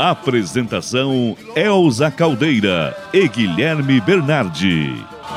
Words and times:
Apresentação 0.00 1.36
Elza 1.54 2.10
Caldeira 2.10 2.96
e 3.12 3.28
Guilherme 3.28 4.00
Bernardi. 4.00 4.94
É. 4.96 5.36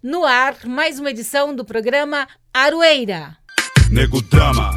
No 0.00 0.24
ar, 0.24 0.54
mais 0.64 1.00
uma 1.00 1.10
edição 1.10 1.52
do 1.52 1.64
programa 1.64 2.28
Aroeira. 2.54 3.36
Nego 3.90 4.22
drama, 4.22 4.70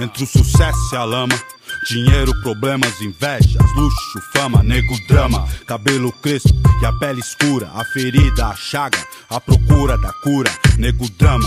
entre 0.00 0.24
o 0.24 0.26
sucesso 0.26 0.92
e 0.92 0.96
a 0.96 1.04
lama. 1.04 1.40
Dinheiro, 1.88 2.32
problemas, 2.42 3.00
invejas, 3.00 3.54
luxo, 3.76 4.20
fama, 4.32 4.64
nego 4.64 4.96
drama, 5.06 5.46
cabelo 5.64 6.10
crespo 6.22 6.58
e 6.82 6.86
a 6.86 6.92
pele 6.94 7.20
escura, 7.20 7.70
a 7.72 7.84
ferida, 7.84 8.48
a 8.48 8.56
chaga, 8.56 8.98
a 9.30 9.40
procura 9.40 9.96
da 9.96 10.12
cura, 10.24 10.50
nego 10.76 11.08
drama. 11.10 11.46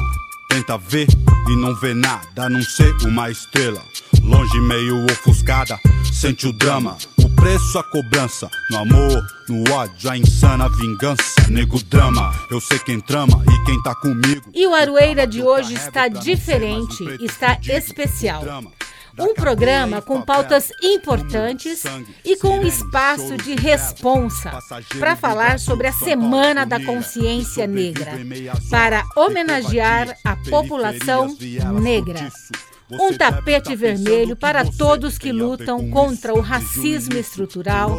Tenta 0.51 0.77
ver 0.77 1.07
e 1.47 1.55
não 1.55 1.73
vê 1.73 1.93
nada, 1.93 2.43
a 2.43 2.49
não 2.49 2.61
ser 2.61 2.93
uma 3.05 3.31
estrela. 3.31 3.81
Longe, 4.21 4.59
meio 4.59 5.05
ofuscada, 5.05 5.79
sente 6.11 6.45
o 6.45 6.51
drama. 6.51 6.97
O 7.17 7.29
preço, 7.37 7.79
a 7.79 7.83
cobrança. 7.85 8.49
No 8.69 8.79
amor, 8.79 9.25
no 9.47 9.71
ódio, 9.71 10.09
a 10.09 10.17
insana 10.17 10.67
vingança. 10.67 11.47
Nego 11.49 11.81
drama, 11.83 12.33
eu 12.51 12.59
sei 12.59 12.77
quem 12.79 12.99
trama 12.99 13.41
e 13.49 13.65
quem 13.65 13.81
tá 13.81 13.95
comigo. 13.95 14.51
E 14.53 14.67
o 14.67 14.73
Aroeira 14.73 15.25
de 15.25 15.41
hoje 15.41 15.73
está 15.73 16.09
diferente, 16.09 17.01
está 17.21 17.57
especial. 17.69 18.43
Um 19.19 19.33
programa 19.33 20.01
com 20.01 20.21
pautas 20.21 20.71
importantes 20.81 21.83
e 22.23 22.35
com 22.37 22.59
um 22.59 22.67
espaço 22.67 23.37
de 23.37 23.55
responsa 23.55 24.51
para 24.99 25.15
falar 25.15 25.59
sobre 25.59 25.87
a 25.87 25.91
Semana 25.91 26.65
da 26.65 26.83
Consciência 26.83 27.67
Negra, 27.67 28.13
para 28.69 29.03
homenagear 29.15 30.17
a 30.23 30.35
população 30.35 31.35
negra. 31.81 32.31
Um 32.99 33.13
tapete 33.13 33.75
vermelho 33.75 34.35
para 34.35 34.65
todos 34.65 35.17
que 35.17 35.31
lutam 35.31 35.89
contra 35.89 36.33
o 36.33 36.41
racismo 36.41 37.15
estrutural, 37.15 37.97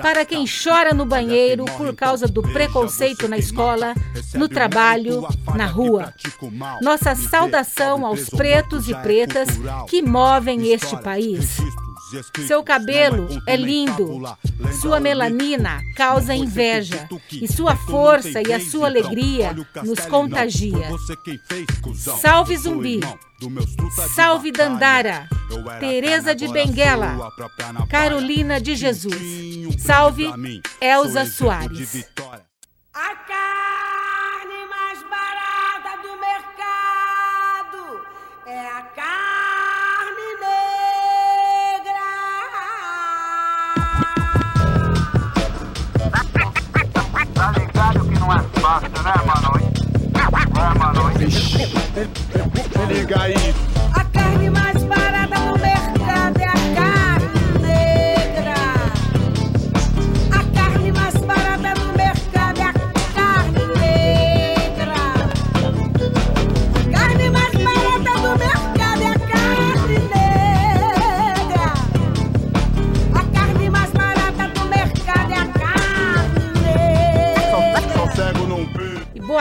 para 0.00 0.24
quem 0.24 0.44
chora 0.46 0.92
no 0.92 1.04
banheiro 1.06 1.64
por 1.76 1.94
causa 1.94 2.26
do 2.26 2.42
preconceito 2.42 3.28
na 3.28 3.38
escola, 3.38 3.94
no 4.34 4.48
trabalho, 4.48 5.26
na 5.54 5.66
rua. 5.66 6.12
Nossa 6.80 7.14
saudação 7.14 8.04
aos 8.04 8.28
pretos 8.28 8.88
e 8.88 8.94
pretas 8.96 9.48
que 9.88 10.02
movem 10.02 10.72
este 10.72 10.96
país. 11.02 11.58
Seu 12.46 12.62
cabelo 12.62 13.28
é 13.46 13.56
lindo, 13.56 14.20
sua 14.80 15.00
melanina 15.00 15.80
causa 15.96 16.34
inveja 16.34 17.08
e 17.30 17.48
sua 17.48 17.76
força 17.76 18.42
e 18.46 18.52
a 18.52 18.60
sua 18.60 18.86
alegria 18.86 19.54
nos 19.84 20.00
contagia. 20.06 20.90
Salve 22.20 22.56
Zumbi! 22.56 23.00
Salve 24.14 24.52
Dandara, 24.52 25.28
Teresa 25.80 26.34
de 26.34 26.46
Benguela, 26.48 27.30
Carolina 27.88 28.60
de 28.60 28.76
Jesus. 28.76 29.16
Salve 29.78 30.26
Elza 30.80 31.26
Soares. 31.26 32.06
É, 50.92 50.98
mano. 50.98 52.88
Liga 52.88 53.22
aí. 53.22 53.71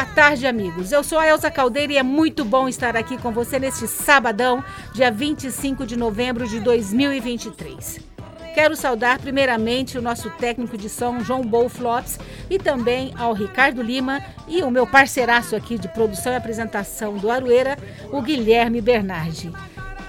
Boa 0.02 0.16
tarde, 0.16 0.48
amigos. 0.48 0.92
Eu 0.92 1.04
sou 1.04 1.20
a 1.20 1.28
Elza 1.28 1.52
Caldeira 1.52 1.94
e 1.94 1.98
é 1.98 2.02
muito 2.02 2.44
bom 2.44 2.68
estar 2.68 2.98
aqui 2.98 3.20
com 3.20 3.32
você 3.32 3.60
neste 3.60 3.88
sabadão, 3.88 4.64
dia 4.96 5.12
25 5.12 5.86
de 5.86 5.96
novembro 5.96 6.48
de 6.48 6.60
2023. 6.60 8.00
Quero 8.56 8.76
saudar 8.76 9.20
primeiramente 9.20 10.00
o 10.00 10.02
nosso 10.02 10.32
técnico 10.32 10.76
de 10.76 10.90
som, 10.90 11.20
João 11.20 11.44
Bolflops, 11.44 12.18
e 12.50 12.58
também 12.58 13.14
ao 13.16 13.32
Ricardo 13.32 13.84
Lima 13.84 14.26
e 14.48 14.64
o 14.64 14.72
meu 14.72 14.88
parceiraço 14.88 15.56
aqui 15.56 15.78
de 15.78 15.88
produção 15.88 16.34
e 16.34 16.36
apresentação 16.36 17.16
do 17.18 17.30
Aroeira, 17.30 17.78
o 18.12 18.24
Guilherme 18.24 18.82
Bernardi. 18.82 19.52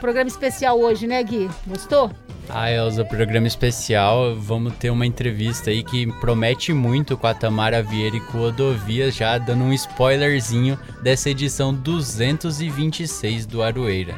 Programa 0.01 0.29
especial 0.29 0.81
hoje, 0.81 1.07
né, 1.07 1.23
Gui? 1.23 1.51
Gostou? 1.67 2.11
Ah, 2.49 2.71
Elza, 2.71 3.05
programa 3.05 3.47
especial. 3.47 4.35
Vamos 4.37 4.75
ter 4.75 4.91
uma 4.91 5.07
entrevista 5.07 5.71
aí 5.71 5.83
que 5.83 6.07
promete 6.21 6.73
muito 6.73 7.17
com 7.17 7.27
a 7.27 7.35
Tamara 7.35 7.83
Vieira 7.83 8.17
e 8.17 8.21
com 8.21 8.39
o 8.39 8.49
Odovias, 8.49 9.15
já 9.15 9.39
dando 9.39 9.65
um 9.65 9.73
spoilerzinho 9.73 10.79
dessa 11.03 11.31
edição 11.31 11.73
226 11.73 13.47
do 13.47 13.63
Aroeira. 13.63 14.17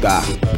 Pode 0.00 0.49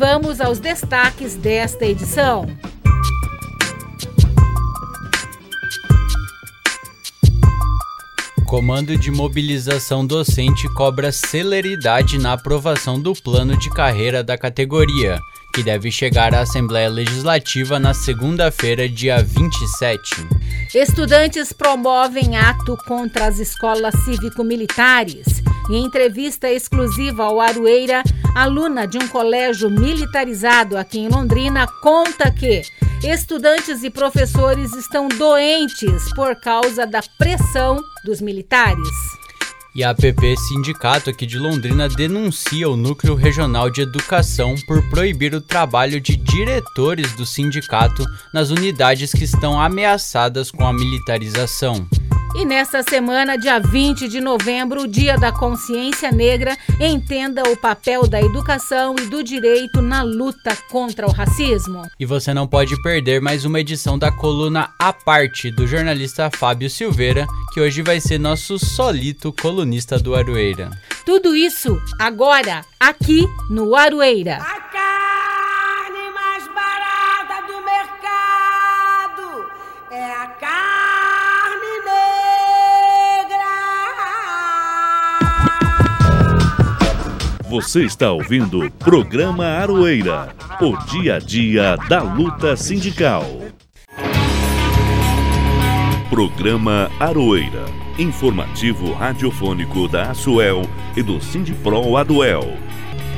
vamos 0.00 0.40
aos 0.40 0.58
destaques 0.58 1.34
desta 1.34 1.84
edição. 1.84 2.46
Comando 8.46 8.96
de 8.96 9.10
Mobilização 9.10 10.06
Docente 10.06 10.66
cobra 10.72 11.12
celeridade 11.12 12.18
na 12.18 12.32
aprovação 12.32 12.98
do 12.98 13.12
plano 13.12 13.58
de 13.58 13.68
carreira 13.68 14.24
da 14.24 14.38
categoria, 14.38 15.20
que 15.52 15.62
deve 15.62 15.90
chegar 15.90 16.34
à 16.34 16.40
Assembleia 16.40 16.88
Legislativa 16.88 17.78
na 17.78 17.92
segunda-feira, 17.92 18.88
dia 18.88 19.22
27. 19.22 20.28
Estudantes 20.74 21.52
promovem 21.52 22.36
ato 22.36 22.76
contra 22.86 23.26
as 23.26 23.38
escolas 23.38 23.94
cívico-militares 24.04 25.42
Em 25.70 25.84
entrevista 25.84 26.50
exclusiva 26.50 27.24
ao 27.24 27.40
Aroeira, 27.40 28.02
aluna 28.34 28.86
de 28.86 28.98
um 28.98 29.06
colégio 29.08 29.70
militarizado 29.70 30.76
aqui 30.76 30.98
em 30.98 31.08
Londrina 31.08 31.66
conta 31.80 32.30
que 32.30 32.62
estudantes 33.02 33.82
e 33.82 33.90
professores 33.90 34.72
estão 34.74 35.08
doentes 35.08 36.12
por 36.14 36.36
causa 36.36 36.86
da 36.86 37.00
pressão 37.18 37.80
dos 38.04 38.20
militares. 38.20 38.88
E 39.72 39.84
a 39.84 39.90
APP 39.90 40.36
Sindicato 40.48 41.10
aqui 41.10 41.24
de 41.24 41.38
Londrina 41.38 41.88
denuncia 41.88 42.68
o 42.68 42.76
Núcleo 42.76 43.14
Regional 43.14 43.70
de 43.70 43.82
Educação 43.82 44.56
por 44.66 44.82
proibir 44.90 45.32
o 45.32 45.40
trabalho 45.40 46.00
de 46.00 46.16
diretores 46.16 47.12
do 47.12 47.24
sindicato 47.24 48.04
nas 48.34 48.50
unidades 48.50 49.12
que 49.12 49.22
estão 49.22 49.60
ameaçadas 49.60 50.50
com 50.50 50.66
a 50.66 50.72
militarização. 50.72 51.86
E 52.32 52.44
nesta 52.44 52.82
semana, 52.82 53.36
dia 53.36 53.58
20 53.58 54.08
de 54.08 54.20
novembro, 54.20 54.82
o 54.82 54.86
Dia 54.86 55.18
da 55.18 55.32
Consciência 55.32 56.12
Negra, 56.12 56.56
entenda 56.80 57.42
o 57.42 57.56
papel 57.56 58.06
da 58.06 58.20
educação 58.22 58.94
e 58.96 59.06
do 59.06 59.22
direito 59.22 59.82
na 59.82 60.02
luta 60.02 60.56
contra 60.70 61.08
o 61.08 61.10
racismo. 61.10 61.82
E 61.98 62.06
você 62.06 62.32
não 62.32 62.46
pode 62.46 62.80
perder 62.82 63.20
mais 63.20 63.44
uma 63.44 63.58
edição 63.58 63.98
da 63.98 64.12
coluna 64.12 64.70
A 64.78 64.92
Parte 64.92 65.50
do 65.50 65.66
jornalista 65.66 66.30
Fábio 66.30 66.70
Silveira, 66.70 67.26
que 67.52 67.60
hoje 67.60 67.82
vai 67.82 68.00
ser 68.00 68.18
nosso 68.18 68.58
solito 68.58 69.32
colunista 69.32 69.98
do 69.98 70.14
Aroeira. 70.14 70.70
Tudo 71.04 71.34
isso 71.34 71.82
agora, 71.98 72.64
aqui 72.78 73.26
no 73.50 73.74
Aroeira. 73.74 74.38
Você 87.50 87.82
está 87.82 88.12
ouvindo 88.12 88.64
o 88.64 88.70
programa 88.70 89.44
Aroeira, 89.44 90.32
o 90.60 90.76
dia 90.88 91.16
a 91.16 91.18
dia 91.18 91.76
da 91.88 92.00
luta 92.00 92.54
sindical. 92.54 93.24
Programa 96.08 96.88
Aroeira, 97.00 97.64
informativo 97.98 98.92
radiofônico 98.92 99.88
da 99.88 100.10
Asuel 100.12 100.62
e 100.96 101.02
do 101.02 101.20
Sindipro 101.20 101.96
Aduel. 101.96 102.56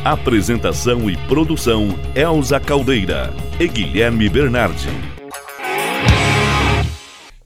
Apresentação 0.02 1.10
e 1.10 1.16
produção 1.28 1.88
Elza 2.14 2.58
Caldeira 2.58 3.34
e 3.60 3.68
Guilherme 3.68 4.30
Bernardi. 4.30 4.88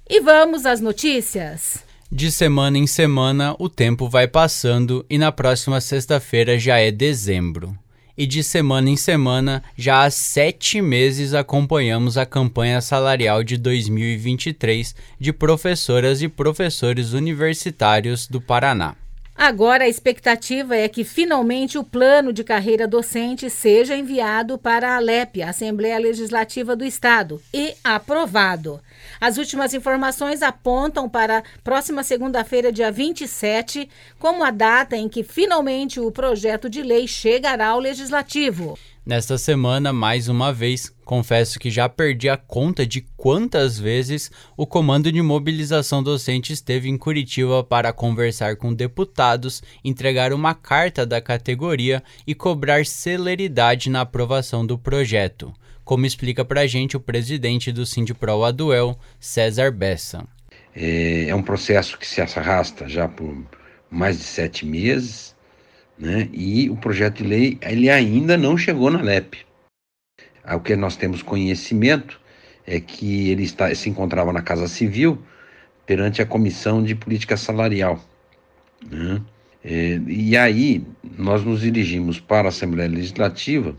E 0.08 0.20
vamos 0.20 0.64
às 0.64 0.80
notícias. 0.80 1.85
De 2.10 2.30
semana 2.30 2.78
em 2.78 2.86
semana, 2.86 3.56
o 3.58 3.68
tempo 3.68 4.08
vai 4.08 4.28
passando 4.28 5.04
e 5.10 5.18
na 5.18 5.32
próxima 5.32 5.80
sexta-feira 5.80 6.56
já 6.56 6.78
é 6.78 6.92
dezembro. 6.92 7.76
E 8.16 8.26
de 8.26 8.44
semana 8.44 8.88
em 8.88 8.96
semana, 8.96 9.62
já 9.76 10.04
há 10.04 10.10
sete 10.10 10.80
meses 10.80 11.34
acompanhamos 11.34 12.16
a 12.16 12.24
campanha 12.24 12.80
salarial 12.80 13.42
de 13.42 13.56
2023 13.56 14.94
de 15.18 15.32
professoras 15.32 16.22
e 16.22 16.28
professores 16.28 17.12
universitários 17.12 18.28
do 18.28 18.40
Paraná. 18.40 18.94
Agora 19.38 19.84
a 19.84 19.88
expectativa 19.88 20.74
é 20.74 20.88
que 20.88 21.04
finalmente 21.04 21.76
o 21.76 21.84
plano 21.84 22.32
de 22.32 22.42
carreira 22.42 22.88
docente 22.88 23.50
seja 23.50 23.94
enviado 23.94 24.56
para 24.56 24.92
a 24.92 24.96
ALEP, 24.96 25.42
a 25.42 25.50
Assembleia 25.50 25.98
Legislativa 25.98 26.74
do 26.74 26.86
Estado, 26.86 27.40
e 27.52 27.74
aprovado. 27.84 28.80
As 29.20 29.36
últimas 29.36 29.74
informações 29.74 30.40
apontam 30.40 31.06
para 31.06 31.44
próxima 31.62 32.02
segunda-feira, 32.02 32.72
dia 32.72 32.90
27, 32.90 33.90
como 34.18 34.42
a 34.42 34.50
data 34.50 34.96
em 34.96 35.06
que 35.06 35.22
finalmente 35.22 36.00
o 36.00 36.10
projeto 36.10 36.70
de 36.70 36.82
lei 36.82 37.06
chegará 37.06 37.68
ao 37.68 37.78
Legislativo. 37.78 38.78
Nesta 39.06 39.38
semana, 39.38 39.92
mais 39.92 40.26
uma 40.26 40.52
vez, 40.52 40.92
confesso 41.04 41.60
que 41.60 41.70
já 41.70 41.88
perdi 41.88 42.28
a 42.28 42.36
conta 42.36 42.84
de 42.84 43.02
quantas 43.16 43.78
vezes 43.78 44.32
o 44.56 44.66
Comando 44.66 45.12
de 45.12 45.22
Mobilização 45.22 46.02
Docente 46.02 46.52
esteve 46.52 46.88
em 46.88 46.98
Curitiba 46.98 47.62
para 47.62 47.92
conversar 47.92 48.56
com 48.56 48.74
deputados, 48.74 49.62
entregar 49.84 50.32
uma 50.32 50.56
carta 50.56 51.06
da 51.06 51.20
categoria 51.20 52.02
e 52.26 52.34
cobrar 52.34 52.84
celeridade 52.84 53.88
na 53.88 54.00
aprovação 54.00 54.66
do 54.66 54.76
projeto, 54.76 55.54
como 55.84 56.04
explica 56.04 56.44
para 56.44 56.62
a 56.62 56.66
gente 56.66 56.96
o 56.96 57.00
presidente 57.00 57.70
do 57.70 57.86
Sindipro 57.86 58.42
Aduel, 58.42 58.98
César 59.20 59.70
Bessa. 59.70 60.26
É, 60.74 61.28
é 61.28 61.34
um 61.36 61.44
processo 61.44 61.96
que 61.96 62.08
se 62.08 62.20
arrasta 62.20 62.88
já 62.88 63.06
por 63.06 63.46
mais 63.88 64.18
de 64.18 64.24
sete 64.24 64.66
meses, 64.66 65.35
né? 65.98 66.28
E 66.32 66.68
o 66.70 66.76
projeto 66.76 67.22
de 67.22 67.24
lei 67.24 67.58
ele 67.62 67.88
ainda 67.90 68.36
não 68.36 68.56
chegou 68.56 68.90
na 68.90 69.00
LEP. 69.00 69.46
O 70.54 70.60
que 70.60 70.76
nós 70.76 70.96
temos 70.96 71.22
conhecimento 71.22 72.20
é 72.66 72.80
que 72.80 73.30
ele 73.30 73.44
está, 73.44 73.74
se 73.74 73.88
encontrava 73.88 74.32
na 74.32 74.42
Casa 74.42 74.68
Civil 74.68 75.18
perante 75.84 76.20
a 76.20 76.26
Comissão 76.26 76.82
de 76.82 76.94
Política 76.94 77.36
Salarial. 77.36 78.00
Né? 78.90 79.20
É, 79.64 80.00
e 80.06 80.36
aí 80.36 80.84
nós 81.18 81.44
nos 81.44 81.60
dirigimos 81.60 82.20
para 82.20 82.48
a 82.48 82.50
Assembleia 82.50 82.88
Legislativa, 82.88 83.74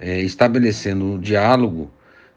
é, 0.00 0.20
estabelecendo 0.20 1.04
um 1.04 1.20
diálogo 1.20 1.90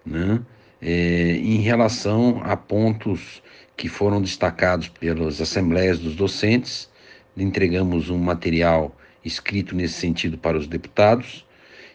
né, 0.06 0.40
é, 0.82 1.32
em 1.38 1.58
relação 1.58 2.42
a 2.44 2.56
pontos 2.56 3.42
que 3.76 3.88
foram 3.88 4.22
destacados 4.22 4.90
pelas 4.90 5.42
assembleias 5.42 5.98
dos 5.98 6.16
docentes. 6.16 6.90
Entregamos 7.36 8.10
um 8.10 8.18
material 8.20 8.96
escrito 9.24 9.76
nesse 9.76 9.96
sentido 9.96 10.38
para 10.38 10.58
os 10.58 10.68
deputados 10.68 11.46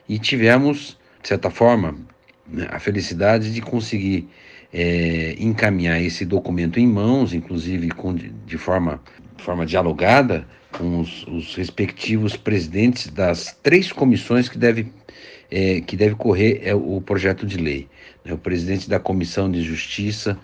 e 0.09 0.19
tivemos, 0.19 0.99
de 1.23 1.29
certa 1.29 1.51
forma, 1.51 1.97
né, 2.47 2.67
a 2.71 2.79
felicidade 2.79 3.53
de 3.53 3.61
conseguir 3.61 4.29
é, 4.73 5.35
encaminhar 5.39 6.01
esse 6.01 6.25
documento 6.25 6.79
em 6.79 6.87
mãos, 6.87 7.33
inclusive 7.33 7.91
com, 7.91 8.15
de, 8.15 8.59
forma, 8.59 9.01
forma 9.39 9.65
dialogada 9.67 10.47
com 10.73 11.01
os, 11.01 11.27
os, 11.27 11.55
respectivos 11.55 12.37
presidentes 12.37 13.09
das 13.09 13.57
três 13.63 13.93
comissões 13.93 14.49
que 14.49 14.59
deve, 14.59 14.93
é, 15.51 15.81
que 15.81 15.97
deve 15.97 16.15
correr 16.15 16.61
é, 16.63 16.75
o 16.75 17.01
projeto 17.01 17.47
de 17.47 17.57
lei. 17.57 17.89
Né, 18.25 18.33
o 18.33 18.39
presidente 18.39 18.89
da 18.89 18.99
Comissão 18.99 19.51
de 19.51 19.63
Justiça, 19.63 20.39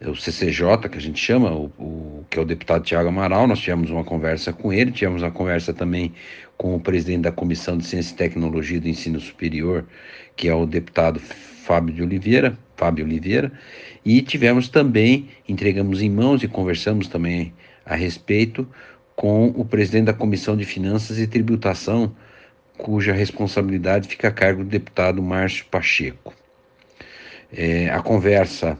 o 0.00 0.14
CCJ, 0.14 0.88
que 0.90 0.98
a 0.98 1.00
gente 1.00 1.18
chama, 1.18 1.50
o, 1.50 1.64
o, 1.78 2.24
que 2.28 2.38
é 2.38 2.42
o 2.42 2.44
deputado 2.44 2.84
Tiago 2.84 3.08
Amaral, 3.08 3.46
nós 3.46 3.60
tivemos 3.60 3.90
uma 3.90 4.04
conversa 4.04 4.52
com 4.52 4.72
ele, 4.72 4.92
tivemos 4.92 5.22
uma 5.22 5.30
conversa 5.30 5.72
também 5.72 6.12
com 6.56 6.74
o 6.74 6.80
presidente 6.80 7.22
da 7.22 7.32
Comissão 7.32 7.78
de 7.78 7.86
Ciência 7.86 8.12
e 8.12 8.16
Tecnologia 8.16 8.80
do 8.80 8.88
Ensino 8.88 9.18
Superior, 9.20 9.86
que 10.36 10.48
é 10.48 10.54
o 10.54 10.66
deputado 10.66 11.18
Fábio 11.18 11.94
de 11.94 12.02
Oliveira, 12.02 12.56
Fábio 12.76 13.04
Oliveira, 13.04 13.50
e 14.04 14.20
tivemos 14.20 14.68
também, 14.68 15.28
entregamos 15.48 16.02
em 16.02 16.10
mãos 16.10 16.42
e 16.42 16.48
conversamos 16.48 17.08
também 17.08 17.52
a 17.84 17.94
respeito 17.94 18.68
com 19.14 19.48
o 19.48 19.64
presidente 19.64 20.06
da 20.06 20.12
Comissão 20.12 20.56
de 20.56 20.64
Finanças 20.64 21.18
e 21.18 21.26
Tributação, 21.26 22.14
cuja 22.76 23.14
responsabilidade 23.14 24.08
fica 24.08 24.28
a 24.28 24.32
cargo 24.32 24.62
do 24.62 24.68
deputado 24.68 25.22
Márcio 25.22 25.64
Pacheco. 25.70 26.34
É, 27.50 27.88
a 27.88 28.02
conversa 28.02 28.78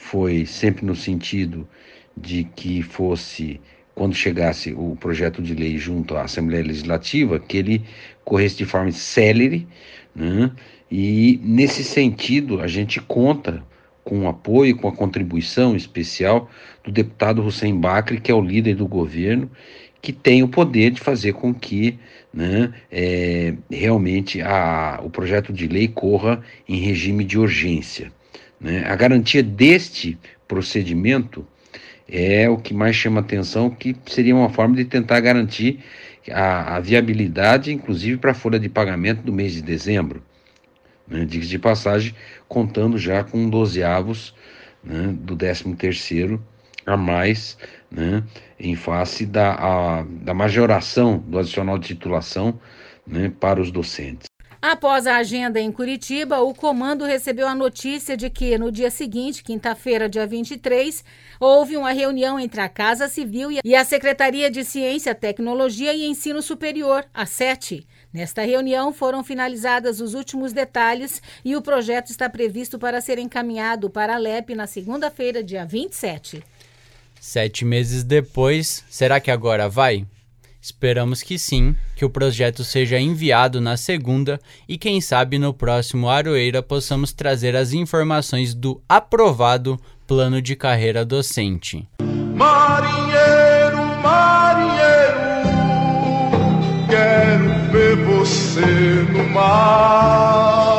foi 0.00 0.46
sempre 0.46 0.84
no 0.84 0.96
sentido 0.96 1.68
de 2.16 2.42
que 2.42 2.82
fosse, 2.82 3.60
quando 3.94 4.14
chegasse 4.14 4.72
o 4.72 4.96
projeto 4.96 5.40
de 5.40 5.54
lei 5.54 5.76
junto 5.78 6.16
à 6.16 6.22
Assembleia 6.22 6.64
Legislativa, 6.64 7.38
que 7.38 7.58
ele 7.58 7.84
corresse 8.24 8.56
de 8.56 8.64
forma 8.64 8.90
célere, 8.90 9.68
né? 10.16 10.50
e 10.90 11.38
nesse 11.44 11.84
sentido 11.84 12.60
a 12.60 12.66
gente 12.66 12.98
conta 13.00 13.62
com 14.02 14.24
o 14.24 14.28
apoio, 14.28 14.74
com 14.74 14.88
a 14.88 14.92
contribuição 14.92 15.76
especial 15.76 16.50
do 16.82 16.90
deputado 16.90 17.44
Hussein 17.44 17.78
Bacri, 17.78 18.20
que 18.20 18.32
é 18.32 18.34
o 18.34 18.40
líder 18.40 18.76
do 18.76 18.88
governo, 18.88 19.48
que 20.00 20.12
tem 20.12 20.42
o 20.42 20.48
poder 20.48 20.90
de 20.90 21.00
fazer 21.00 21.34
com 21.34 21.54
que 21.54 21.98
né, 22.32 22.72
é, 22.90 23.54
realmente 23.70 24.40
a, 24.40 24.98
o 25.04 25.10
projeto 25.10 25.52
de 25.52 25.68
lei 25.68 25.86
corra 25.86 26.42
em 26.66 26.80
regime 26.80 27.22
de 27.22 27.38
urgência. 27.38 28.10
Né? 28.60 28.84
A 28.86 28.94
garantia 28.94 29.42
deste 29.42 30.18
procedimento 30.46 31.46
é 32.08 32.48
o 32.48 32.56
que 32.56 32.74
mais 32.74 32.96
chama 32.96 33.20
atenção, 33.20 33.70
que 33.70 33.96
seria 34.06 34.34
uma 34.34 34.50
forma 34.50 34.76
de 34.76 34.84
tentar 34.84 35.20
garantir 35.20 35.80
a, 36.30 36.76
a 36.76 36.80
viabilidade, 36.80 37.72
inclusive 37.72 38.18
para 38.18 38.32
a 38.32 38.34
folha 38.34 38.58
de 38.58 38.68
pagamento 38.68 39.22
do 39.22 39.32
mês 39.32 39.52
de 39.52 39.62
dezembro. 39.62 40.22
Né? 41.06 41.24
Diga 41.24 41.46
de 41.46 41.58
passagem, 41.58 42.14
contando 42.48 42.98
já 42.98 43.24
com 43.24 43.48
12 43.48 43.82
avos 43.82 44.34
né, 44.82 45.14
do 45.18 45.36
13 45.36 45.74
terceiro 45.76 46.42
a 46.86 46.96
mais, 46.96 47.58
né, 47.90 48.22
em 48.58 48.74
face 48.74 49.26
da, 49.26 49.54
a, 49.54 50.02
da 50.02 50.32
majoração 50.32 51.18
do 51.18 51.38
adicional 51.38 51.78
de 51.78 51.88
titulação 51.88 52.58
né, 53.06 53.30
para 53.38 53.60
os 53.60 53.70
docentes. 53.70 54.29
Após 54.62 55.06
a 55.06 55.16
agenda 55.16 55.58
em 55.58 55.72
Curitiba, 55.72 56.40
o 56.40 56.54
comando 56.54 57.06
recebeu 57.06 57.48
a 57.48 57.54
notícia 57.54 58.14
de 58.14 58.28
que 58.28 58.58
no 58.58 58.70
dia 58.70 58.90
seguinte, 58.90 59.42
quinta-feira, 59.42 60.06
dia 60.06 60.26
23, 60.26 61.02
houve 61.40 61.78
uma 61.78 61.92
reunião 61.92 62.38
entre 62.38 62.60
a 62.60 62.68
Casa 62.68 63.08
Civil 63.08 63.48
e 63.64 63.74
a 63.74 63.84
Secretaria 63.86 64.50
de 64.50 64.62
Ciência, 64.62 65.14
Tecnologia 65.14 65.94
e 65.94 66.04
Ensino 66.04 66.42
Superior, 66.42 67.06
a 67.14 67.24
SETE. 67.24 67.86
Nesta 68.12 68.42
reunião 68.42 68.92
foram 68.92 69.24
finalizados 69.24 69.98
os 69.98 70.12
últimos 70.12 70.52
detalhes 70.52 71.22
e 71.42 71.56
o 71.56 71.62
projeto 71.62 72.10
está 72.10 72.28
previsto 72.28 72.78
para 72.78 73.00
ser 73.00 73.18
encaminhado 73.18 73.88
para 73.88 74.16
a 74.16 74.18
LEP 74.18 74.54
na 74.54 74.66
segunda-feira, 74.66 75.42
dia 75.42 75.64
27. 75.64 76.44
Sete 77.18 77.64
meses 77.64 78.04
depois, 78.04 78.84
será 78.90 79.18
que 79.20 79.30
agora 79.30 79.70
vai? 79.70 80.04
Esperamos 80.60 81.22
que 81.22 81.38
sim, 81.38 81.74
que 81.96 82.04
o 82.04 82.10
projeto 82.10 82.62
seja 82.62 82.98
enviado 82.98 83.60
na 83.60 83.78
segunda 83.78 84.38
e 84.68 84.76
quem 84.76 85.00
sabe 85.00 85.38
no 85.38 85.54
próximo 85.54 86.10
Aroeira 86.10 86.62
possamos 86.62 87.12
trazer 87.14 87.56
as 87.56 87.72
informações 87.72 88.52
do 88.52 88.82
aprovado 88.86 89.80
plano 90.06 90.42
de 90.42 90.54
carreira 90.54 91.02
docente. 91.02 91.88
Marinheiro, 92.34 93.78
marinheiro, 94.02 95.20
quero 96.88 97.72
ver 97.72 97.96
você 97.96 99.06
no 99.12 99.24
mar. 99.30 100.69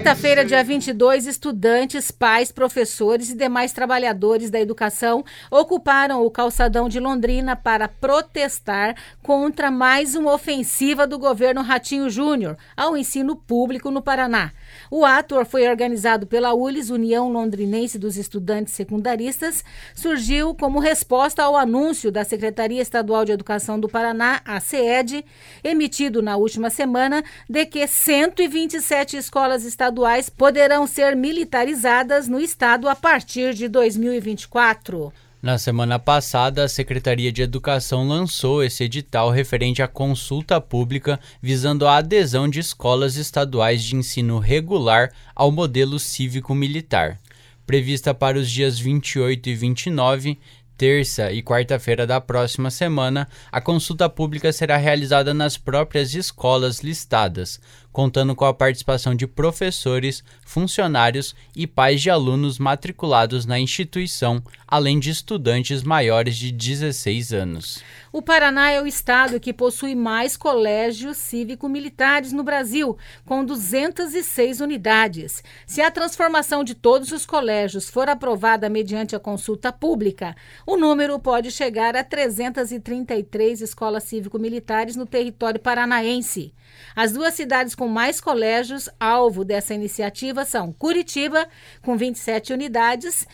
Quarta-feira, 0.00 0.46
dia 0.46 0.64
22, 0.64 1.26
estudantes, 1.26 2.10
pais, 2.10 2.50
professores 2.50 3.28
e 3.28 3.36
demais 3.36 3.70
trabalhadores 3.70 4.48
da 4.48 4.58
educação 4.58 5.22
ocuparam 5.50 6.24
o 6.24 6.30
calçadão 6.30 6.88
de 6.88 6.98
Londrina 6.98 7.54
para 7.54 7.86
protestar 7.86 8.96
contra 9.22 9.70
mais 9.70 10.14
uma 10.14 10.32
ofensiva 10.32 11.06
do 11.06 11.18
governo 11.18 11.60
Ratinho 11.60 12.08
Júnior 12.08 12.56
ao 12.74 12.96
ensino 12.96 13.36
público 13.36 13.90
no 13.90 14.00
Paraná. 14.00 14.52
O 14.90 15.04
ato 15.04 15.44
foi 15.44 15.68
organizado 15.68 16.26
pela 16.26 16.54
ULES, 16.54 16.88
União 16.88 17.30
Londrinense 17.30 17.98
dos 17.98 18.16
Estudantes 18.16 18.72
Secundaristas, 18.72 19.62
surgiu 19.94 20.54
como 20.54 20.80
resposta 20.80 21.42
ao 21.42 21.54
anúncio 21.54 22.10
da 22.10 22.24
Secretaria 22.24 22.80
Estadual 22.80 23.26
de 23.26 23.32
Educação 23.32 23.78
do 23.78 23.88
Paraná, 23.88 24.40
a 24.46 24.60
CED, 24.60 25.26
emitido 25.62 26.22
na 26.22 26.38
última 26.38 26.70
semana, 26.70 27.22
de 27.46 27.66
que 27.66 27.86
127 27.86 29.18
escolas 29.18 29.62
estaduais 29.62 29.89
poderão 30.36 30.86
ser 30.86 31.16
militarizadas 31.16 32.28
no 32.28 32.40
estado 32.40 32.88
a 32.88 32.94
partir 32.94 33.54
de 33.54 33.68
2024. 33.68 35.12
Na 35.42 35.56
semana 35.56 35.98
passada, 35.98 36.64
a 36.64 36.68
Secretaria 36.68 37.32
de 37.32 37.40
Educação 37.40 38.06
lançou 38.06 38.62
esse 38.62 38.84
edital 38.84 39.30
referente 39.30 39.82
à 39.82 39.88
consulta 39.88 40.60
pública 40.60 41.18
visando 41.40 41.86
a 41.86 41.96
adesão 41.96 42.46
de 42.46 42.60
escolas 42.60 43.16
estaduais 43.16 43.82
de 43.82 43.96
ensino 43.96 44.38
regular 44.38 45.10
ao 45.34 45.50
modelo 45.50 45.98
cívico-militar. 45.98 47.18
Prevista 47.66 48.12
para 48.12 48.38
os 48.38 48.50
dias 48.50 48.78
28 48.78 49.48
e 49.48 49.54
29, 49.54 50.38
terça 50.80 51.30
e 51.30 51.42
quarta-feira 51.42 52.06
da 52.06 52.20
próxima 52.20 52.70
semana, 52.70 53.28
a 53.52 53.60
consulta 53.60 54.08
pública 54.08 54.50
será 54.50 54.76
realizada 54.76 55.32
nas 55.32 55.58
próprias 55.58 56.14
escolas 56.14 56.80
listadas, 56.80 57.60
contando 57.92 58.34
com 58.34 58.44
a 58.44 58.54
participação 58.54 59.14
de 59.14 59.26
professores, 59.26 60.22
funcionários 60.44 61.34
e 61.54 61.66
pais 61.66 62.00
de 62.00 62.10
alunos 62.10 62.58
matriculados 62.58 63.46
na 63.46 63.58
instituição, 63.58 64.42
além 64.66 65.00
de 65.00 65.10
estudantes 65.10 65.82
maiores 65.82 66.36
de 66.36 66.52
16 66.52 67.32
anos. 67.32 67.82
O 68.12 68.22
Paraná 68.22 68.70
é 68.70 68.80
o 68.80 68.86
estado 68.86 69.40
que 69.40 69.52
possui 69.52 69.94
mais 69.94 70.36
colégios 70.36 71.16
cívico-militares 71.16 72.32
no 72.32 72.42
Brasil, 72.42 72.96
com 73.24 73.44
206 73.44 74.60
unidades. 74.60 75.42
Se 75.66 75.80
a 75.80 75.90
transformação 75.90 76.64
de 76.64 76.74
todos 76.74 77.12
os 77.12 77.26
colégios 77.26 77.88
for 77.88 78.08
aprovada 78.08 78.68
mediante 78.68 79.14
a 79.14 79.20
consulta 79.20 79.72
pública, 79.72 80.36
o 80.66 80.76
número 80.76 81.18
pode 81.18 81.50
chegar 81.50 81.96
a 81.96 82.04
333 82.04 83.60
escolas 83.60 84.04
cívico-militares 84.04 84.96
no 84.96 85.06
território 85.06 85.60
paranaense. 85.60 86.52
As 86.94 87.12
duas 87.12 87.34
cidades 87.34 87.74
com 87.80 87.88
mais 87.88 88.20
colégios 88.20 88.90
alvo 89.00 89.42
dessa 89.42 89.72
iniciativa 89.72 90.44
são 90.44 90.70
Curitiba, 90.70 91.48
com 91.80 91.96
27 91.96 92.52
unidades, 92.52 93.26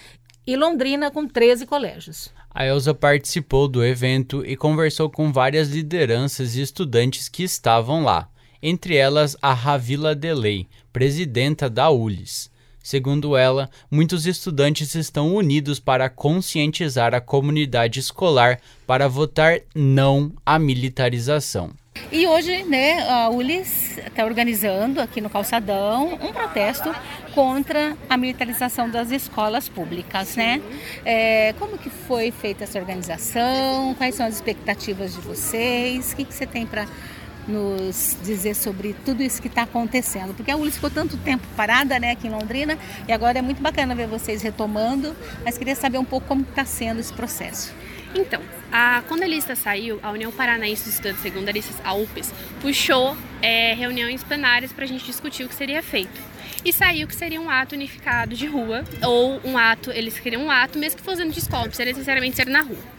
e 0.47 0.55
Londrina, 0.55 1.11
com 1.11 1.27
13 1.27 1.67
colégios. 1.67 2.33
A 2.49 2.65
Elsa 2.65 2.95
participou 2.95 3.67
do 3.67 3.85
evento 3.85 4.47
e 4.47 4.57
conversou 4.57 5.11
com 5.11 5.33
várias 5.33 5.71
lideranças 5.71 6.55
e 6.55 6.63
estudantes 6.63 7.29
que 7.29 7.43
estavam 7.43 8.05
lá, 8.05 8.29
entre 8.63 8.95
elas 8.95 9.37
a 9.43 9.53
Ravila 9.53 10.15
Delei, 10.15 10.69
presidenta 10.93 11.69
da 11.69 11.91
ULES. 11.91 12.49
Segundo 12.81 13.37
ela, 13.37 13.69
muitos 13.91 14.27
estudantes 14.27 14.95
estão 14.95 15.35
unidos 15.35 15.81
para 15.81 16.09
conscientizar 16.09 17.17
a 17.17 17.21
comunidade 17.21 17.99
escolar 17.99 18.61
para 18.87 19.09
votar 19.09 19.59
não 19.75 20.33
à 20.47 20.57
militarização. 20.57 21.75
E 22.11 22.27
hoje, 22.27 22.63
né, 22.65 23.09
a 23.09 23.29
ULIS 23.29 23.99
está 23.99 24.25
organizando 24.25 25.01
aqui 25.01 25.21
no 25.21 25.29
Calçadão 25.29 26.15
um 26.15 26.33
protesto 26.33 26.95
contra 27.35 27.97
a 28.09 28.17
militarização 28.17 28.89
das 28.89 29.11
escolas 29.11 29.69
públicas, 29.69 30.37
né? 30.37 30.63
É, 31.05 31.55
como 31.59 31.77
que 31.77 31.91
foi 31.91 32.31
feita 32.31 32.65
essa 32.65 32.79
organização? 32.79 33.95
Quais 33.95 34.15
são 34.15 34.25
as 34.25 34.35
expectativas 34.37 35.15
de 35.15 35.21
vocês? 35.21 36.13
O 36.13 36.17
que, 36.17 36.25
que 36.25 36.33
você 36.33 36.47
tem 36.47 36.65
para 36.67 36.87
nos 37.47 38.17
dizer 38.25 38.55
sobre 38.55 38.95
tudo 39.05 39.23
isso 39.23 39.41
que 39.41 39.49
está 39.49 39.63
acontecendo? 39.63 40.35
Porque 40.35 40.51
a 40.51 40.57
ULIS 40.57 40.75
ficou 40.75 40.91
tanto 40.91 41.17
tempo 41.19 41.47
parada, 41.57 41.99
né, 41.99 42.13
aqui 42.13 42.27
em 42.27 42.31
Londrina, 42.31 42.79
e 43.07 43.13
agora 43.13 43.39
é 43.39 43.43
muito 43.43 43.63
bacana 43.63 43.95
ver 43.95 44.07
vocês 44.07 44.43
retomando, 44.43 45.15
mas 45.45 45.59
queria 45.59 45.75
saber 45.75 45.99
um 45.99 46.05
pouco 46.05 46.27
como 46.27 46.43
está 46.43 46.65
sendo 46.65 47.01
esse 47.01 47.13
processo. 47.13 47.73
Então, 48.17 48.41
a, 48.73 49.03
quando 49.07 49.25
a 49.25 49.27
lista 49.27 49.55
saiu, 49.55 50.01
a 50.03 50.11
União 50.11 50.33
Paranaense 50.33 50.85
dos 50.85 50.95
Estudantes 50.95 51.21
Secundaristas, 51.21 51.77
a 51.85 51.93
UPES, 51.93 52.33
puxou 52.63 53.15
é, 53.43 53.75
reuniões 53.75 54.25
plenárias 54.25 54.73
para 54.73 54.85
a 54.85 54.89
gente 54.89 55.05
discutir 55.05 55.45
o 55.45 55.49
que 55.49 55.55
seria 55.55 55.83
feito. 55.83 56.19
E 56.65 56.73
saiu 56.73 57.07
que 57.07 57.15
seria 57.15 57.39
um 57.39 57.51
ato 57.51 57.75
unificado 57.75 58.35
de 58.35 58.47
rua, 58.47 58.85
ou 59.05 59.39
um 59.45 59.59
ato, 59.59 59.91
eles 59.91 60.19
queriam 60.19 60.45
um 60.47 60.51
ato, 60.51 60.79
mesmo 60.79 60.99
que 60.99 61.05
fosse 61.05 61.19
dentro 61.19 61.35
de 61.35 61.41
escola, 61.41 61.63
não 61.63 61.69
precisaria 61.69 61.93
necessariamente 61.93 62.37
ser 62.37 62.47
na 62.47 62.63
rua. 62.63 62.96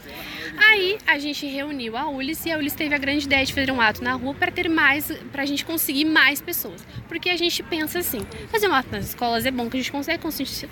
Aí 0.60 0.98
a 1.06 1.18
gente 1.18 1.46
reuniu 1.46 1.96
a 1.96 2.08
Ulis 2.08 2.44
e 2.44 2.52
a 2.52 2.58
Ulis 2.58 2.74
teve 2.74 2.94
a 2.94 2.98
grande 2.98 3.26
ideia 3.26 3.44
de 3.44 3.54
fazer 3.54 3.70
um 3.70 3.80
ato 3.80 4.02
na 4.02 4.12
rua 4.14 4.34
para 4.34 4.50
ter 4.50 4.68
mais, 4.68 5.10
para 5.32 5.42
a 5.42 5.46
gente 5.46 5.64
conseguir 5.64 6.04
mais 6.04 6.40
pessoas. 6.40 6.84
Porque 7.08 7.30
a 7.30 7.36
gente 7.36 7.62
pensa 7.62 8.00
assim, 8.00 8.20
fazer 8.50 8.68
um 8.68 8.74
ato 8.74 8.88
nas 8.90 9.06
escolas 9.06 9.46
é 9.46 9.50
bom 9.50 9.68
que 9.70 9.76
a 9.76 9.80
gente 9.80 9.92
consegue 9.92 10.22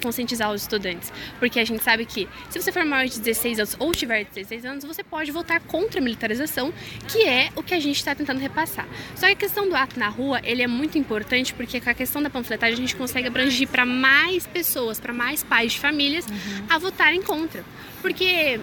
conscientizar 0.02 0.52
os 0.52 0.62
estudantes. 0.62 1.12
Porque 1.38 1.61
a 1.61 1.64
gente 1.64 1.83
sabe 1.83 2.05
que 2.05 2.28
se 2.50 2.61
você 2.61 2.73
for 2.73 2.85
maior 2.85 3.07
de 3.07 3.19
16 3.19 3.59
anos 3.59 3.76
ou 3.78 3.93
tiver 3.93 4.25
16 4.25 4.64
anos, 4.64 4.85
você 4.85 5.02
pode 5.02 5.31
votar 5.31 5.61
contra 5.61 6.00
a 6.00 6.02
militarização, 6.02 6.73
que 7.09 7.25
é 7.25 7.50
o 7.55 7.62
que 7.62 7.75
a 7.75 7.81
gente 7.81 7.97
está 7.97 8.14
tentando 8.14 8.40
repassar. 8.40 8.87
Só 9.14 9.26
que 9.26 9.33
a 9.33 9.37
questão 9.37 9.69
do 9.69 9.76
ato 9.76 9.99
na 9.99 10.09
rua, 10.09 10.40
ele 10.45 10.62
é 10.62 10.66
muito 10.66 10.99
importante 10.99 11.55
porque 11.55 11.81
com 11.81 11.90
a 11.90 11.95
questão 11.95 12.23
da 12.23 12.31
panfletagem 12.31 12.75
a 12.75 12.81
gente 12.81 12.97
consegue 12.97 13.28
abranger 13.28 13.69
para 13.69 13.87
mais 13.87 14.47
pessoas, 14.47 14.99
para 14.99 15.12
mais 15.12 15.43
pais 15.43 15.73
de 15.73 15.81
famílias 15.81 16.26
uhum. 16.26 16.66
a 16.69 16.78
votarem 16.78 17.23
contra. 17.23 17.64
Porque 18.03 18.61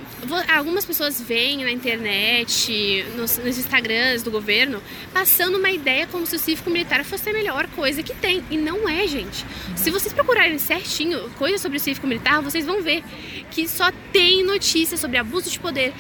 algumas 0.47 0.85
pessoas 0.85 1.19
veem 1.21 1.63
na 1.63 1.71
internet, 1.71 3.05
nos, 3.15 3.37
nos, 3.37 3.57
Instagrams 3.57 4.23
do 4.23 4.31
governo, 4.31 4.81
passando 5.11 5.57
uma 5.57 5.69
ideia 5.69 6.07
como 6.07 6.25
se 6.25 6.35
o 6.35 6.39
cívico 6.39 6.69
militar 6.69 7.03
fosse 7.03 7.29
a 7.29 7.33
melhor 7.33 7.67
coisa 7.67 8.01
que 8.01 8.13
tem. 8.15 8.43
E 8.49 8.57
não 8.57 8.87
é, 8.87 9.05
gente. 9.07 9.45
Se 9.75 9.89
vocês 9.89 10.13
procurarem 10.13 10.57
certinho 10.57 11.29
coisas 11.37 11.61
sobre 11.61 11.77
o 11.77 11.81
cívico 11.81 12.07
militar, 12.07 12.41
vocês 12.41 12.65
vão 12.65 12.81
ver 12.81 13.03
que 13.51 13.67
só 13.67 13.91
tem 14.11 14.43
notícias 14.43 14.99
sobre 14.99 15.17
abuso 15.17 15.49
de 15.49 15.59
poder, 15.59 15.93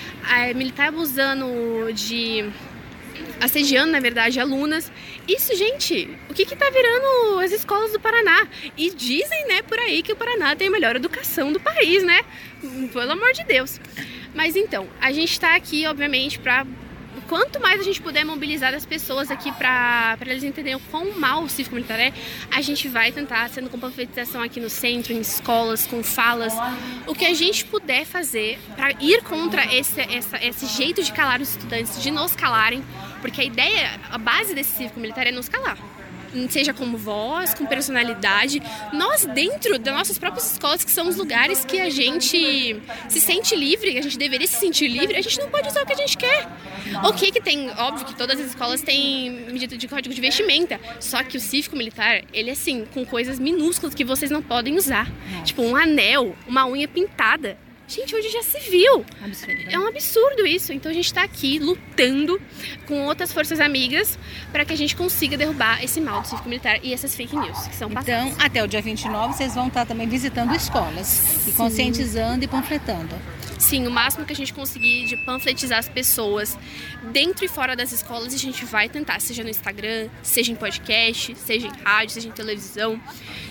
militar 0.55 0.87
abusando 0.87 1.91
de 1.93 2.45
assediando, 3.39 3.91
na 3.91 3.99
verdade, 3.99 4.39
alunas. 4.39 4.91
Isso, 5.27 5.55
gente, 5.55 6.09
o 6.29 6.33
que 6.33 6.45
que 6.45 6.55
tá 6.55 6.69
virando 6.69 7.39
as 7.39 7.51
escolas 7.51 7.91
do 7.91 7.99
Paraná? 7.99 8.47
E 8.77 8.91
dizem, 8.91 9.47
né, 9.47 9.61
por 9.61 9.79
aí 9.79 10.01
que 10.01 10.11
o 10.11 10.15
Paraná 10.15 10.55
tem 10.55 10.67
a 10.67 10.71
melhor 10.71 10.95
educação 10.95 11.51
do 11.51 11.59
país, 11.59 12.03
né? 12.03 12.21
Pelo 12.91 13.11
amor 13.11 13.33
de 13.33 13.43
Deus. 13.43 13.79
Mas 14.33 14.55
então, 14.55 14.87
a 14.99 15.11
gente 15.11 15.39
tá 15.39 15.55
aqui, 15.55 15.85
obviamente, 15.85 16.39
para 16.39 16.65
quanto 17.21 17.59
mais 17.59 17.79
a 17.79 17.83
gente 17.83 18.01
puder 18.01 18.23
mobilizar 18.23 18.73
as 18.73 18.85
pessoas 18.85 19.31
aqui 19.31 19.51
para 19.51 20.17
eles 20.21 20.43
entenderem 20.43 20.75
o 20.75 20.79
quão 20.91 21.11
mal 21.19 21.43
o 21.43 21.49
cívico 21.49 21.75
militar 21.75 21.99
é, 21.99 22.13
a 22.51 22.61
gente 22.61 22.87
vai 22.87 23.11
tentar, 23.11 23.49
sendo 23.49 23.69
com 23.69 23.79
panfletização 23.79 24.41
aqui 24.41 24.59
no 24.59 24.69
centro, 24.69 25.13
em 25.13 25.19
escolas, 25.19 25.85
com 25.87 26.03
falas, 26.03 26.53
o 27.07 27.13
que 27.13 27.25
a 27.25 27.33
gente 27.33 27.65
puder 27.65 28.05
fazer 28.05 28.59
para 28.75 28.91
ir 28.99 29.21
contra 29.23 29.65
esse, 29.73 30.01
essa, 30.01 30.43
esse 30.43 30.65
jeito 30.65 31.03
de 31.03 31.11
calar 31.11 31.41
os 31.41 31.49
estudantes, 31.49 32.01
de 32.01 32.11
nos 32.11 32.35
calarem, 32.35 32.83
porque 33.21 33.41
a 33.41 33.43
ideia, 33.43 33.99
a 34.11 34.17
base 34.17 34.53
desse 34.53 34.77
cívico 34.77 34.99
militar 34.99 35.27
é 35.27 35.31
nos 35.31 35.49
calar. 35.49 35.77
Seja 36.49 36.73
como 36.73 36.97
voz, 36.97 37.53
com 37.53 37.65
personalidade. 37.65 38.61
Nós, 38.91 39.25
dentro 39.25 39.77
das 39.79 39.93
nossas 39.93 40.17
próprias 40.17 40.51
escolas, 40.51 40.83
que 40.83 40.91
são 40.91 41.07
os 41.07 41.15
lugares 41.15 41.65
que 41.65 41.79
a 41.79 41.89
gente 41.89 42.81
se 43.09 43.21
sente 43.21 43.55
livre, 43.55 43.97
a 43.97 44.01
gente 44.01 44.17
deveria 44.17 44.47
se 44.47 44.55
sentir 44.55 44.87
livre, 44.87 45.15
a 45.15 45.21
gente 45.21 45.39
não 45.39 45.49
pode 45.49 45.67
usar 45.67 45.83
o 45.83 45.85
que 45.85 45.93
a 45.93 45.97
gente 45.97 46.17
quer. 46.17 46.47
Ok 47.03 47.31
que 47.31 47.41
tem, 47.41 47.69
óbvio 47.71 48.05
que 48.05 48.15
todas 48.15 48.39
as 48.39 48.47
escolas 48.47 48.81
têm 48.81 49.31
medida 49.51 49.77
de 49.77 49.87
código 49.87 50.13
de 50.13 50.21
vestimenta, 50.21 50.79
só 50.99 51.23
que 51.23 51.37
o 51.37 51.39
cívico 51.39 51.75
militar, 51.75 52.23
ele 52.33 52.49
é 52.49 52.53
assim, 52.53 52.85
com 52.93 53.05
coisas 53.05 53.39
minúsculas 53.39 53.95
que 53.95 54.03
vocês 54.03 54.29
não 54.29 54.41
podem 54.41 54.77
usar. 54.77 55.11
Tipo 55.43 55.63
um 55.63 55.75
anel, 55.75 56.35
uma 56.47 56.65
unha 56.67 56.87
pintada. 56.87 57.57
Gente, 57.93 58.15
hoje 58.15 58.29
já 58.29 58.41
se 58.41 58.59
viu. 58.59 59.05
Absurdo. 59.23 59.61
É 59.69 59.77
um 59.77 59.87
absurdo 59.87 60.47
isso. 60.47 60.73
Então 60.73 60.91
a 60.91 60.95
gente 60.95 61.05
está 61.05 61.21
aqui 61.21 61.59
lutando 61.59 62.41
com 62.87 63.05
outras 63.05 63.31
forças 63.31 63.59
amigas 63.59 64.17
para 64.51 64.65
que 64.65 64.73
a 64.73 64.77
gente 64.77 64.95
consiga 64.95 65.37
derrubar 65.37 65.83
esse 65.83 66.01
mal 66.01 66.21
do 66.21 66.27
cívico 66.27 66.49
militar 66.49 66.79
e 66.81 66.91
essas 66.91 67.15
fake 67.15 67.35
news 67.35 67.67
que 67.67 67.75
são 67.75 67.91
passadas. 67.91 68.31
Então, 68.31 68.45
até 68.45 68.63
o 68.63 68.67
dia 68.67 68.81
29, 68.81 69.33
vocês 69.33 69.53
vão 69.53 69.67
estar 69.67 69.85
também 69.85 70.07
visitando 70.07 70.55
escolas 70.55 71.47
e 71.47 71.51
conscientizando 71.51 72.43
e 72.43 72.47
panfletando. 72.47 73.15
Sim, 73.59 73.87
o 73.87 73.91
máximo 73.91 74.25
que 74.25 74.33
a 74.33 74.35
gente 74.35 74.53
conseguir 74.53 75.05
de 75.05 75.15
panfletizar 75.15 75.79
as 75.79 75.87
pessoas 75.87 76.57
dentro 77.13 77.45
e 77.45 77.47
fora 77.47 77.77
das 77.77 77.93
escolas, 77.93 78.33
a 78.33 78.37
gente 78.37 78.65
vai 78.65 78.89
tentar, 78.89 79.21
seja 79.21 79.41
no 79.41 79.49
Instagram, 79.49 80.09
seja 80.21 80.51
em 80.51 80.55
podcast, 80.55 81.33
seja 81.35 81.67
em 81.67 81.71
rádio, 81.83 82.13
seja 82.15 82.27
em 82.27 82.31
televisão, 82.31 82.99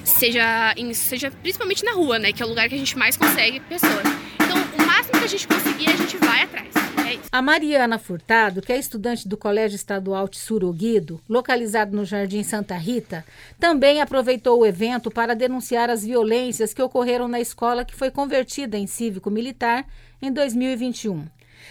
seja, 0.04 0.74
em, 0.76 0.92
seja 0.92 1.30
principalmente 1.30 1.82
na 1.82 1.92
rua, 1.92 2.18
né? 2.18 2.30
Que 2.30 2.42
é 2.42 2.46
o 2.46 2.48
lugar 2.48 2.68
que 2.68 2.74
a 2.74 2.78
gente 2.78 2.96
mais 2.98 3.16
consegue 3.16 3.60
pessoas. 3.60 4.06
Então, 4.34 4.56
o 4.78 4.86
máximo 4.86 5.18
que 5.18 5.24
a 5.24 5.28
gente 5.28 5.48
conseguir, 5.48 5.88
a 5.88 5.96
gente 5.96 6.16
vai 6.18 6.42
atrás. 6.42 6.68
É. 6.74 7.18
A 7.30 7.42
Mariana 7.42 7.98
Furtado, 7.98 8.62
que 8.62 8.72
é 8.72 8.78
estudante 8.78 9.28
do 9.28 9.36
Colégio 9.36 9.76
Estadual 9.76 10.28
Tsuru 10.28 10.72
Guido, 10.72 11.20
localizado 11.28 11.96
no 11.96 12.04
Jardim 12.04 12.42
Santa 12.42 12.76
Rita, 12.76 13.24
também 13.58 14.00
aproveitou 14.00 14.60
o 14.60 14.66
evento 14.66 15.10
para 15.10 15.34
denunciar 15.34 15.90
as 15.90 16.04
violências 16.04 16.72
que 16.72 16.82
ocorreram 16.82 17.28
na 17.28 17.40
escola 17.40 17.84
que 17.84 17.94
foi 17.94 18.10
convertida 18.10 18.78
em 18.78 18.86
cívico-militar 18.86 19.86
em 20.20 20.32
2021. 20.32 21.26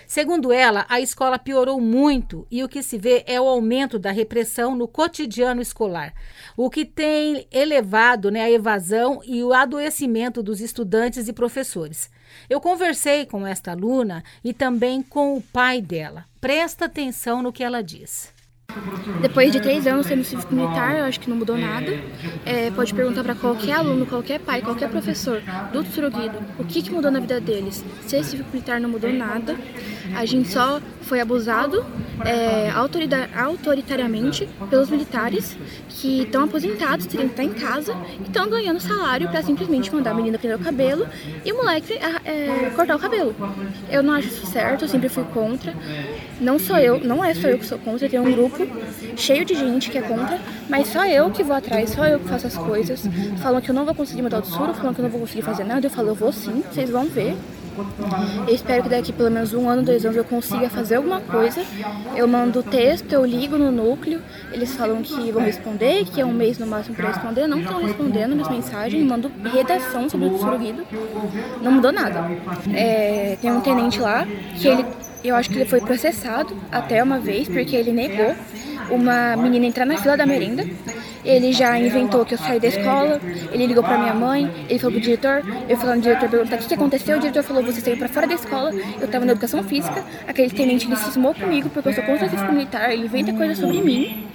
Segundo 0.08 0.52
ela, 0.52 0.86
a 0.90 1.00
escola 1.00 1.40
piorou 1.40 1.80
muito 1.80 2.46
e 2.50 2.64
o 2.64 2.70
que 2.70 2.84
se 2.84 2.98
vê 2.98 3.24
é 3.28 3.40
o 3.40 3.48
aumento 3.48 3.98
da 3.98 4.12
repressão 4.12 4.76
no 4.76 4.88
cotidiano 4.88 5.62
escolar, 5.62 6.14
o 6.58 6.70
que 6.70 6.86
tem 6.86 7.48
elevado 7.52 8.30
né, 8.30 8.42
a 8.42 8.52
evasão 8.52 9.22
e 9.26 9.44
o 9.44 9.54
adoecimento 9.54 10.44
dos 10.44 10.62
estudantes 10.62 11.28
e 11.28 11.34
professores. 11.34 12.10
Eu 12.50 12.60
conversei 12.60 13.26
com 13.26 13.46
esta 13.46 13.72
aluna 13.72 14.24
e 14.44 14.54
também 14.54 15.02
com 15.02 15.38
o 15.38 15.42
pai 15.42 15.82
dela. 15.82 16.26
Presta 16.40 16.86
atenção 16.86 17.42
no 17.42 17.54
que 17.54 17.64
ela 17.64 17.82
diz. 17.82 18.34
Depois 19.22 19.52
de 19.52 19.60
três 19.60 19.86
anos 19.88 20.08
sendo 20.08 20.24
cívico 20.24 20.54
militar, 20.54 20.98
eu 20.98 21.06
acho 21.06 21.20
que 21.20 21.30
não 21.30 21.38
mudou 21.38 21.58
nada. 21.58 22.00
É, 22.46 22.72
pode 22.72 22.94
perguntar 22.94 23.24
para 23.24 23.36
qualquer 23.36 23.74
aluno, 23.74 24.06
qualquer 24.06 24.40
pai, 24.40 24.62
qualquer 24.62 24.90
professor 24.90 25.42
do 25.72 25.84
Tsuruguido 25.84 26.38
o 26.58 26.64
que, 26.64 26.82
que 26.82 26.92
mudou 26.92 27.12
na 27.12 27.20
vida 27.20 27.40
deles. 27.40 27.84
Ser 28.08 28.24
cívico 28.24 28.50
militar 28.52 28.80
não 28.80 28.90
mudou 28.90 29.12
nada. 29.12 29.56
A 30.16 30.26
gente 30.26 30.50
só 30.50 30.82
foi 31.02 31.20
abusado 31.20 31.86
é, 32.26 32.70
autoritariamente 33.36 34.48
pelos 34.70 34.90
militares 34.90 35.58
que 35.90 36.24
estão 36.24 36.44
aposentados, 36.44 37.06
teriam 37.06 37.28
que 37.28 37.34
estar 37.34 37.44
em 37.44 37.54
casa 37.54 37.96
e 38.20 38.24
estão 38.24 38.50
ganhando 38.50 38.80
salário 38.80 39.30
para 39.30 39.42
simplesmente 39.42 39.94
mandar 39.94 40.12
a 40.12 40.14
menina 40.14 40.38
prender 40.38 40.60
o 40.60 40.64
cabelo 40.64 41.08
e 41.44 41.52
o 41.52 41.58
moleque 41.58 41.94
é, 41.94 42.72
cortar 42.76 42.96
o 42.96 43.00
cabelo. 43.00 43.36
Eu 43.90 44.04
não 44.04 44.14
acho 44.14 44.28
isso 44.28 44.46
certo, 44.46 44.86
eu 44.86 44.90
sempre 44.90 45.10
fui 45.10 45.24
contra. 45.26 45.74
Não 46.40 46.58
sou 46.58 46.78
eu, 46.78 47.00
não 47.00 47.24
é 47.24 47.34
só 47.34 47.48
eu 47.48 47.58
que 47.58 47.66
sou 47.66 47.78
contra, 47.78 48.10
tem 48.10 48.20
um 48.20 48.32
grupo 48.32 48.61
cheio 49.16 49.46
de 49.46 49.56
gente 49.56 49.90
que 49.90 49.98
é 49.98 50.02
contra, 50.02 50.40
mas 50.70 50.88
só 50.88 51.06
eu 51.06 51.30
que 51.30 51.44
vou 51.44 51.56
atrás, 51.56 51.92
só 51.92 52.06
eu 52.06 52.20
que 52.20 52.28
faço 52.28 52.48
as 52.48 52.58
coisas. 52.58 53.04
Falam 53.42 53.62
que 53.62 53.70
eu 53.70 53.76
não 53.76 53.86
vou 53.86 53.96
conseguir 53.96 54.22
mudar 54.22 54.40
o 54.40 54.42
tsuru, 54.42 54.74
falam 54.74 54.94
que 54.94 55.00
eu 55.00 55.04
não 55.04 55.12
vou 55.12 55.22
conseguir 55.22 55.42
fazer 55.42 55.64
nada, 55.64 55.86
eu 55.86 55.92
falo, 55.92 56.10
eu 56.10 56.16
vou 56.16 56.32
sim, 56.32 56.64
vocês 56.72 56.90
vão 56.90 57.06
ver. 57.06 57.36
Eu 58.48 58.54
espero 58.54 58.84
que 58.84 58.90
daqui 58.90 59.14
pelo 59.14 59.32
menos 59.32 59.54
um 59.54 59.70
ano, 59.70 59.82
dois 59.82 60.04
anos 60.04 60.18
eu 60.18 60.26
consiga 60.26 60.70
fazer 60.70 60.96
alguma 60.96 61.22
coisa. 61.22 61.64
Eu 62.16 62.28
mando 62.28 62.62
texto, 62.62 63.12
eu 63.14 63.26
ligo 63.26 63.58
no 63.58 63.72
núcleo, 63.72 64.22
eles 64.52 64.76
falam 64.76 65.02
que 65.02 65.32
vão 65.32 65.42
responder, 65.42 66.06
que 66.06 66.20
é 66.20 66.26
um 66.26 66.34
mês 66.34 66.58
no 66.58 66.68
máximo 66.68 66.96
para 66.96 67.08
responder, 67.08 67.48
não 67.48 67.60
estão 67.62 67.82
respondendo 67.82 68.34
minhas 68.34 68.50
mensagens, 68.50 69.04
mando 69.06 69.32
redação 69.54 70.10
sobre 70.10 70.28
o 70.28 70.38
Tsuruguido, 70.38 70.86
não 71.62 71.72
mudou 71.72 71.92
nada. 71.92 72.30
É, 72.74 73.38
tem 73.42 73.52
um 73.52 73.62
tenente 73.62 74.00
lá 74.00 74.28
que 74.58 74.68
ele, 74.68 74.86
eu 75.24 75.36
acho 75.36 75.50
que 75.50 75.56
ele 75.56 75.66
foi 75.66 75.82
processado 75.82 76.56
até 76.72 77.04
uma 77.04 77.20
vez 77.20 77.48
porque 77.48 77.76
ele 77.76 77.92
negou 77.92 78.36
uma 78.90 79.36
menina 79.36 79.66
entrar 79.66 79.86
na 79.86 79.98
fila 79.98 80.18
da 80.18 80.26
merenda. 80.26 80.66
Ele 81.24 81.54
já 81.54 81.78
inventou 81.78 82.26
que 82.26 82.34
eu 82.34 82.38
saí 82.38 82.60
da 82.60 82.68
escola, 82.68 83.22
ele 83.52 83.68
ligou 83.68 83.84
pra 83.84 83.98
minha 83.98 84.14
mãe, 84.14 84.50
ele 84.68 84.80
falou 84.80 84.94
pro 84.94 85.02
diretor, 85.02 85.44
eu 85.70 85.78
falando 85.78 85.98
no 85.98 86.02
diretor 86.02 86.28
perguntar 86.28 86.56
o 86.56 86.60
que, 86.60 86.68
que 86.68 86.74
aconteceu, 86.74 87.18
o 87.18 87.20
diretor 87.20 87.44
falou, 87.44 87.64
você 87.64 87.80
saiu 87.80 87.98
pra 87.98 88.08
fora 88.08 88.26
da 88.26 88.34
escola, 88.34 88.72
eu 89.00 89.08
tava 89.08 89.24
na 89.24 89.34
educação 89.34 89.64
física, 89.64 90.04
aquele 90.28 90.50
tenente 90.50 90.88
ele 90.88 90.96
cismou 90.96 91.36
comigo 91.36 91.70
porque 91.70 91.90
eu 91.90 91.94
sou 91.94 92.04
contra 92.04 92.28
militar, 92.52 92.92
ele 92.92 93.06
inventa 93.06 93.34
coisas 93.34 93.60
sobre 93.60 93.82
mim. 93.82 94.28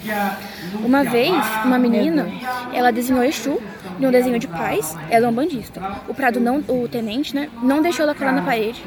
Uma 0.85 1.03
vez, 1.03 1.35
uma 1.65 1.79
menina, 1.79 2.29
ela 2.73 2.93
desenhou 2.93 3.25
Exu 3.25 3.61
em 3.99 4.07
um 4.07 4.11
desenho 4.11 4.39
de 4.39 4.47
paz, 4.47 4.97
ela 5.11 5.27
é 5.27 5.29
um 5.29 5.33
bandista. 5.33 5.81
O 6.09 6.15
Prado 6.15 6.39
não, 6.39 6.63
o 6.69 6.87
tenente, 6.87 7.35
né, 7.35 7.49
não 7.63 7.81
deixou 7.81 8.03
ela 8.03 8.15
colar 8.15 8.33
na 8.33 8.43
parede. 8.43 8.83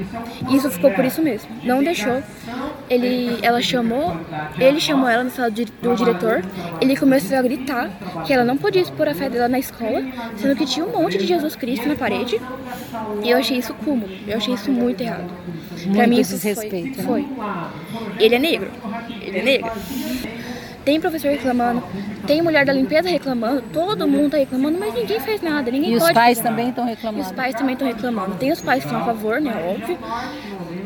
E 0.49 0.55
isso 0.55 0.69
ficou 0.69 0.91
por 0.91 1.03
isso 1.03 1.21
mesmo. 1.21 1.49
Não 1.63 1.83
deixou. 1.83 2.21
Ele, 2.89 3.39
ela 3.41 3.61
chamou, 3.61 4.17
ele 4.59 4.79
chamou 4.79 5.09
ela 5.09 5.23
na 5.23 5.29
sala 5.29 5.48
de- 5.51 5.65
do 5.65 5.95
diretor. 5.95 6.43
Ele 6.81 6.95
começou 6.95 7.37
a 7.37 7.41
gritar 7.41 7.89
que 8.25 8.33
ela 8.33 8.43
não 8.43 8.57
podia 8.57 8.81
expor 8.81 9.07
a 9.07 9.13
fé 9.13 9.29
dela 9.29 9.47
na 9.47 9.59
escola, 9.59 10.01
sendo 10.37 10.55
que 10.55 10.65
tinha 10.65 10.85
um 10.85 10.91
monte 10.91 11.17
de 11.17 11.25
Jesus 11.25 11.55
Cristo 11.55 11.87
na 11.87 11.95
parede. 11.95 12.39
E 13.23 13.29
eu 13.29 13.37
achei 13.37 13.57
isso 13.57 13.73
cúmulo. 13.73 14.11
Eu 14.27 14.37
achei 14.37 14.53
isso 14.53 14.71
muito 14.71 15.01
errado. 15.01 15.29
pra 15.79 15.87
Muito 15.93 16.09
mim 16.09 16.19
isso 16.19 16.31
desrespeito, 16.31 16.97
né? 16.97 17.03
foi. 17.03 17.25
Ele 18.19 18.35
é 18.35 18.39
negro. 18.39 18.69
Ele 19.21 19.39
é 19.39 19.43
negro. 19.43 19.71
Tem 20.85 20.99
professor 20.99 21.29
reclamando, 21.29 21.83
tem 22.25 22.41
mulher 22.41 22.65
da 22.65 22.73
limpeza 22.73 23.07
reclamando, 23.09 23.61
todo 23.71 24.07
mundo 24.07 24.31
tá 24.31 24.37
reclamando, 24.37 24.77
mas 24.79 24.93
ninguém 24.93 25.19
faz 25.19 25.41
nada, 25.41 25.69
ninguém 25.69 25.91
E 25.91 25.95
os 25.97 26.01
pode 26.01 26.13
pais 26.15 26.37
fazer 26.37 26.49
também 26.49 26.69
estão 26.69 26.85
E 26.85 26.89
reclamando. 26.89 27.23
os 27.25 27.31
pais 27.31 27.53
também 27.55 27.73
estão 27.73 27.87
reclamando. 27.87 28.35
Tem 28.35 28.51
os 28.51 28.61
pais 28.61 28.83
que 28.83 28.89
são 28.89 28.99
a 28.99 29.05
favor, 29.05 29.39
né? 29.41 29.53
Óbvio. 29.77 29.97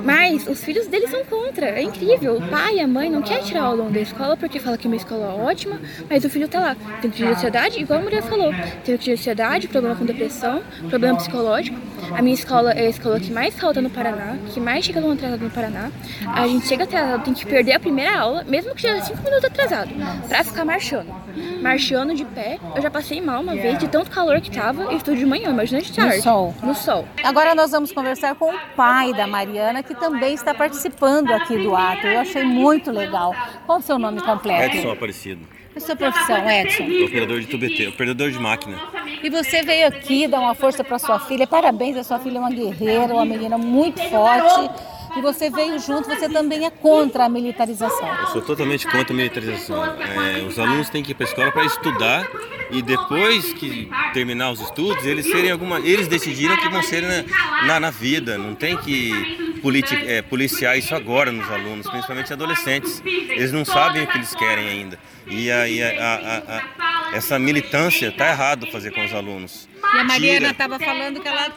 Mas 0.03 0.47
os 0.47 0.63
filhos 0.63 0.87
deles 0.87 1.09
são 1.09 1.23
contra. 1.25 1.67
É 1.67 1.81
incrível. 1.81 2.37
O 2.37 2.47
pai 2.49 2.75
e 2.75 2.79
a 2.81 2.87
mãe 2.87 3.09
não 3.09 3.21
querem 3.21 3.43
tirar 3.43 3.63
o 3.63 3.71
aluno 3.71 3.91
da 3.91 4.01
escola 4.01 4.35
porque 4.35 4.59
fala 4.59 4.77
que 4.77 4.85
é 4.85 4.89
uma 4.89 4.97
escola 4.97 5.33
ótima, 5.35 5.79
mas 6.09 6.23
o 6.25 6.29
filho 6.29 6.47
tá 6.47 6.59
lá. 6.59 6.75
Tem 7.01 7.09
crise 7.09 7.25
de 7.25 7.31
ansiedade, 7.33 7.79
igual 7.79 7.99
a 7.99 8.03
mulher 8.03 8.21
falou. 8.23 8.51
Tem 8.83 8.97
crise 8.97 9.03
de 9.03 9.11
ansiedade, 9.13 9.67
problema 9.67 9.95
com 9.95 10.05
depressão, 10.05 10.61
problema 10.89 11.17
psicológico. 11.17 11.77
A 12.11 12.21
minha 12.21 12.35
escola 12.35 12.71
é 12.71 12.87
a 12.87 12.89
escola 12.89 13.19
que 13.19 13.31
mais 13.31 13.55
falta 13.55 13.81
no 13.81 13.89
Paraná, 13.89 14.37
que 14.53 14.59
mais 14.59 14.83
chega 14.85 14.99
aluno 14.99 15.13
atrasado 15.13 15.43
no 15.43 15.49
Paraná. 15.49 15.91
A 16.27 16.47
gente 16.47 16.67
chega 16.67 16.83
atrasado, 16.83 17.23
tem 17.23 17.33
que 17.33 17.45
perder 17.45 17.73
a 17.73 17.79
primeira 17.79 18.19
aula, 18.19 18.43
mesmo 18.43 18.75
que 18.75 18.81
seja 18.81 19.01
cinco 19.05 19.23
minutos 19.23 19.45
atrasado, 19.45 19.89
pra 20.27 20.43
ficar 20.43 20.65
marchando. 20.65 21.22
Marchando 21.61 22.13
de 22.13 22.25
pé. 22.25 22.59
Eu 22.75 22.81
já 22.81 22.89
passei 22.91 23.21
mal 23.21 23.41
uma 23.41 23.53
vez 23.55 23.77
de 23.79 23.87
tanto 23.87 24.09
calor 24.09 24.39
que 24.41 24.51
tava. 24.51 24.83
Eu 24.83 24.97
estudo 24.97 25.17
de 25.17 25.25
manhã, 25.25 25.49
imagina 25.49 25.81
de 25.81 25.91
tarde. 25.93 26.21
sol. 26.21 26.53
No 26.61 26.75
sol. 26.75 27.07
Agora 27.23 27.55
nós 27.55 27.71
vamos 27.71 27.91
conversar 27.91 28.35
com 28.35 28.53
o 28.53 28.59
pai 28.75 29.13
da 29.13 29.25
Mariana, 29.27 29.81
que 29.83 29.95
também 29.95 30.33
está 30.33 30.53
participando 30.53 31.31
aqui 31.31 31.57
do 31.57 31.75
ato. 31.75 32.05
Eu 32.07 32.19
achei 32.19 32.43
muito 32.43 32.91
legal. 32.91 33.33
Qual 33.65 33.79
o 33.79 33.81
seu 33.81 33.97
nome 33.97 34.21
completo? 34.21 34.75
Edson 34.77 34.91
Aparecido, 34.91 35.47
A 35.75 35.79
sua 35.79 35.95
profissão, 35.95 36.49
Edson? 36.49 36.83
operador 37.05 37.39
de 37.39 37.47
TBT, 37.47 37.87
operador 37.87 38.31
de 38.31 38.39
máquina. 38.39 38.77
E 39.23 39.29
você 39.29 39.63
veio 39.63 39.87
aqui 39.87 40.27
dar 40.27 40.39
uma 40.39 40.53
força 40.53 40.83
para 40.83 40.99
sua 40.99 41.19
filha. 41.19 41.47
Parabéns, 41.47 41.95
a 41.97 42.03
sua 42.03 42.19
filha 42.19 42.37
é 42.37 42.39
uma 42.39 42.49
guerreira, 42.51 43.13
uma 43.13 43.25
menina 43.25 43.57
muito 43.57 44.01
forte. 44.09 44.69
E 45.15 45.21
você 45.21 45.49
veio 45.49 45.77
junto, 45.79 46.07
você 46.07 46.27
também 46.27 46.65
é 46.65 46.69
contra 46.71 47.25
a 47.25 47.29
militarização. 47.29 48.07
Eu 48.21 48.27
sou 48.27 48.41
totalmente 48.41 48.85
contra 48.87 49.13
a 49.13 49.15
militarização. 49.15 49.83
É, 50.01 50.41
os 50.47 50.57
alunos 50.57 50.89
têm 50.89 51.03
que 51.03 51.11
ir 51.11 51.15
para 51.15 51.25
a 51.25 51.29
escola 51.29 51.51
para 51.51 51.65
estudar 51.65 52.27
e 52.71 52.81
depois 52.81 53.53
que 53.53 53.89
terminar 54.13 54.51
os 54.51 54.59
estudos, 54.59 55.05
eles 55.05 55.25
serem 55.25 55.51
alguma, 55.51 55.79
eles 55.79 56.07
decidiram 56.07 56.57
que 56.57 56.67
vão 56.69 56.81
ser 56.81 57.01
na, 57.03 57.67
na, 57.67 57.79
na 57.79 57.89
vida. 57.91 58.37
Não 58.37 58.55
tem 58.55 58.75
que 58.77 59.53
politi, 59.61 59.95
é, 59.95 60.21
policiar 60.21 60.77
isso 60.77 60.95
agora 60.95 61.31
nos 61.31 61.49
alunos, 61.51 61.87
principalmente 61.89 62.33
adolescentes. 62.33 63.01
Eles 63.05 63.51
não 63.51 63.63
sabem 63.63 64.03
o 64.03 64.07
que 64.07 64.17
eles 64.17 64.33
querem 64.33 64.67
ainda. 64.67 64.97
E 65.27 65.51
aí 65.51 65.81
a, 65.83 65.87
a- 65.99 66.55
a- 66.57 67.15
essa 67.15 67.37
militância 67.37 68.07
está 68.07 68.29
errado 68.29 68.65
fazer 68.71 68.89
com 68.91 69.05
os 69.05 69.13
alunos. 69.13 69.69
E 69.93 69.97
a 69.97 70.03
Mariana 70.03 70.49
estava 70.49 70.79
falando 70.79 71.21
que 71.21 71.27
ela 71.27 71.49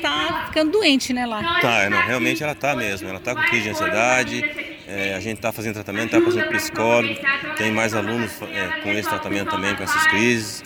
tá 0.00 0.44
ficando 0.46 0.70
doente, 0.72 1.12
né, 1.12 1.26
lá? 1.26 1.60
Tá, 1.60 1.90
não, 1.90 2.00
realmente 2.00 2.42
ela 2.42 2.54
tá 2.54 2.74
mesmo. 2.74 3.01
Ela 3.08 3.20
tá 3.20 3.34
com 3.34 3.42
crise 3.42 3.64
de 3.64 3.70
ansiedade. 3.70 4.42
é, 4.86 5.14
a 5.14 5.20
gente 5.20 5.40
tá 5.40 5.52
fazendo 5.52 5.74
tratamento, 5.74 6.10
tá 6.10 6.20
fazendo 6.20 6.48
psicólogo. 6.48 7.14
Tem 7.56 7.70
mais 7.70 7.94
alunos 7.94 8.30
é, 8.42 8.80
com 8.82 8.90
esse 8.90 9.08
tratamento 9.08 9.50
também, 9.50 9.74
com 9.74 9.82
essas 9.82 10.06
crises. 10.06 10.62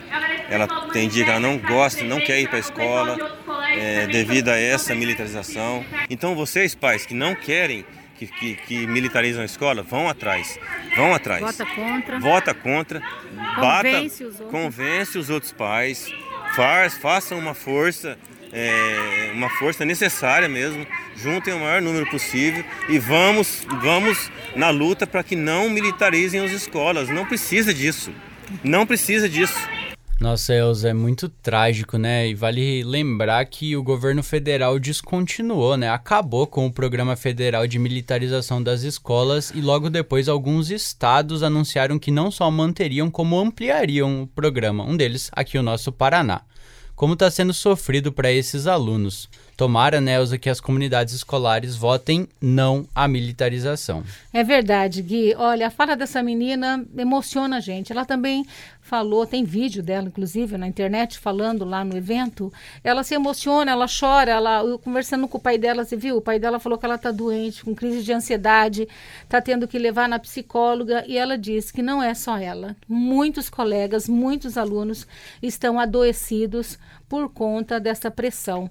Ela 0.49 0.67
tem 0.93 1.09
dia 1.09 1.25
que 1.25 1.31
ela 1.31 1.41
não 1.41 1.59
gosta, 1.59 2.05
não 2.05 2.21
quer 2.21 2.41
ir 2.41 2.49
para 2.49 2.57
a 2.57 2.61
escola 2.61 3.17
é, 3.77 4.07
devido 4.07 4.49
a 4.49 4.57
essa 4.57 4.95
militarização. 4.95 5.85
Então 6.09 6.35
vocês 6.35 6.75
pais 6.75 7.05
que 7.05 7.15
não 7.15 7.35
querem 7.35 7.85
que, 8.19 8.27
que, 8.27 8.55
que 8.55 8.87
militarizam 8.87 9.43
a 9.43 9.45
escola, 9.45 9.83
vão 9.83 10.09
atrás. 10.09 10.59
Vão 10.97 11.15
atrás. 11.15 11.43
Vota 11.43 11.67
contra. 11.67 12.19
Vota 12.19 12.55
contra. 12.55 13.01
Convence 13.01 13.61
bata, 13.61 14.03
os 14.03 14.21
outros. 14.41 14.51
Convence 14.51 15.19
os 15.19 15.31
outros 15.31 15.53
pais. 15.53 16.13
Faz, 16.55 16.97
façam 16.97 17.39
uma 17.39 17.55
força, 17.55 18.17
é, 18.57 19.33
uma 19.35 19.51
força 19.51 19.85
necessária 19.85 20.49
mesmo. 20.49 20.87
Juntem 21.15 21.53
o 21.53 21.61
maior 21.61 21.83
número 21.83 22.07
possível 22.11 22.65
e 22.89 22.99
vamos, 22.99 23.67
vamos 23.83 24.31
na 24.57 24.71
luta 24.71 25.07
para 25.07 25.23
que 25.23 25.37
não 25.37 25.69
militarizem 25.69 26.43
as 26.43 26.51
escolas. 26.51 27.11
Não 27.11 27.27
precisa 27.27 27.75
disso. 27.75 28.11
Não 28.65 28.87
precisa 28.87 29.29
disso. 29.29 29.59
Nossa, 30.19 30.55
Elza, 30.55 30.89
é 30.89 30.95
muito 30.95 31.29
trágico, 31.29 31.99
né? 31.99 32.27
E 32.27 32.35
vale 32.35 32.83
lembrar 32.83 33.45
que 33.45 33.77
o 33.77 33.83
governo 33.83 34.23
federal 34.23 34.79
descontinuou, 34.79 35.77
né? 35.77 35.91
Acabou 35.91 36.47
com 36.47 36.65
o 36.65 36.73
programa 36.73 37.15
federal 37.17 37.67
de 37.67 37.79
militarização 37.79 38.63
das 38.63 38.83
escolas 38.83 39.53
e 39.55 39.61
logo 39.61 39.91
depois 39.91 40.27
alguns 40.27 40.71
estados 40.71 41.43
anunciaram 41.43 41.99
que 41.99 42.11
não 42.11 42.31
só 42.31 42.51
manteriam, 42.51 43.11
como 43.11 43.39
ampliariam 43.39 44.23
o 44.23 44.27
programa. 44.27 44.85
Um 44.85 44.97
deles, 44.97 45.31
aqui 45.35 45.59
o 45.59 45.63
nosso 45.63 45.93
Paraná. 45.93 46.41
Como 46.97 47.13
está 47.13 47.31
sendo 47.31 47.53
sofrido 47.53 48.11
para 48.11 48.31
esses 48.31 48.67
alunos? 48.67 49.29
Tomara, 49.57 50.03
Nelza, 50.03 50.37
que 50.37 50.51
as 50.51 50.61
comunidades 50.61 51.15
escolares 51.15 51.75
votem 51.75 52.29
não 52.39 52.87
à 52.95 53.09
militarização. 53.09 54.05
É 54.31 54.45
verdade, 54.45 55.01
Gui. 55.01 55.35
Olha, 55.35 55.69
a 55.69 55.71
fala 55.71 55.97
dessa 55.97 56.23
menina 56.23 56.85
emociona 56.95 57.57
a 57.57 57.61
gente. 57.61 57.91
Ela 57.91 58.05
também 58.05 58.45
falou, 58.83 59.27
tem 59.27 59.45
vídeo 59.45 59.83
dela, 59.83 60.09
inclusive, 60.09 60.59
na 60.59 60.67
internet, 60.67 61.19
falando 61.19 61.65
lá 61.65 61.83
no 61.83 61.97
evento. 61.97 62.53
Ela 62.85 63.03
se 63.03 63.15
emociona, 63.15 63.73
ela 63.73 63.87
chora. 63.89 64.33
Ela, 64.33 64.61
eu 64.63 64.79
conversando 64.79 65.27
com 65.27 65.39
o 65.39 65.41
pai 65.41 65.57
dela, 65.57 65.87
você 65.87 65.97
viu? 65.97 66.19
O 66.19 66.23
pai 66.23 66.39
dela 66.39 66.61
falou 66.61 66.79
que 66.79 66.85
ela 66.85 66.97
está 66.97 67.11
doente, 67.11 67.65
com 67.65 67.75
crise 67.75 68.03
de 68.03 68.13
ansiedade, 68.13 68.87
está 69.23 69.41
tendo 69.41 69.67
que 69.67 69.79
levar 69.79 70.07
na 70.07 70.19
psicóloga. 70.19 71.03
E 71.07 71.17
ela 71.17 71.39
disse 71.39 71.73
que 71.73 71.81
não 71.81 72.03
é 72.03 72.13
só 72.13 72.37
ela. 72.37 72.77
Muitos 72.87 73.49
colegas, 73.49 74.07
muitos 74.07 74.59
alunos 74.59 75.07
estão 75.43 75.81
adoecidos 75.81 76.79
por 77.09 77.31
conta 77.31 77.81
dessa 77.81 78.11
pressão. 78.11 78.71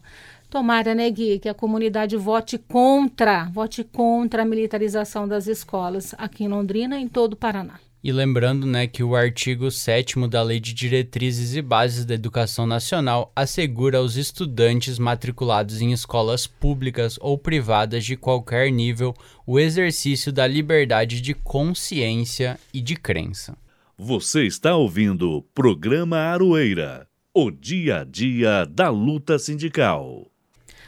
Tomara, 0.55 0.95
né, 0.95 1.11
Gui, 1.11 1.37
que 1.37 1.49
a 1.49 1.53
comunidade 1.53 2.15
vote 2.15 2.57
contra, 2.57 3.43
vote 3.49 3.83
contra 3.83 4.43
a 4.43 4.45
militarização 4.45 5.27
das 5.27 5.47
escolas 5.47 6.15
aqui 6.17 6.45
em 6.45 6.47
Londrina 6.47 6.97
e 6.97 7.03
em 7.03 7.09
todo 7.09 7.33
o 7.33 7.35
Paraná. 7.35 7.77
E 8.01 8.09
lembrando, 8.09 8.65
né, 8.65 8.87
que 8.87 9.03
o 9.03 9.17
artigo 9.17 9.69
7 9.69 10.15
da 10.29 10.41
Lei 10.41 10.61
de 10.61 10.73
Diretrizes 10.73 11.55
e 11.55 11.61
Bases 11.61 12.05
da 12.05 12.13
Educação 12.13 12.65
Nacional 12.65 13.33
assegura 13.35 13.97
aos 13.97 14.15
estudantes 14.15 14.97
matriculados 14.97 15.81
em 15.81 15.91
escolas 15.91 16.47
públicas 16.47 17.17
ou 17.19 17.37
privadas 17.37 18.05
de 18.05 18.15
qualquer 18.15 18.71
nível 18.71 19.13
o 19.45 19.59
exercício 19.59 20.31
da 20.31 20.47
liberdade 20.47 21.19
de 21.19 21.33
consciência 21.33 22.57
e 22.73 22.79
de 22.79 22.95
crença. 22.95 23.57
Você 23.97 24.45
está 24.45 24.73
ouvindo 24.73 25.31
o 25.31 25.41
programa 25.41 26.15
Aroeira, 26.15 27.09
o 27.33 27.51
dia 27.51 27.97
a 27.97 28.03
dia 28.05 28.65
da 28.65 28.87
luta 28.87 29.37
sindical. 29.37 30.31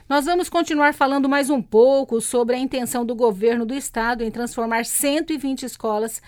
Nós 0.10 0.24
vamos 0.24 0.48
continuar 0.48 0.94
falando 0.94 1.28
mais 1.28 1.50
um 1.50 1.62
pouco 1.62 2.22
sobre 2.22 2.56
a 2.56 2.60
intenção 2.60 3.06
do 3.06 3.14
governo 3.14 3.66
do 3.66 3.74
estado 3.74 4.24
em 4.24 4.32
transformar 4.32 4.86
120 4.86 5.64
escolas 5.64 6.22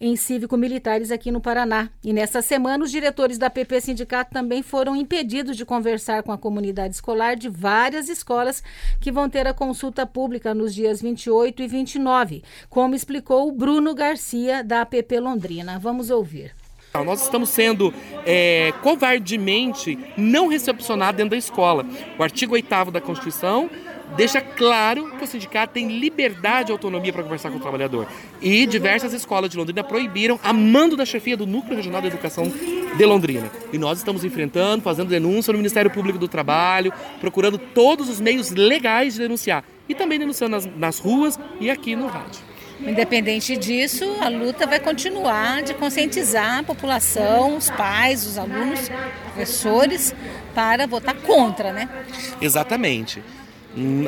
em 0.00 0.16
cívico-militares 0.16 1.10
aqui 1.10 1.30
no 1.30 1.38
Paraná. 1.38 1.90
E 2.02 2.14
nessa 2.14 2.40
semana, 2.40 2.82
os 2.82 2.90
diretores 2.90 3.36
da 3.36 3.50
PP 3.50 3.82
Sindicato 3.82 4.32
também 4.32 4.62
foram 4.62 4.96
impedidos 4.96 5.54
de 5.58 5.66
conversar 5.66 6.22
com 6.22 6.32
a 6.32 6.38
comunidade 6.38 6.94
escolar 6.94 7.36
de 7.36 7.50
várias 7.50 8.08
escolas 8.08 8.62
que 8.98 9.12
vão 9.12 9.28
ter 9.28 9.46
a 9.46 9.52
consulta 9.52 10.06
pública 10.06 10.54
nos 10.54 10.74
dias 10.74 11.02
28 11.02 11.62
e 11.62 11.68
29, 11.68 12.42
como 12.70 12.94
explicou 12.94 13.46
o 13.48 13.52
Bruno 13.52 13.94
Garcia, 13.94 14.64
da 14.64 14.80
APP 14.80 15.20
Londrina. 15.20 15.78
Vamos 15.78 16.08
ouvir. 16.08 16.54
Nós 16.92 17.22
estamos 17.22 17.50
sendo 17.50 17.94
é, 18.26 18.72
covardemente 18.82 19.96
não 20.16 20.48
recepcionados 20.48 21.16
dentro 21.16 21.30
da 21.30 21.36
escola. 21.36 21.86
O 22.18 22.22
artigo 22.22 22.54
8 22.54 22.90
da 22.90 23.00
Constituição 23.00 23.70
deixa 24.16 24.40
claro 24.40 25.08
que 25.16 25.22
o 25.22 25.26
sindicato 25.26 25.74
tem 25.74 26.00
liberdade 26.00 26.70
e 26.70 26.72
autonomia 26.72 27.12
para 27.12 27.22
conversar 27.22 27.50
com 27.50 27.58
o 27.58 27.60
trabalhador. 27.60 28.08
E 28.42 28.66
diversas 28.66 29.12
escolas 29.12 29.48
de 29.48 29.56
Londrina 29.56 29.84
proibiram 29.84 30.40
a 30.42 30.52
mando 30.52 30.96
da 30.96 31.06
chefia 31.06 31.36
do 31.36 31.46
Núcleo 31.46 31.76
Regional 31.76 32.00
de 32.00 32.08
Educação 32.08 32.52
de 32.96 33.04
Londrina. 33.04 33.50
E 33.72 33.78
nós 33.78 33.98
estamos 33.98 34.24
enfrentando, 34.24 34.82
fazendo 34.82 35.08
denúncia 35.08 35.52
no 35.52 35.58
Ministério 35.58 35.92
Público 35.92 36.18
do 36.18 36.26
Trabalho, 36.26 36.92
procurando 37.20 37.56
todos 37.56 38.08
os 38.08 38.20
meios 38.20 38.50
legais 38.50 39.14
de 39.14 39.20
denunciar. 39.20 39.62
E 39.88 39.94
também 39.94 40.18
denunciando 40.18 40.56
nas, 40.56 40.66
nas 40.76 40.98
ruas 40.98 41.38
e 41.60 41.70
aqui 41.70 41.94
no 41.94 42.08
rádio. 42.08 42.49
Independente 42.86 43.56
disso, 43.56 44.04
a 44.20 44.28
luta 44.28 44.66
vai 44.66 44.80
continuar 44.80 45.62
de 45.62 45.74
conscientizar 45.74 46.60
a 46.60 46.62
população, 46.62 47.56
os 47.56 47.70
pais, 47.70 48.26
os 48.26 48.38
alunos, 48.38 48.90
professores, 49.24 50.14
para 50.54 50.86
votar 50.86 51.14
contra, 51.14 51.72
né? 51.72 51.88
Exatamente. 52.40 53.22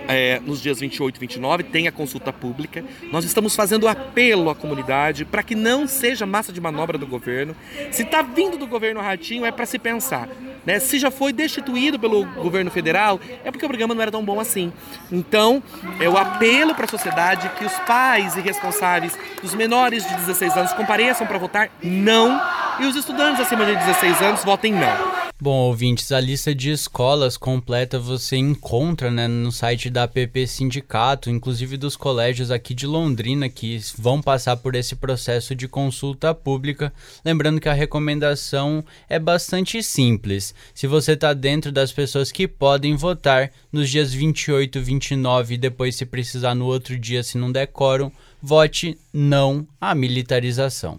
É, 0.09 0.40
nos 0.40 0.61
dias 0.61 0.81
28 0.81 1.16
e 1.16 1.20
29 1.20 1.62
tem 1.64 1.87
a 1.87 1.92
consulta 1.92 2.33
pública. 2.33 2.85
Nós 3.11 3.25
estamos 3.25 3.55
fazendo 3.55 3.87
apelo 3.87 4.51
à 4.51 4.55
comunidade 4.55 5.25
para 5.25 5.42
que 5.42 5.55
não 5.55 5.87
seja 5.87 6.27
massa 6.27 6.53
de 6.53 6.61
manobra 6.61 6.98
do 6.98 7.07
governo. 7.07 7.55
Se 7.90 8.03
está 8.03 8.22
vindo 8.22 8.57
do 8.57 8.66
governo 8.66 9.01
Ratinho, 9.01 9.46
é 9.46 9.53
para 9.53 9.66
se 9.66 9.79
pensar. 9.79 10.29
Né? 10.66 10.79
Se 10.79 10.98
já 10.98 11.11
foi 11.11 11.33
destituído 11.33 11.98
pelo 11.98 12.25
governo 12.25 12.70
federal, 12.70 13.20
é 13.44 13.51
porque 13.51 13.64
o 13.64 13.68
programa 13.68 13.94
não 13.94 14.03
era 14.03 14.11
tão 14.11 14.25
bom 14.25 14.40
assim. 14.40 14.72
Então, 15.11 15.62
é 16.01 16.09
o 16.09 16.16
apelo 16.16 16.75
para 16.75 16.85
a 16.85 16.88
sociedade 16.88 17.48
que 17.59 17.64
os 17.64 17.72
pais 17.81 18.37
e 18.37 18.40
responsáveis 18.40 19.16
dos 19.40 19.55
menores 19.55 20.07
de 20.09 20.14
16 20.16 20.57
anos 20.57 20.72
compareçam 20.72 21.27
para 21.27 21.38
votar 21.38 21.70
não 21.83 22.40
e 22.81 22.87
os 22.87 22.96
estudantes 22.96 23.40
acima 23.40 23.64
de 23.64 23.77
16 23.77 24.22
anos 24.22 24.44
votem 24.44 24.72
não. 24.72 25.22
Bom, 25.40 25.57
ouvintes, 25.57 26.12
a 26.12 26.20
lista 26.20 26.55
de 26.55 26.70
escolas 26.70 27.37
completa 27.37 27.98
você 27.98 28.37
encontra 28.37 29.11
né, 29.11 29.27
no 29.27 29.51
site 29.53 29.91
da 29.91 30.05
APP 30.05 30.47
Sindicato, 30.47 31.31
inclusive 31.31 31.77
dos 31.77 31.95
colégios 31.95 32.51
aqui 32.51 32.75
de 32.75 32.87
Londrina 32.87 33.49
que 33.49 33.79
vão 33.97 34.21
passar 34.21 34.57
por 34.57 34.75
esse 34.75 34.97
processo 34.97 35.55
de 35.55 35.69
consulta 35.69 36.35
pública. 36.35 36.93
Lembrando 37.25 37.61
que 37.61 37.69
a 37.69 37.75
recomendação 37.75 38.85
é 39.09 39.19
bastante 39.19 39.83
simples. 39.83 40.55
Se 40.75 40.87
você 40.87 41.12
está 41.12 41.33
dentro 41.33 41.71
das 41.71 41.93
pessoas 41.93 42.33
que 42.33 42.49
podem 42.49 42.97
votar 42.97 43.53
nos 43.71 43.88
dias 43.88 44.12
28, 44.12 44.81
29 44.81 45.55
e 45.55 45.59
depois, 45.59 45.95
se 45.95 46.07
precisar, 46.07 46.55
no 46.55 46.67
outro 46.67 46.99
dia, 46.99 47.23
se 47.23 47.38
não 47.38 47.53
der 47.53 47.67
quórum, 47.67 48.11
vote 48.43 48.99
não 49.12 49.67
à 49.81 49.95
militarização. 49.95 50.99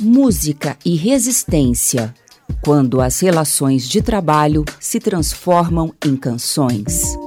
Música 0.00 0.76
e 0.84 0.96
resistência. 0.96 2.14
Quando 2.62 3.00
as 3.00 3.20
relações 3.20 3.88
de 3.88 4.02
trabalho 4.02 4.64
se 4.80 5.00
transformam 5.00 5.92
em 6.04 6.16
canções. 6.16 7.23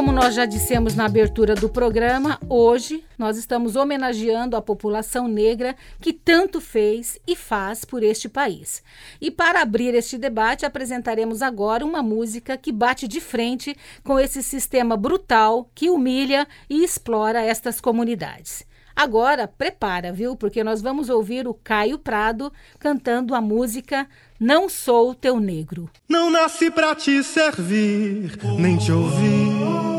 Como 0.00 0.12
nós 0.12 0.34
já 0.34 0.46
dissemos 0.46 0.94
na 0.94 1.04
abertura 1.04 1.54
do 1.54 1.68
programa, 1.68 2.40
hoje 2.48 3.04
nós 3.18 3.36
estamos 3.36 3.76
homenageando 3.76 4.56
a 4.56 4.62
população 4.62 5.28
negra 5.28 5.76
que 6.00 6.10
tanto 6.10 6.58
fez 6.58 7.18
e 7.26 7.36
faz 7.36 7.84
por 7.84 8.02
este 8.02 8.26
país. 8.26 8.82
E 9.20 9.30
para 9.30 9.60
abrir 9.60 9.94
este 9.94 10.16
debate, 10.16 10.64
apresentaremos 10.64 11.42
agora 11.42 11.84
uma 11.84 12.02
música 12.02 12.56
que 12.56 12.72
bate 12.72 13.06
de 13.06 13.20
frente 13.20 13.76
com 14.02 14.18
esse 14.18 14.42
sistema 14.42 14.96
brutal 14.96 15.68
que 15.74 15.90
humilha 15.90 16.48
e 16.70 16.82
explora 16.82 17.42
estas 17.42 17.78
comunidades. 17.78 18.64
Agora, 18.96 19.46
prepara, 19.46 20.12
viu? 20.12 20.34
Porque 20.34 20.64
nós 20.64 20.80
vamos 20.80 21.10
ouvir 21.10 21.46
o 21.46 21.52
Caio 21.52 21.98
Prado 21.98 22.50
cantando 22.78 23.34
a 23.34 23.40
música 23.40 24.08
Não 24.38 24.66
Sou 24.66 25.14
Teu 25.14 25.38
Negro. 25.38 25.90
Não 26.08 26.30
nasci 26.30 26.70
pra 26.70 26.94
te 26.94 27.22
servir, 27.22 28.38
nem 28.58 28.78
te 28.78 28.90
ouvir. 28.90 29.89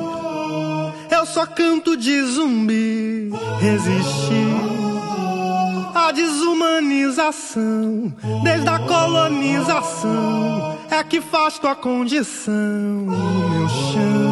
Eu 1.22 1.26
só 1.28 1.46
canto 1.46 1.96
de 1.96 2.20
zumbi, 2.24 3.30
resistir. 3.60 4.56
A 5.94 6.12
desumanização, 6.12 8.12
desde 8.44 8.68
a 8.68 8.80
colonização, 8.80 10.80
é 10.90 11.04
que 11.04 11.22
faz 11.22 11.60
tua 11.60 11.76
condição 11.76 12.56
no 12.56 13.50
meu 13.52 13.70
chão. 13.70 14.32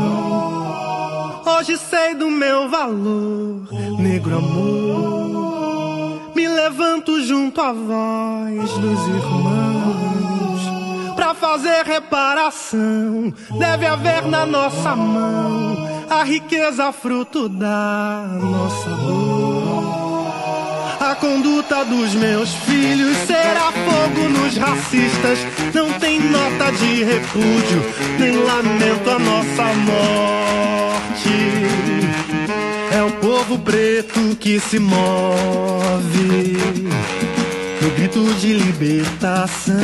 Hoje 1.59 1.77
sei 1.77 2.15
do 2.15 2.31
meu 2.31 2.67
valor, 2.67 3.67
negro 3.99 4.37
amor. 4.37 6.31
Me 6.33 6.47
levanto 6.47 7.21
junto 7.21 7.61
à 7.61 7.71
voz 7.71 8.71
dos 8.79 9.07
irmãos. 9.09 10.28
Pra 11.29 11.35
fazer 11.35 11.85
reparação, 11.85 13.31
deve 13.59 13.85
haver 13.85 14.25
na 14.25 14.47
nossa 14.47 14.95
mão 14.95 15.77
a 16.09 16.23
riqueza 16.23 16.91
fruto 16.91 17.47
da 17.47 18.25
nossa 18.41 18.89
dor. 18.89 20.33
A 20.99 21.13
conduta 21.13 21.85
dos 21.85 22.15
meus 22.15 22.51
filhos 22.65 23.15
será 23.27 23.71
fogo 23.71 24.27
nos 24.27 24.57
racistas. 24.57 25.37
Não 25.71 25.93
tem 25.99 26.19
nota 26.19 26.71
de 26.71 27.03
repúdio, 27.03 27.83
nem 28.17 28.35
lamento 28.35 29.11
a 29.11 29.19
nossa 29.19 29.65
morte. 29.85 31.29
É 32.91 33.03
o 33.03 33.11
povo 33.17 33.59
preto 33.59 34.35
que 34.39 34.59
se 34.59 34.79
move 34.79 36.57
no 37.83 37.89
grito 37.91 38.33
de 38.33 38.53
libertação. 38.53 39.75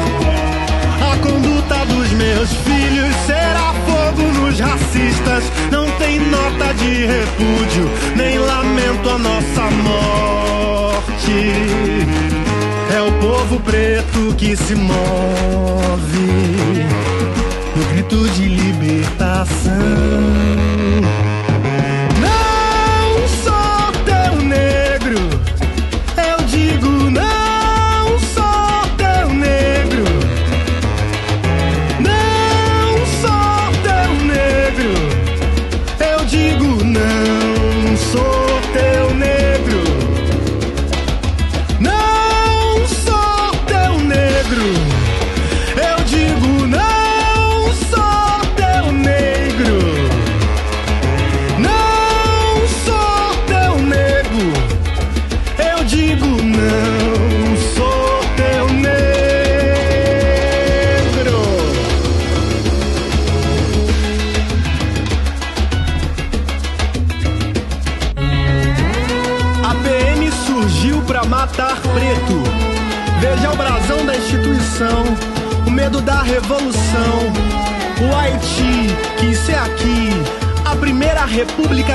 A 1.11 1.17
conduta 1.17 1.85
dos 1.85 2.09
meus 2.11 2.53
filhos 2.53 3.13
será 3.25 3.73
fogo 3.85 4.21
nos 4.33 4.59
racistas. 4.59 5.43
Não 5.71 5.89
tem 5.91 6.19
nota 6.19 6.73
de 6.73 7.05
repúdio, 7.05 7.89
nem 8.15 8.37
lamento 8.37 9.09
a 9.09 9.17
nossa 9.17 9.63
morte. 9.83 11.53
É 12.95 13.01
o 13.01 13.11
povo 13.19 13.59
preto 13.59 14.35
que 14.37 14.55
se 14.55 14.75
move 14.75 14.95
no 17.75 17.83
grito 17.93 18.29
de 18.29 18.47
libertação. 18.47 20.76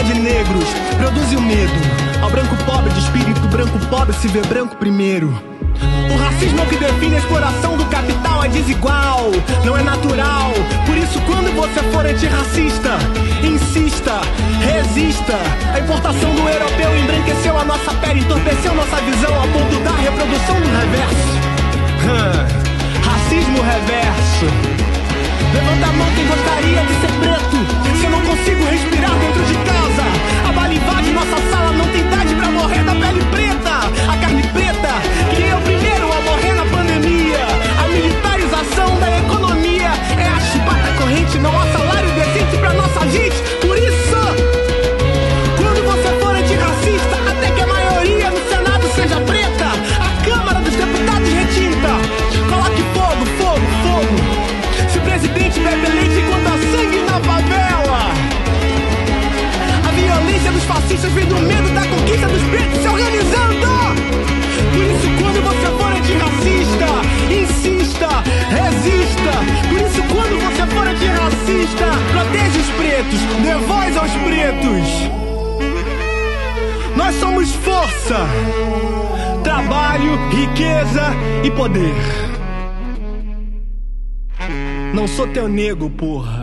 De 0.00 0.14
negros. 0.14 0.64
Produz 0.96 1.32
o 1.32 1.40
medo 1.40 1.72
ao 2.22 2.30
branco 2.30 2.56
pobre 2.64 2.90
de 2.92 3.00
espírito 3.00 3.42
branco 3.48 3.78
pobre 3.90 4.14
se 4.14 4.28
vê 4.28 4.40
branco 4.42 4.76
primeiro. 4.76 5.28
O 6.12 6.16
racismo 6.16 6.60
é 6.60 6.62
o 6.62 6.66
que 6.66 6.76
define 6.76 7.16
a 7.16 7.18
exploração 7.18 7.76
do 7.76 7.84
capital 7.86 8.44
é 8.44 8.48
desigual, 8.48 9.30
não 9.64 9.76
é 9.76 9.82
natural. 9.82 10.50
Por 10.86 10.96
isso, 10.96 11.20
quando 11.22 11.54
você 11.54 11.82
for 11.90 12.06
antirracista, 12.06 12.98
insista, 13.42 14.20
resista. 14.60 15.36
A 15.74 15.80
importação 15.80 16.34
do 16.34 16.48
europeu 16.48 16.96
embranqueceu 16.98 17.58
a 17.58 17.64
nossa 17.64 17.92
pele, 17.94 18.20
entorpeceu 18.20 18.74
nossa 18.74 18.96
visão 18.96 19.34
a 19.42 19.46
ponto 19.48 19.84
da 19.84 19.90
reprodução 19.90 20.60
do 20.60 20.68
reverso. 20.68 21.32
Hã, 22.08 22.46
racismo 23.04 23.62
reverso. 23.62 24.81
Levanta 25.52 25.86
a 25.86 25.92
mão 25.92 26.08
quem 26.14 26.26
gostaria 26.26 26.82
de 26.82 26.94
ser 27.00 27.12
preto. 27.20 27.56
Se 27.98 28.04
eu 28.04 28.10
não 28.10 28.20
consigo 28.22 28.64
respirar 28.64 29.14
dentro 29.18 29.44
de 29.44 29.54
casa, 29.54 30.04
a 30.48 30.52
bala 30.52 30.74
invade 30.74 31.10
nossa 31.12 31.36
sala, 31.50 31.72
não 31.72 31.86
tem 31.88 32.00
idade 32.00 32.34
pra 32.34 32.50
morrer 32.50 32.82
da 32.84 32.94
pele 32.94 33.22
preta. 33.30 33.74
A 34.10 34.16
carne 34.16 34.42
preta, 34.48 34.92
que 35.36 35.42
é 35.42 35.54
o 35.54 35.60
primeiro 35.60 36.12
a 36.12 36.20
morrer 36.22 36.54
na 36.54 36.64
pandemia. 36.66 37.46
A 37.84 37.88
militarização 37.88 38.98
da 38.98 39.18
economia 39.18 39.92
é 40.18 40.28
a 40.28 40.40
chibata 40.40 40.92
corrente, 40.98 41.38
não 41.38 41.60
há 41.60 41.66
salário 41.66 42.10
decente 42.12 42.56
pra 42.58 42.72
nossa 42.72 43.06
gente. 43.08 43.61
Sou 85.16 85.28
teu 85.28 85.46
nego, 85.46 85.90
porra. 85.90 86.42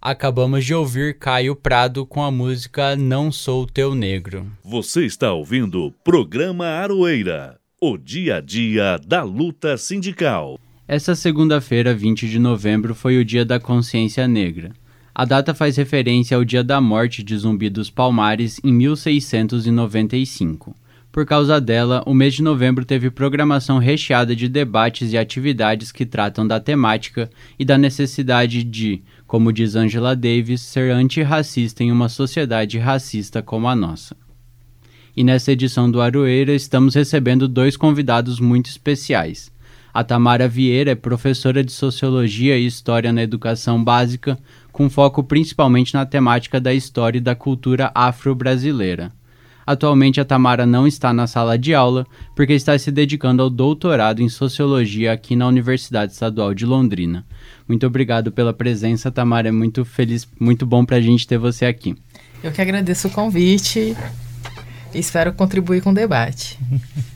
Acabamos 0.00 0.64
de 0.64 0.72
ouvir 0.72 1.18
Caio 1.18 1.56
Prado 1.56 2.06
com 2.06 2.22
a 2.22 2.30
música 2.30 2.94
Não 2.94 3.32
Sou 3.32 3.66
Teu 3.66 3.94
Negro. 3.94 4.46
Você 4.64 5.04
está 5.04 5.32
ouvindo 5.32 5.84
o 5.84 5.90
programa 5.90 6.66
Aroeira, 6.66 7.58
o 7.80 7.96
dia 7.96 8.36
a 8.36 8.40
dia 8.40 9.00
da 9.04 9.24
luta 9.24 9.76
sindical. 9.76 10.60
Essa 10.86 11.16
segunda-feira, 11.16 11.94
20 11.94 12.28
de 12.28 12.38
novembro, 12.38 12.94
foi 12.94 13.18
o 13.18 13.24
Dia 13.24 13.44
da 13.44 13.58
Consciência 13.58 14.28
Negra. 14.28 14.72
A 15.14 15.24
data 15.24 15.54
faz 15.54 15.76
referência 15.76 16.36
ao 16.36 16.44
dia 16.44 16.62
da 16.62 16.80
morte 16.80 17.22
de 17.22 17.36
Zumbi 17.36 17.68
dos 17.68 17.90
Palmares 17.90 18.60
em 18.62 18.72
1695. 18.72 20.74
Por 21.12 21.26
causa 21.26 21.60
dela, 21.60 22.02
o 22.06 22.14
mês 22.14 22.32
de 22.32 22.42
novembro 22.42 22.86
teve 22.86 23.10
programação 23.10 23.76
recheada 23.76 24.34
de 24.34 24.48
debates 24.48 25.12
e 25.12 25.18
atividades 25.18 25.92
que 25.92 26.06
tratam 26.06 26.46
da 26.46 26.58
temática 26.58 27.30
e 27.58 27.66
da 27.66 27.76
necessidade 27.76 28.64
de, 28.64 29.02
como 29.26 29.52
diz 29.52 29.76
Angela 29.76 30.16
Davis, 30.16 30.62
ser 30.62 30.90
antirracista 30.90 31.84
em 31.84 31.92
uma 31.92 32.08
sociedade 32.08 32.78
racista 32.78 33.42
como 33.42 33.68
a 33.68 33.76
nossa. 33.76 34.16
E 35.14 35.22
nessa 35.22 35.52
edição 35.52 35.90
do 35.90 36.00
Aroeira 36.00 36.54
estamos 36.54 36.94
recebendo 36.94 37.46
dois 37.46 37.76
convidados 37.76 38.40
muito 38.40 38.70
especiais. 38.70 39.52
A 39.92 40.02
Tamara 40.02 40.48
Vieira 40.48 40.92
é 40.92 40.94
professora 40.94 41.62
de 41.62 41.72
Sociologia 41.72 42.56
e 42.56 42.64
História 42.64 43.12
na 43.12 43.22
Educação 43.22 43.84
Básica, 43.84 44.38
com 44.72 44.88
foco 44.88 45.22
principalmente 45.22 45.92
na 45.92 46.06
temática 46.06 46.58
da 46.58 46.72
história 46.72 47.18
e 47.18 47.20
da 47.20 47.34
cultura 47.34 47.92
afro-brasileira. 47.94 49.12
Atualmente, 49.66 50.20
a 50.20 50.24
Tamara 50.24 50.66
não 50.66 50.86
está 50.86 51.12
na 51.12 51.26
sala 51.26 51.58
de 51.58 51.74
aula 51.74 52.06
porque 52.34 52.52
está 52.52 52.76
se 52.78 52.90
dedicando 52.90 53.42
ao 53.42 53.50
doutorado 53.50 54.22
em 54.22 54.28
Sociologia 54.28 55.12
aqui 55.12 55.36
na 55.36 55.46
Universidade 55.46 56.12
Estadual 56.12 56.54
de 56.54 56.66
Londrina. 56.66 57.24
Muito 57.68 57.86
obrigado 57.86 58.32
pela 58.32 58.52
presença, 58.52 59.10
Tamara. 59.10 59.48
É 59.48 59.52
muito 59.52 59.84
feliz, 59.84 60.28
muito 60.38 60.66
bom 60.66 60.84
para 60.84 60.96
a 60.96 61.00
gente 61.00 61.26
ter 61.26 61.38
você 61.38 61.64
aqui. 61.64 61.96
Eu 62.42 62.50
que 62.50 62.60
agradeço 62.60 63.08
o 63.08 63.10
convite 63.10 63.96
e 64.92 64.98
espero 64.98 65.32
contribuir 65.32 65.80
com 65.80 65.90
o 65.90 65.94
debate. 65.94 66.58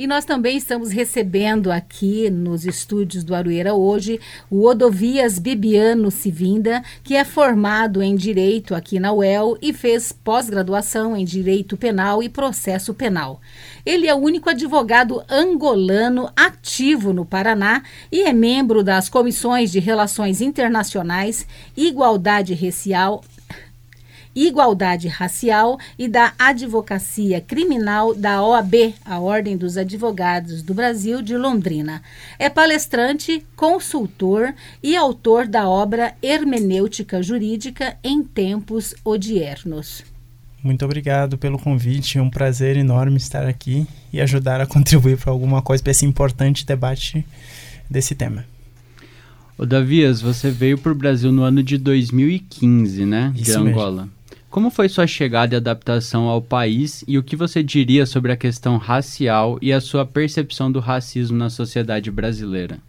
E 0.00 0.06
nós 0.06 0.24
também 0.24 0.56
estamos 0.56 0.90
recebendo 0.90 1.70
aqui 1.70 2.30
nos 2.30 2.64
estúdios 2.64 3.22
do 3.22 3.34
Arueira 3.34 3.74
hoje 3.74 4.18
o 4.48 4.64
Odovias 4.64 5.38
Bibiano 5.38 6.10
Civinda, 6.10 6.82
que 7.04 7.14
é 7.14 7.22
formado 7.22 8.02
em 8.02 8.16
Direito 8.16 8.74
aqui 8.74 8.98
na 8.98 9.12
UEL 9.12 9.58
e 9.60 9.74
fez 9.74 10.10
pós-graduação 10.10 11.14
em 11.14 11.22
Direito 11.22 11.76
Penal 11.76 12.22
e 12.22 12.30
Processo 12.30 12.94
Penal. 12.94 13.42
Ele 13.84 14.06
é 14.06 14.14
o 14.14 14.18
único 14.18 14.48
advogado 14.48 15.22
angolano 15.28 16.30
ativo 16.34 17.12
no 17.12 17.26
Paraná 17.26 17.82
e 18.10 18.22
é 18.22 18.32
membro 18.32 18.82
das 18.82 19.10
comissões 19.10 19.70
de 19.70 19.80
Relações 19.80 20.40
Internacionais, 20.40 21.46
Igualdade 21.76 22.54
Racial, 22.54 23.22
Igualdade 24.34 25.08
Racial 25.08 25.78
e 25.98 26.06
da 26.06 26.32
Advocacia 26.38 27.40
Criminal 27.40 28.14
da 28.14 28.42
OAB, 28.42 28.94
a 29.04 29.18
Ordem 29.18 29.56
dos 29.56 29.76
Advogados 29.76 30.62
do 30.62 30.72
Brasil 30.72 31.20
de 31.20 31.36
Londrina. 31.36 32.02
É 32.38 32.48
palestrante, 32.48 33.44
consultor 33.56 34.54
e 34.82 34.96
autor 34.96 35.46
da 35.46 35.68
obra 35.68 36.14
Hermenêutica 36.22 37.22
Jurídica 37.22 37.96
em 38.04 38.22
Tempos 38.22 38.94
Odiernos. 39.04 40.04
Muito 40.62 40.84
obrigado 40.84 41.38
pelo 41.38 41.58
convite, 41.58 42.18
é 42.18 42.22
um 42.22 42.28
prazer 42.28 42.76
enorme 42.76 43.16
estar 43.16 43.46
aqui 43.46 43.86
e 44.12 44.20
ajudar 44.20 44.60
a 44.60 44.66
contribuir 44.66 45.16
para 45.16 45.32
alguma 45.32 45.62
coisa 45.62 45.82
para 45.82 45.90
esse 45.90 46.04
importante 46.04 46.66
debate 46.66 47.24
desse 47.88 48.14
tema. 48.14 48.44
Ô 49.56 49.66
Davias, 49.66 50.22
você 50.22 50.50
veio 50.50 50.78
para 50.78 50.92
o 50.92 50.94
Brasil 50.94 51.30
no 51.30 51.42
ano 51.42 51.62
de 51.62 51.76
2015, 51.76 53.04
né? 53.04 53.32
Isso 53.36 53.50
de 53.50 53.68
Angola. 53.68 54.02
Mesmo. 54.02 54.19
Como 54.50 54.68
foi 54.68 54.88
sua 54.88 55.06
chegada 55.06 55.54
e 55.54 55.58
adaptação 55.58 56.24
ao 56.24 56.42
país 56.42 57.04
e 57.06 57.16
o 57.16 57.22
que 57.22 57.36
você 57.36 57.62
diria 57.62 58.04
sobre 58.04 58.32
a 58.32 58.36
questão 58.36 58.78
racial 58.78 59.56
e 59.62 59.72
a 59.72 59.80
sua 59.80 60.04
percepção 60.04 60.72
do 60.72 60.80
racismo 60.80 61.38
na 61.38 61.48
sociedade 61.48 62.10
brasileira? 62.10 62.80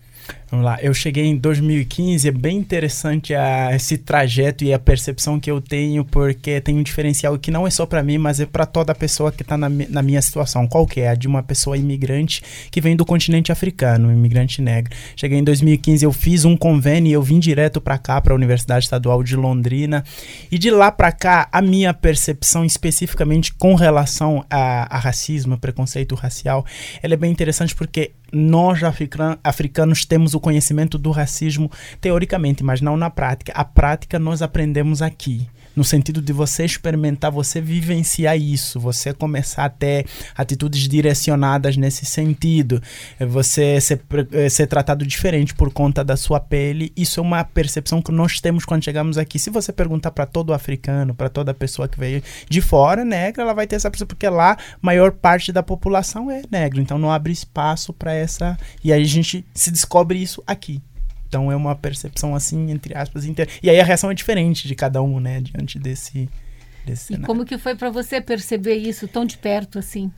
Vamos 0.51 0.65
lá, 0.65 0.77
eu 0.81 0.93
cheguei 0.93 1.23
em 1.27 1.37
2015, 1.37 2.27
é 2.27 2.31
bem 2.31 2.57
interessante 2.57 3.33
a, 3.33 3.73
esse 3.73 3.97
trajeto 3.97 4.65
e 4.65 4.73
a 4.73 4.77
percepção 4.77 5.39
que 5.39 5.49
eu 5.49 5.61
tenho, 5.61 6.03
porque 6.03 6.59
tem 6.59 6.75
um 6.75 6.83
diferencial 6.83 7.39
que 7.39 7.49
não 7.49 7.65
é 7.65 7.69
só 7.69 7.85
para 7.85 8.03
mim, 8.03 8.17
mas 8.17 8.41
é 8.41 8.45
para 8.45 8.65
toda 8.65 8.93
pessoa 8.93 9.31
que 9.31 9.43
está 9.43 9.55
na, 9.55 9.69
na, 9.69 10.01
minha 10.01 10.21
situação. 10.21 10.67
Qual 10.67 10.85
que 10.85 10.99
é? 10.99 11.07
A 11.07 11.15
de 11.15 11.25
uma 11.25 11.41
pessoa 11.41 11.77
imigrante 11.77 12.43
que 12.69 12.81
vem 12.81 12.97
do 12.97 13.05
continente 13.05 13.49
africano, 13.49 14.11
imigrante 14.11 14.61
negro. 14.61 14.93
Cheguei 15.15 15.39
em 15.39 15.43
2015, 15.45 16.03
eu 16.03 16.11
fiz 16.11 16.43
um 16.43 16.57
convênio 16.57 17.09
e 17.09 17.13
eu 17.13 17.23
vim 17.23 17.39
direto 17.39 17.79
para 17.79 17.97
cá, 17.97 18.19
para 18.19 18.33
a 18.33 18.35
Universidade 18.35 18.83
Estadual 18.83 19.23
de 19.23 19.37
Londrina. 19.37 20.03
E 20.51 20.57
de 20.57 20.69
lá 20.69 20.91
para 20.91 21.13
cá, 21.13 21.47
a 21.49 21.61
minha 21.61 21.93
percepção 21.93 22.65
especificamente 22.65 23.53
com 23.53 23.73
relação 23.73 24.43
a, 24.49 24.97
a 24.97 24.99
racismo, 24.99 25.57
preconceito 25.57 26.13
racial, 26.13 26.65
ela 27.01 27.13
é 27.13 27.17
bem 27.17 27.31
interessante 27.31 27.73
porque 27.73 28.11
nós 28.31 28.79
africanos 29.43 30.05
temos 30.05 30.33
o 30.33 30.39
conhecimento 30.41 30.97
do 30.97 31.11
racismo 31.11 31.71
teoricamente, 32.01 32.63
mas 32.63 32.81
não 32.81 32.97
na 32.97 33.09
prática. 33.09 33.53
A 33.53 33.63
prática 33.63 34.19
nós 34.19 34.41
aprendemos 34.41 35.01
aqui 35.01 35.47
no 35.75 35.83
sentido 35.83 36.21
de 36.21 36.33
você 36.33 36.65
experimentar, 36.65 37.31
você 37.31 37.61
vivenciar 37.61 38.37
isso, 38.37 38.79
você 38.79 39.13
começar 39.13 39.65
a 39.65 39.69
ter 39.69 40.05
atitudes 40.35 40.87
direcionadas 40.87 41.77
nesse 41.77 42.05
sentido, 42.05 42.81
você 43.19 43.79
ser, 43.79 44.01
eh, 44.31 44.49
ser 44.49 44.67
tratado 44.67 45.05
diferente 45.05 45.53
por 45.53 45.71
conta 45.71 46.03
da 46.03 46.17
sua 46.17 46.39
pele. 46.39 46.91
Isso 46.95 47.19
é 47.19 47.23
uma 47.23 47.43
percepção 47.43 48.01
que 48.01 48.11
nós 48.11 48.39
temos 48.39 48.65
quando 48.65 48.83
chegamos 48.83 49.17
aqui. 49.17 49.39
Se 49.39 49.49
você 49.49 49.71
perguntar 49.71 50.11
para 50.11 50.25
todo 50.25 50.53
africano, 50.53 51.13
para 51.13 51.29
toda 51.29 51.53
pessoa 51.53 51.87
que 51.87 51.99
veio 51.99 52.21
de 52.49 52.61
fora, 52.61 53.05
negra, 53.05 53.43
ela 53.43 53.53
vai 53.53 53.67
ter 53.67 53.75
essa 53.75 53.89
percepção, 53.89 54.07
porque 54.15 54.29
lá 54.29 54.57
maior 54.81 55.11
parte 55.11 55.51
da 55.51 55.63
população 55.63 56.29
é 56.29 56.41
negra, 56.51 56.81
então 56.81 56.97
não 56.97 57.11
abre 57.11 57.31
espaço 57.31 57.93
para 57.93 58.13
essa. 58.13 58.57
E 58.83 58.91
aí 58.91 59.01
a 59.01 59.07
gente 59.07 59.45
se 59.53 59.71
descobre 59.71 60.21
isso 60.21 60.43
aqui. 60.45 60.81
Então 61.31 61.49
é 61.49 61.55
uma 61.55 61.73
percepção 61.73 62.35
assim, 62.35 62.71
entre 62.71 62.93
aspas, 62.93 63.23
inter... 63.23 63.47
e 63.63 63.69
aí 63.69 63.79
a 63.79 63.85
reação 63.85 64.11
é 64.11 64.13
diferente 64.13 64.67
de 64.67 64.75
cada 64.75 65.01
um, 65.01 65.17
né, 65.17 65.39
diante 65.39 65.79
desse, 65.79 66.29
desse 66.85 67.03
e 67.03 67.07
cenário. 67.07 67.25
como 67.25 67.45
que 67.45 67.57
foi 67.57 67.73
para 67.73 67.89
você 67.89 68.19
perceber 68.19 68.75
isso 68.75 69.07
tão 69.07 69.23
de 69.23 69.37
perto 69.37 69.79
assim? 69.79 70.11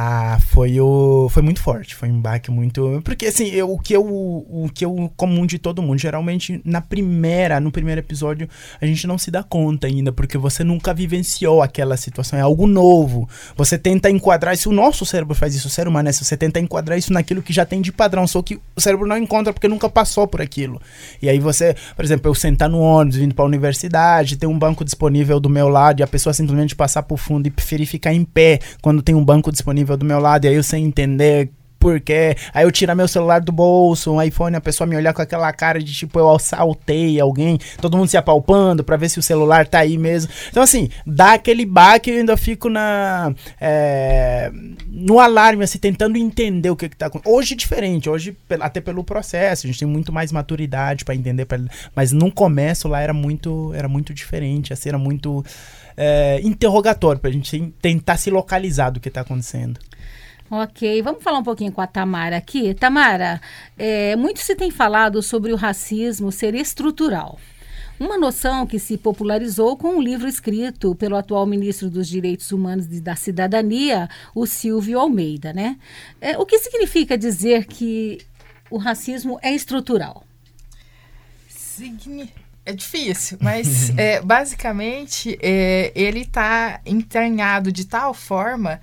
Ah, 0.00 0.38
foi 0.40 0.80
o 0.80 1.28
foi 1.28 1.42
muito 1.42 1.60
forte, 1.60 1.96
foi 1.96 2.08
um 2.08 2.20
baque 2.20 2.52
muito, 2.52 3.02
porque 3.02 3.26
assim, 3.26 3.48
eu, 3.48 3.68
o 3.68 3.80
que 3.80 3.96
eu 3.96 4.04
o 4.06 4.70
que 4.72 4.84
eu 4.84 5.12
comum 5.16 5.44
de 5.44 5.58
todo 5.58 5.82
mundo, 5.82 5.98
geralmente 5.98 6.60
na 6.64 6.80
primeira, 6.80 7.58
no 7.58 7.72
primeiro 7.72 8.00
episódio, 8.00 8.48
a 8.80 8.86
gente 8.86 9.08
não 9.08 9.18
se 9.18 9.28
dá 9.28 9.42
conta 9.42 9.88
ainda, 9.88 10.12
porque 10.12 10.38
você 10.38 10.62
nunca 10.62 10.94
vivenciou 10.94 11.62
aquela 11.62 11.96
situação, 11.96 12.38
é 12.38 12.42
algo 12.42 12.64
novo. 12.64 13.28
Você 13.56 13.76
tenta 13.76 14.08
enquadrar 14.08 14.54
isso, 14.54 14.70
o 14.70 14.72
nosso 14.72 15.04
cérebro 15.04 15.34
faz 15.34 15.56
isso, 15.56 15.66
o 15.66 15.70
ser 15.70 15.88
humano, 15.88 16.04
né? 16.04 16.12
Você 16.12 16.36
tenta 16.36 16.60
enquadrar 16.60 16.96
isso 16.96 17.12
naquilo 17.12 17.42
que 17.42 17.52
já 17.52 17.66
tem 17.66 17.82
de 17.82 17.90
padrão, 17.90 18.24
só 18.24 18.40
que 18.40 18.54
o 18.76 18.80
cérebro 18.80 19.04
não 19.04 19.18
encontra 19.18 19.52
porque 19.52 19.66
nunca 19.66 19.88
passou 19.88 20.28
por 20.28 20.40
aquilo. 20.40 20.80
E 21.20 21.28
aí 21.28 21.40
você, 21.40 21.74
por 21.96 22.04
exemplo, 22.04 22.30
eu 22.30 22.36
sentar 22.36 22.68
no 22.68 22.78
ônibus 22.78 23.16
vindo 23.16 23.34
para 23.34 23.44
a 23.44 23.48
universidade, 23.48 24.36
ter 24.36 24.46
um 24.46 24.56
banco 24.56 24.84
disponível 24.84 25.40
do 25.40 25.48
meu 25.48 25.68
lado 25.68 25.98
e 25.98 26.02
a 26.04 26.06
pessoa 26.06 26.32
simplesmente 26.32 26.76
passar 26.76 27.02
por 27.02 27.18
fundo 27.18 27.48
e 27.48 27.50
preferir 27.50 27.88
ficar 27.88 28.14
em 28.14 28.24
pé 28.24 28.60
quando 28.80 29.02
tem 29.02 29.16
um 29.16 29.24
banco 29.24 29.50
disponível 29.50 29.87
do 29.96 30.04
meu 30.04 30.18
lado, 30.18 30.44
e 30.44 30.48
aí 30.48 30.54
eu 30.54 30.62
sem 30.62 30.84
entender 30.84 31.50
porque 31.78 32.36
aí 32.52 32.64
eu 32.64 32.72
tirar 32.72 32.94
meu 32.94 33.08
celular 33.08 33.40
do 33.40 33.52
bolso, 33.52 34.12
um 34.12 34.22
iPhone, 34.22 34.56
a 34.56 34.60
pessoa 34.60 34.86
me 34.86 34.96
olhar 34.96 35.14
com 35.14 35.22
aquela 35.22 35.52
cara 35.52 35.78
de 35.78 35.92
tipo 35.92 36.18
eu 36.18 36.34
assaltei 36.34 37.20
alguém, 37.20 37.58
todo 37.80 37.96
mundo 37.96 38.08
se 38.08 38.16
apalpando 38.16 38.82
para 38.82 38.96
ver 38.96 39.08
se 39.08 39.18
o 39.18 39.22
celular 39.22 39.66
tá 39.66 39.78
aí 39.78 39.96
mesmo. 39.96 40.30
Então 40.48 40.62
assim, 40.62 40.88
dá 41.06 41.34
aquele 41.34 41.64
baque 41.64 42.10
e 42.10 42.14
eu 42.14 42.18
ainda 42.18 42.36
fico 42.36 42.68
na 42.68 43.32
é, 43.60 44.50
no 44.86 45.20
alarme 45.20 45.64
assim 45.64 45.78
tentando 45.78 46.18
entender 46.18 46.70
o 46.70 46.76
que 46.76 46.88
que 46.88 46.96
tá 46.96 47.06
acontecendo. 47.06 47.34
Hoje 47.34 47.54
é 47.54 47.56
diferente, 47.56 48.10
hoje 48.10 48.36
até 48.60 48.80
pelo 48.80 49.04
processo, 49.04 49.66
a 49.66 49.68
gente 49.68 49.78
tem 49.78 49.88
muito 49.88 50.12
mais 50.12 50.32
maturidade 50.32 51.04
para 51.04 51.14
entender, 51.14 51.44
pra, 51.44 51.58
mas 51.94 52.12
no 52.12 52.32
começo 52.32 52.88
lá 52.88 53.00
era 53.00 53.12
muito 53.12 53.72
era 53.74 53.88
muito 53.88 54.12
diferente, 54.12 54.72
assim, 54.72 54.88
era 54.88 54.98
muito 54.98 55.44
é, 56.00 56.40
interrogatório 56.44 57.20
para 57.20 57.28
a 57.28 57.32
gente 57.32 57.74
tentar 57.82 58.16
se 58.16 58.30
localizar 58.30 58.90
do 58.90 59.00
que 59.00 59.08
está 59.08 59.22
acontecendo. 59.22 59.80
Ok, 60.48 61.02
vamos 61.02 61.22
falar 61.22 61.40
um 61.40 61.42
pouquinho 61.42 61.72
com 61.72 61.80
a 61.80 61.86
Tamara 61.86 62.36
aqui. 62.36 62.72
Tamara, 62.72 63.40
é, 63.76 64.14
muito 64.14 64.40
se 64.40 64.54
tem 64.54 64.70
falado 64.70 65.20
sobre 65.22 65.52
o 65.52 65.56
racismo 65.56 66.30
ser 66.30 66.54
estrutural. 66.54 67.38
Uma 67.98 68.16
noção 68.16 68.64
que 68.64 68.78
se 68.78 68.96
popularizou 68.96 69.76
com 69.76 69.96
um 69.96 70.00
livro 70.00 70.28
escrito 70.28 70.94
pelo 70.94 71.16
atual 71.16 71.44
ministro 71.44 71.90
dos 71.90 72.06
Direitos 72.06 72.52
Humanos 72.52 72.86
e 72.86 73.00
da 73.00 73.16
Cidadania, 73.16 74.08
o 74.32 74.46
Silvio 74.46 75.00
Almeida, 75.00 75.52
né? 75.52 75.76
É, 76.20 76.38
o 76.38 76.46
que 76.46 76.60
significa 76.60 77.18
dizer 77.18 77.66
que 77.66 78.18
o 78.70 78.78
racismo 78.78 79.38
é 79.42 79.52
estrutural? 79.52 80.24
Significa 81.48 82.47
é 82.68 82.72
difícil, 82.74 83.38
mas 83.40 83.90
é, 83.96 84.20
basicamente 84.20 85.38
é, 85.40 85.90
ele 85.94 86.20
está 86.20 86.80
entranhado 86.84 87.72
de 87.72 87.86
tal 87.86 88.12
forma 88.12 88.78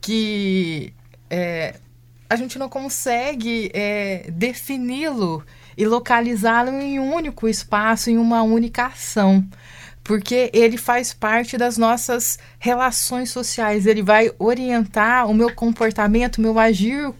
que 0.00 0.94
é, 1.28 1.74
a 2.28 2.36
gente 2.36 2.56
não 2.56 2.68
consegue 2.68 3.68
é, 3.74 4.30
defini-lo 4.30 5.44
e 5.76 5.84
localizá-lo 5.84 6.70
em 6.70 7.00
um 7.00 7.12
único 7.12 7.48
espaço, 7.48 8.10
em 8.10 8.16
uma 8.16 8.42
única 8.42 8.86
ação. 8.86 9.44
Porque 10.04 10.48
ele 10.54 10.76
faz 10.76 11.12
parte 11.12 11.58
das 11.58 11.76
nossas 11.76 12.38
relações 12.58 13.30
sociais, 13.30 13.86
ele 13.86 14.02
vai 14.02 14.30
orientar 14.38 15.28
o 15.28 15.34
meu 15.34 15.52
comportamento, 15.52 16.38
o 16.38 16.40
meu 16.40 16.58
agir 16.58 17.12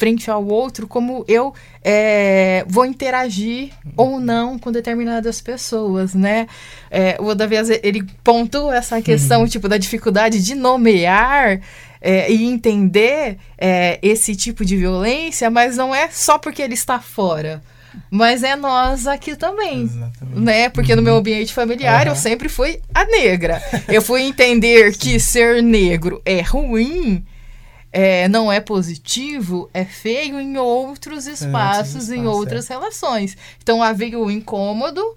frente 0.00 0.30
ao 0.30 0.46
outro, 0.46 0.88
como 0.88 1.26
eu 1.28 1.52
é, 1.84 2.64
vou 2.66 2.86
interagir 2.86 3.70
ou 3.94 4.18
não 4.18 4.58
com 4.58 4.72
determinadas 4.72 5.42
pessoas, 5.42 6.14
né? 6.14 6.46
É, 6.90 7.18
o 7.20 7.26
Odavias, 7.26 7.68
ele 7.68 8.02
pontuou 8.24 8.72
essa 8.72 9.02
questão, 9.02 9.42
uhum. 9.42 9.46
tipo, 9.46 9.68
da 9.68 9.76
dificuldade 9.76 10.42
de 10.42 10.54
nomear 10.54 11.60
é, 12.00 12.32
e 12.32 12.44
entender 12.44 13.36
é, 13.58 13.98
esse 14.02 14.34
tipo 14.34 14.64
de 14.64 14.74
violência, 14.74 15.50
mas 15.50 15.76
não 15.76 15.94
é 15.94 16.08
só 16.08 16.38
porque 16.38 16.62
ele 16.62 16.72
está 16.72 16.98
fora. 16.98 17.62
Mas 18.10 18.42
é 18.42 18.56
nós 18.56 19.06
aqui 19.06 19.36
também, 19.36 19.82
Exatamente. 19.82 20.40
né? 20.40 20.68
Porque 20.70 20.96
no 20.96 21.02
meu 21.02 21.12
uhum. 21.12 21.18
ambiente 21.18 21.52
familiar 21.52 22.06
uhum. 22.06 22.12
eu 22.12 22.16
sempre 22.16 22.48
fui 22.48 22.80
a 22.94 23.04
negra. 23.04 23.62
Eu 23.86 24.00
fui 24.00 24.22
entender 24.22 24.96
que 24.96 25.20
ser 25.20 25.62
negro 25.62 26.22
é 26.24 26.40
ruim 26.40 27.22
é, 27.92 28.28
não 28.28 28.50
é 28.50 28.60
positivo, 28.60 29.68
é 29.74 29.84
feio 29.84 30.40
em 30.40 30.56
outros 30.56 31.26
espaços, 31.26 32.10
em 32.10 32.20
espaços, 32.20 32.38
outras 32.38 32.68
relações. 32.68 33.36
Então 33.62 33.82
havia 33.82 34.18
o 34.18 34.30
incômodo, 34.30 35.16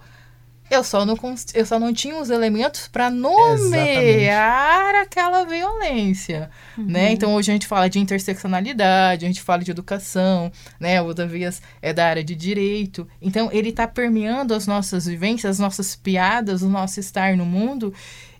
eu 0.71 0.83
só 0.83 1.05
não, 1.05 1.15
eu 1.53 1.65
só 1.65 1.79
não 1.79 1.93
tinha 1.93 2.17
os 2.17 2.29
elementos 2.29 2.87
para 2.87 3.09
nomear 3.09 4.95
aquela 4.95 5.43
violência, 5.43 6.49
né? 6.75 7.11
Então 7.11 7.35
hoje 7.35 7.51
a 7.51 7.53
gente 7.53 7.67
fala 7.67 7.87
de 7.87 7.99
interseccionalidade, 7.99 9.25
a 9.25 9.27
gente 9.27 9.41
fala 9.41 9.63
de 9.63 9.69
educação, 9.69 10.51
né? 10.79 11.01
O 11.01 11.13
Davias 11.13 11.61
é 11.81 11.93
da 11.93 12.07
área 12.07 12.23
de 12.23 12.33
direito. 12.33 13.07
Então 13.21 13.49
ele 13.51 13.69
está 13.69 13.87
permeando 13.87 14.53
as 14.53 14.65
nossas 14.65 15.05
vivências, 15.05 15.51
as 15.51 15.59
nossas 15.59 15.95
piadas, 15.95 16.63
o 16.63 16.69
nosso 16.69 16.99
estar 16.99 17.37
no 17.37 17.45
mundo. 17.45 17.93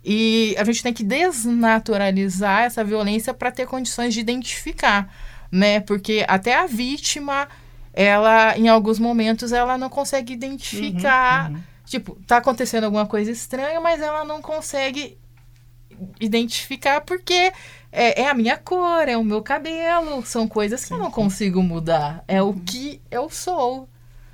E 0.04 0.56
a 0.58 0.64
gente 0.64 0.84
tem 0.84 0.94
que 0.94 1.04
desnaturalizar 1.04 2.64
essa 2.64 2.84
violência 2.84 3.34
para 3.34 3.52
ter 3.52 3.66
condições 3.66 4.14
de 4.14 4.20
identificar, 4.20 5.14
né? 5.52 5.80
Porque 5.80 6.26
até 6.28 6.56
a 6.56 6.66
vítima, 6.66 7.48
ela, 7.94 8.58
em 8.58 8.68
alguns 8.68 9.00
momentos, 9.00 9.54
ela 9.54 9.78
não 9.78 9.90
consegue 9.90 10.34
identificar. 10.34 11.52
Tipo, 11.86 12.18
tá 12.28 12.38
acontecendo 12.38 12.86
alguma 12.86 13.06
coisa 13.06 13.32
estranha, 13.32 13.80
mas 13.80 14.02
ela 14.02 14.26
não 14.26 14.42
consegue 14.42 15.18
identificar 16.20 17.02
porque 17.02 17.54
é, 17.92 18.24
é 18.24 18.30
a 18.30 18.34
minha 18.34 18.58
cor, 18.58 19.08
é 19.08 19.16
o 19.16 19.24
meu 19.24 19.42
cabelo, 19.42 20.26
são 20.26 20.48
coisas 20.48 20.84
que 20.84 20.94
eu 20.94 20.98
não 20.98 21.12
consigo 21.12 21.62
mudar. 21.62 22.24
É 22.28 22.42
o 22.42 22.54
que 22.54 23.02
eu 23.12 23.30
sou, 23.30 23.88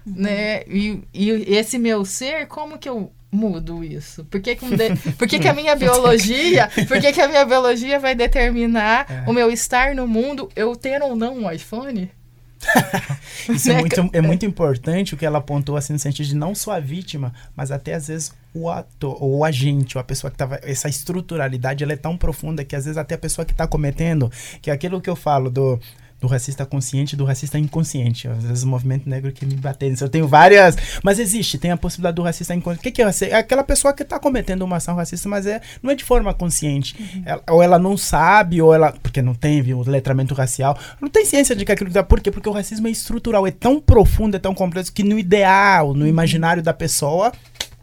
né? 0.05 0.63
E, 0.63 1.03
e 1.13 1.30
esse 1.55 1.78
meu 1.78 2.05
ser, 2.05 2.47
como 2.47 2.78
que 2.78 2.88
eu 2.88 3.11
mudo 3.32 3.84
isso? 3.84 4.25
Por 4.25 4.41
que, 4.41 4.55
que, 4.55 4.65
um 4.65 4.69
de- 4.75 4.95
por 5.17 5.27
que, 5.27 5.39
que 5.39 5.47
a 5.47 5.53
minha 5.53 5.75
biologia, 5.75 6.69
por 6.88 6.99
que, 6.99 7.11
que 7.13 7.21
a 7.21 7.27
minha 7.27 7.45
biologia 7.45 7.99
vai 7.99 8.15
determinar 8.15 9.23
o 9.27 9.34
meu 9.34 9.51
estar 9.51 9.93
no 9.95 10.07
mundo, 10.07 10.49
eu 10.55 10.75
ter 10.75 11.01
ou 11.01 11.15
não 11.15 11.38
um 11.39 11.51
iPhone? 11.51 12.11
Isso 13.49 13.69
é 13.71 13.73
Né? 13.75 13.80
muito, 13.80 14.09
é 14.13 14.21
muito 14.21 14.45
importante 14.45 15.13
o 15.13 15.17
que 15.17 15.25
ela 15.25 15.38
apontou, 15.38 15.77
assim, 15.77 15.93
no 15.93 15.99
sentido 15.99 16.27
de 16.27 16.36
não 16.36 16.53
só 16.53 16.73
a 16.73 16.80
vítima, 16.80 17.34
mas 17.55 17.71
até 17.71 17.93
às 17.93 18.07
vezes 18.07 18.34
o 18.53 18.69
ator, 18.69 19.15
ou 19.23 19.38
o 19.38 19.45
agente, 19.45 19.97
ou 19.97 20.01
a 20.01 20.03
pessoa 20.03 20.30
que 20.30 20.38
tava. 20.38 20.59
Essa 20.63 20.89
estruturalidade 20.89 21.84
ela 21.84 21.93
é 21.93 21.97
tão 21.97 22.17
profunda 22.17 22.65
que 22.65 22.75
às 22.75 22.86
vezes 22.86 22.97
até 22.97 23.15
a 23.15 23.17
pessoa 23.17 23.45
que 23.45 23.51
está 23.53 23.65
cometendo, 23.67 24.30
que 24.61 24.69
é 24.69 24.73
aquilo 24.73 24.99
que 24.99 25.09
eu 25.09 25.15
falo 25.15 25.49
do. 25.49 25.80
Do 26.20 26.28
racista 26.28 26.65
consciente 26.65 27.15
e 27.15 27.17
do 27.17 27.24
racista 27.24 27.57
inconsciente. 27.57 28.28
Às 28.28 28.43
vezes 28.43 28.63
o 28.63 28.67
movimento 28.67 29.09
negro 29.09 29.32
que 29.32 29.45
me 29.45 29.55
bateu 29.55 29.89
nisso. 29.89 30.03
Eu 30.03 30.09
tenho 30.09 30.28
várias. 30.28 30.76
Mas 31.01 31.17
existe, 31.17 31.57
tem 31.57 31.72
a 31.72 31.78
possibilidade 31.78 32.15
do 32.15 32.22
racista 32.24 32.53
inconsciente. 32.53 32.80
O 32.80 32.84
que, 32.84 32.91
que 32.91 33.01
é 33.01 33.05
racista? 33.05 33.34
É 33.34 33.38
aquela 33.39 33.63
pessoa 33.63 33.93
que 33.93 34.03
está 34.03 34.20
cometendo 34.20 34.63
uma 34.63 34.78
ação 34.78 34.95
racista, 34.95 35.30
mas 35.30 35.45
é, 35.45 35.61
não 35.82 35.91
é 35.91 35.95
de 35.95 36.03
forma 36.03 36.34
consciente. 36.34 37.24
Ela- 37.26 37.41
ou 37.49 37.63
ela 37.63 37.80
não 37.80 37.95
sabe, 37.95 38.61
ou 38.61 38.74
ela. 38.74 38.91
Porque 39.01 39.22
não 39.22 39.34
tem 39.34 39.61
viu, 39.61 39.80
o 39.80 39.89
letramento 39.89 40.34
racial. 40.34 40.78
Não 40.99 41.07
tem 41.09 41.24
ciência 41.26 41.55
de 41.55 41.63
que 41.63 41.72
aquilo 41.72 41.89
que. 41.89 42.03
Por 42.03 42.20
quê? 42.20 42.32
Porque 42.32 42.49
o 42.49 42.51
racismo 42.51 42.88
é 42.88 42.91
estrutural, 42.91 43.47
é 43.47 43.51
tão 43.51 43.80
profundo, 43.80 44.36
é 44.36 44.39
tão 44.39 44.53
complexo 44.53 44.91
que 44.91 45.03
no 45.03 45.17
ideal, 45.17 45.93
no 45.93 46.05
imaginário 46.05 46.61
da 46.61 46.74
pessoa, 46.74 47.32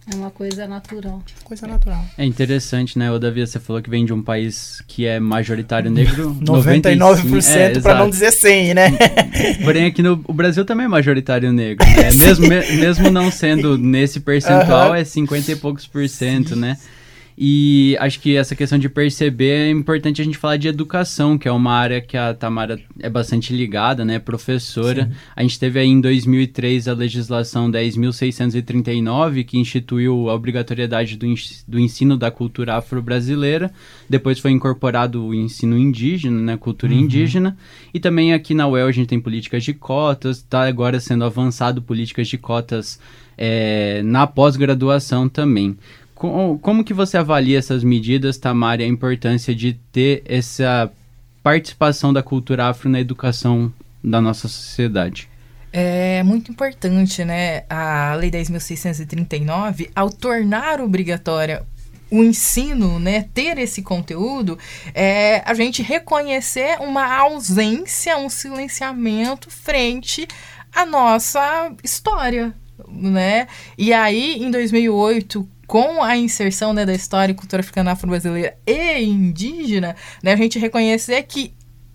É 0.09 0.14
uma 0.14 0.30
coisa 0.30 0.68
natural. 0.68 1.20
coisa 1.42 1.66
natural. 1.66 2.04
É 2.16 2.24
interessante, 2.24 2.96
né? 2.96 3.11
O 3.11 3.18
Davi, 3.18 3.44
você 3.44 3.59
falou 3.59 3.82
que 3.82 3.90
vem 3.90 4.04
de 4.04 4.12
um 4.12 4.22
país 4.22 4.80
que 4.86 5.04
é 5.04 5.18
majoritário 5.18 5.90
negro. 5.90 6.32
99%, 6.40 7.48
é, 7.76 7.80
pra 7.80 7.96
não 7.98 8.09
dizer 8.09 8.30
100, 8.30 8.74
né? 8.74 8.90
Porém, 9.64 9.86
aqui 9.86 10.02
no 10.02 10.22
o 10.28 10.32
Brasil 10.32 10.64
também 10.64 10.86
é 10.86 10.88
majoritário 10.88 11.52
negro, 11.52 11.84
né? 11.84 12.12
Mesmo, 12.14 12.46
me- 12.46 12.72
mesmo 12.76 13.11
não 13.11 13.30
sendo 13.32 13.76
nesse 13.76 14.20
percentual, 14.20 14.94
é 14.94 15.02
50 15.04 15.50
e 15.52 15.57
poucos 15.57 15.86
por 15.86 16.09
cento, 16.09 16.54
né? 16.54 16.76
E 17.39 17.95
acho 18.01 18.18
que 18.20 18.34
essa 18.34 18.57
questão 18.57 18.78
de 18.78 18.89
perceber 18.89 19.66
é 19.66 19.70
importante 19.70 20.22
a 20.22 20.24
gente 20.24 20.39
falar 20.39 20.57
de 20.57 20.68
educação, 20.68 21.37
que 21.37 21.47
é 21.47 21.53
uma 21.53 21.72
área 21.72 22.01
que 22.01 22.16
a 22.16 22.32
Tamara 22.32 22.80
é 22.99 23.11
bastante 23.11 23.55
ligada, 23.55 24.07
né? 24.07 24.18
Professora. 24.18 25.11
A 25.34 25.43
gente 25.43 25.59
teve 25.59 25.78
aí 25.78 25.87
em 25.87 26.01
2003 26.01 26.89
a 26.89 26.95
legislação 26.95 27.70
10.639, 27.70 29.45
que 29.45 29.59
instituiu 29.59 30.30
a 30.30 30.34
obrigatoriedade 30.34 31.16
do, 31.16 31.26
do 31.68 31.78
ensino 31.78 32.16
da 32.16 32.30
cultura 32.30 32.76
afro-brasileira. 32.76 33.70
Depois 34.09 34.39
foi 34.39 34.51
incorporado 34.51 35.24
o 35.26 35.34
ensino 35.34 35.76
indígena, 35.76 36.41
né? 36.41 36.57
Cultura 36.57 36.93
Uhum. 36.93 37.01
indígena. 37.01 37.57
E 37.93 38.01
também 38.01 38.32
aqui 38.32 38.55
na 38.55 38.66
UEL 38.66 38.87
a 38.87 38.93
gente 38.93 39.09
tem 39.09 39.20
políticas 39.20 39.62
de 39.62 39.74
cotas, 39.74 40.39
está 40.39 40.66
agora 40.66 40.99
sendo 41.01 41.24
avançado 41.24 41.82
políticas 41.82 42.28
de 42.28 42.39
cotas 42.39 42.99
eh, 43.37 44.01
na 44.05 44.26
pós-graduação 44.26 45.28
também. 45.28 45.76
Co- 46.16 46.58
Como 46.60 46.82
que 46.82 46.92
você 46.94 47.16
avalia 47.18 47.58
essas 47.58 47.84
medidas, 47.84 48.38
Tamara, 48.38 48.82
e 48.82 48.86
a 48.86 48.88
importância 48.88 49.54
de 49.54 49.74
ter 49.92 50.22
essa 50.26 50.90
participação 51.42 52.12
da 52.12 52.22
cultura 52.22 52.66
afro 52.66 52.88
na 52.88 52.98
educação 52.98 53.72
da 54.02 54.20
nossa 54.20 54.48
sociedade? 54.48 55.28
É 55.72 56.22
muito 56.22 56.50
importante, 56.50 57.22
né? 57.24 57.64
A 57.68 58.14
Lei 58.14 58.30
10.639, 58.30 59.90
ao 59.94 60.10
tornar 60.10 60.80
obrigatória 60.80 61.62
o 62.10 62.22
ensino, 62.22 63.00
né, 63.00 63.26
ter 63.34 63.58
esse 63.58 63.82
conteúdo, 63.82 64.56
é 64.94 65.42
a 65.44 65.52
gente 65.54 65.82
reconhecer 65.82 66.78
uma 66.80 67.04
ausência, 67.18 68.16
um 68.16 68.28
silenciamento 68.28 69.50
frente 69.50 70.26
à 70.72 70.86
nossa 70.86 71.72
história, 71.82 72.54
né? 72.88 73.48
E 73.76 73.92
aí, 73.92 74.36
em 74.40 74.52
2008, 74.52 75.48
com 75.66 76.02
a 76.02 76.16
inserção 76.16 76.72
né, 76.72 76.86
da 76.86 76.94
história 76.94 77.32
e 77.32 77.34
cultura 77.34 77.60
africana 77.60 77.92
afro-brasileira 77.92 78.56
e 78.66 79.04
indígena, 79.04 79.96
né, 80.22 80.32
a 80.32 80.36
gente 80.36 80.58
reconhecer 80.58 81.22
que 81.24 81.52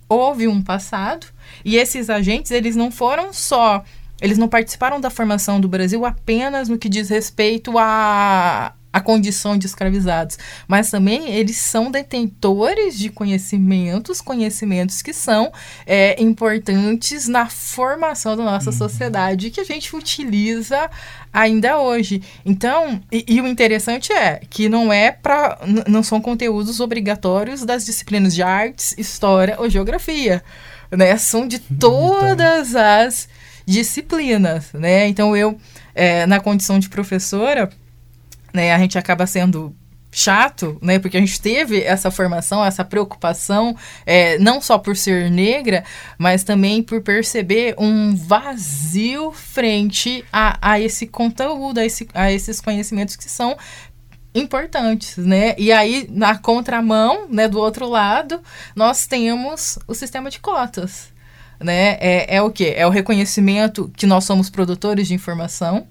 houve 0.10 0.48
um 0.48 0.62
passado 0.62 1.28
e 1.64 1.78
esses 1.78 2.10
agentes 2.10 2.52
eles 2.52 2.76
não 2.76 2.92
foram 2.92 3.32
só 3.32 3.84
eles 4.22 4.38
não 4.38 4.48
participaram 4.48 5.02
da 5.02 5.10
formação 5.10 5.60
do 5.60 5.68
Brasil 5.68 6.06
apenas 6.06 6.70
no 6.70 6.78
que 6.78 6.88
diz 6.88 7.10
respeito 7.10 7.78
à 7.78 8.74
a 8.94 9.00
condição 9.00 9.58
de 9.58 9.66
escravizados, 9.66 10.38
mas 10.68 10.90
também 10.90 11.30
eles 11.30 11.58
são 11.58 11.90
detentores 11.90 12.98
de 12.98 13.10
conhecimentos, 13.10 14.20
conhecimentos 14.20 15.02
que 15.02 15.14
são 15.14 15.52
é, 15.86 16.22
importantes 16.22 17.28
na 17.28 17.48
formação 17.48 18.36
da 18.36 18.44
nossa 18.44 18.72
sociedade 18.72 19.50
que 19.50 19.62
a 19.62 19.64
gente 19.64 19.96
utiliza 19.96 20.90
ainda 21.32 21.80
hoje. 21.80 22.22
Então, 22.46 23.02
e, 23.12 23.24
e 23.28 23.42
o 23.42 23.48
interessante 23.48 24.12
é 24.12 24.42
que 24.50 24.68
não 24.68 24.92
é 24.92 25.12
para 25.12 25.58
não 25.88 26.04
são 26.04 26.20
conteúdos 26.20 26.80
obrigatórios 26.80 27.64
das 27.64 27.86
disciplinas 27.86 28.36
de 28.36 28.44
artes, 28.44 28.94
história 28.98 29.56
ou 29.60 29.70
geografia, 29.70 30.44
né? 30.92 31.16
São 31.18 31.48
de 31.48 31.60
todas 31.80 32.76
as 32.76 33.30
disciplinas, 33.66 34.74
né? 34.74 35.08
Então 35.08 35.36
eu 35.36 35.58
é, 35.94 36.26
na 36.26 36.40
condição 36.40 36.80
de 36.80 36.90
professora 36.90 37.70
né, 38.54 38.74
a 38.74 38.80
gente 38.80 38.98
acaba 38.98 39.26
sendo 39.26 39.76
chato, 40.12 40.78
né, 40.82 41.00
porque 41.00 41.16
a 41.16 41.20
gente 41.20 41.40
teve 41.40 41.82
essa 41.82 42.12
formação, 42.12 42.64
essa 42.64 42.84
preocupação, 42.84 43.76
é, 44.06 44.38
não 44.40 44.60
só 44.60 44.78
por 44.78 44.96
ser 44.96 45.32
negra, 45.32 45.86
mas 46.18 46.44
também 46.44 46.84
por 46.84 47.02
perceber 47.02 47.76
um 47.78 48.14
vazio 48.14 49.32
frente 49.32 50.26
a, 50.32 50.58
a 50.62 50.80
esse 50.80 51.08
conteúdo, 51.08 51.80
a, 51.80 51.86
esse, 51.86 52.08
a 52.14 52.32
esses 52.32 52.60
conhecimentos 52.60 53.16
que 53.16 53.30
são 53.30 53.58
importantes, 54.34 55.18
né? 55.18 55.56
E 55.58 55.72
aí, 55.72 56.08
na 56.10 56.38
contramão, 56.38 57.28
né, 57.30 57.48
do 57.48 57.60
outro 57.60 57.88
lado, 57.88 58.42
nós 58.76 59.06
temos 59.06 59.78
o 59.88 59.94
sistema 59.94 60.30
de 60.30 60.40
cotas, 60.40 61.12
né? 61.60 61.98
É, 62.00 62.38
é 62.38 62.42
o 62.42 62.50
quê? 62.50 62.74
É 62.76 62.88
o 62.88 62.90
reconhecimento 62.90 63.92
que 63.96 64.06
nós 64.06 64.24
somos 64.24 64.50
produtores 64.50 65.08
de 65.08 65.14
informação, 65.14 65.88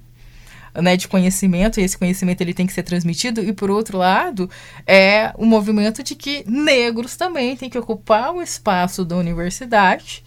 né, 0.75 0.97
de 0.97 1.09
conhecimento, 1.09 1.81
e 1.81 1.83
esse 1.83 1.97
conhecimento 1.97 2.41
ele 2.41 2.55
tem 2.55 2.67
que 2.67 2.73
ser 2.73 2.83
transmitido, 2.83 3.43
e 3.43 3.53
por 3.53 3.71
outro 3.71 3.99
lado, 3.99 4.49
é 4.87 5.33
o 5.37 5.45
movimento 5.45 6.03
de 6.03 6.15
que 6.15 6.45
negros 6.49 7.17
também 7.17 7.57
têm 7.57 7.69
que 7.71 7.79
ocupar 7.79 8.33
o 8.35 8.43
espaço 8.43 9.05
da 9.05 9.17
universidade 9.17 10.23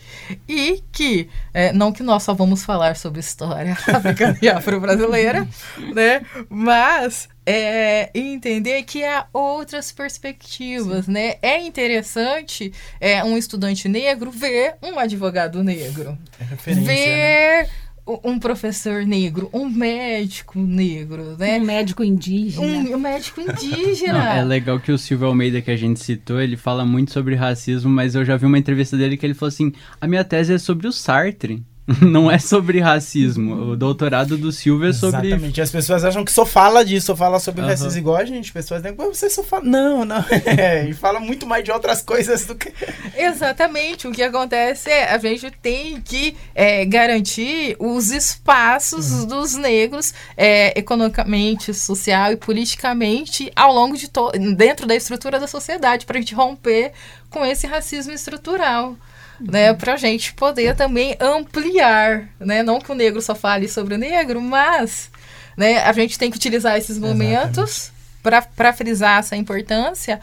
e 0.47 0.83
que, 0.91 1.29
é, 1.53 1.71
não 1.73 1.91
que 1.91 2.03
nós 2.03 2.23
só 2.23 2.33
vamos 2.33 2.63
falar 2.63 2.95
sobre 2.95 3.19
história 3.19 3.73
africana 3.87 4.37
e 4.41 4.49
afro-brasileira, 4.49 5.47
né, 5.93 6.21
mas 6.49 7.29
é, 7.45 8.09
entender 8.13 8.83
que 8.83 9.03
há 9.03 9.25
outras 9.33 9.91
perspectivas, 9.91 11.07
né? 11.07 11.35
É 11.41 11.59
interessante 11.61 12.71
é, 13.01 13.21
um 13.23 13.37
estudante 13.37 13.89
negro 13.89 14.31
ver 14.31 14.75
um 14.81 14.97
advogado 14.97 15.61
negro, 15.61 16.17
referência, 16.39 16.85
ver 16.85 17.63
u- 17.65 17.69
um 18.05 18.37
professor 18.37 19.05
negro, 19.05 19.49
um 19.53 19.69
médico 19.69 20.59
negro, 20.59 21.37
né? 21.37 21.59
Um 21.59 21.65
médico 21.65 22.03
indígena. 22.03 22.65
Um, 22.65 22.95
um 22.95 22.99
médico 22.99 23.39
indígena. 23.39 24.13
Não, 24.13 24.31
é 24.31 24.43
legal 24.43 24.79
que 24.79 24.91
o 24.91 24.97
Silvio 24.97 25.27
Almeida, 25.27 25.61
que 25.61 25.71
a 25.71 25.77
gente 25.77 25.99
citou, 25.99 26.41
ele 26.41 26.57
fala 26.57 26.85
muito 26.85 27.11
sobre 27.11 27.35
racismo, 27.35 27.89
mas 27.89 28.15
eu 28.15 28.25
já 28.25 28.35
vi 28.35 28.45
uma 28.45 28.57
entrevista 28.57 28.97
dele 28.97 29.15
que 29.15 29.25
ele 29.25 29.33
falou 29.33 29.49
assim: 29.49 29.71
a 30.01 30.07
minha 30.07 30.23
tese 30.23 30.53
é 30.53 30.57
sobre 30.57 30.87
o 30.87 30.91
Sartre. 30.91 31.63
Não 32.01 32.31
é 32.31 32.39
sobre 32.39 32.79
racismo. 32.79 33.71
O 33.71 33.75
doutorado 33.75 34.37
do 34.37 34.51
Silvio 34.53 34.89
é 34.89 34.93
sobre. 34.93 35.27
Exatamente. 35.27 35.61
As 35.61 35.69
pessoas 35.69 36.05
acham 36.05 36.23
que 36.23 36.31
só 36.31 36.45
fala 36.45 36.83
disso, 36.83 37.07
só 37.07 37.15
fala 37.15 37.39
sobre 37.39 37.61
racismo 37.61 37.97
igual 37.97 38.15
a 38.15 38.25
gente. 38.25 38.53
Pessoas 38.53 38.81
dizem, 38.81 38.95
"Pô, 38.95 39.13
você 39.13 39.29
só 39.29 39.43
fala. 39.43 39.63
Não, 39.65 40.05
não. 40.05 40.23
É, 40.45 40.87
e 40.87 40.93
fala 40.93 41.19
muito 41.19 41.45
mais 41.47 41.63
de 41.63 41.71
outras 41.71 42.01
coisas 42.01 42.45
do 42.45 42.55
que. 42.55 42.71
Exatamente. 43.17 44.07
O 44.07 44.11
que 44.11 44.23
acontece 44.23 44.89
é 44.89 45.13
a 45.13 45.17
gente 45.17 45.51
tem 45.61 45.99
que 45.99 46.35
é, 46.55 46.85
garantir 46.85 47.75
os 47.79 48.11
espaços 48.11 49.25
dos 49.25 49.55
negros 49.55 50.13
é, 50.37 50.77
economicamente, 50.79 51.73
social 51.73 52.31
e 52.31 52.37
politicamente 52.37 53.51
ao 53.55 53.73
longo 53.73 53.97
de 53.97 54.07
to 54.07 54.31
dentro 54.55 54.87
da 54.87 54.95
estrutura 54.95 55.39
da 55.39 55.47
sociedade 55.47 56.05
para 56.05 56.17
a 56.17 56.21
gente 56.21 56.35
romper 56.35 56.93
com 57.29 57.43
esse 57.45 57.67
racismo 57.67 58.13
estrutural. 58.13 58.95
Né, 59.39 59.73
para 59.73 59.93
a 59.93 59.97
gente 59.97 60.33
poder 60.33 60.75
também 60.75 61.17
ampliar, 61.19 62.29
né? 62.39 62.61
Não 62.61 62.79
que 62.79 62.91
o 62.91 62.95
negro 62.95 63.21
só 63.21 63.33
fale 63.33 63.67
sobre 63.67 63.95
o 63.95 63.97
negro, 63.97 64.39
mas 64.39 65.09
né, 65.57 65.79
a 65.79 65.91
gente 65.91 66.17
tem 66.17 66.29
que 66.29 66.37
utilizar 66.37 66.77
esses 66.77 66.97
momentos 66.97 67.91
para 68.21 68.71
frisar 68.71 69.19
essa 69.19 69.35
importância 69.35 70.21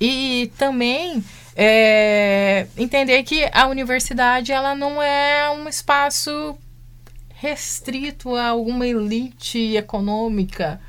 e 0.00 0.52
também 0.56 1.24
é, 1.56 2.66
entender 2.76 3.22
que 3.22 3.48
a 3.52 3.66
universidade 3.66 4.52
ela 4.52 4.74
não 4.74 5.02
é 5.02 5.50
um 5.50 5.68
espaço 5.68 6.56
restrito 7.34 8.34
a 8.34 8.48
alguma 8.48 8.86
elite 8.86 9.76
econômica 9.76 10.80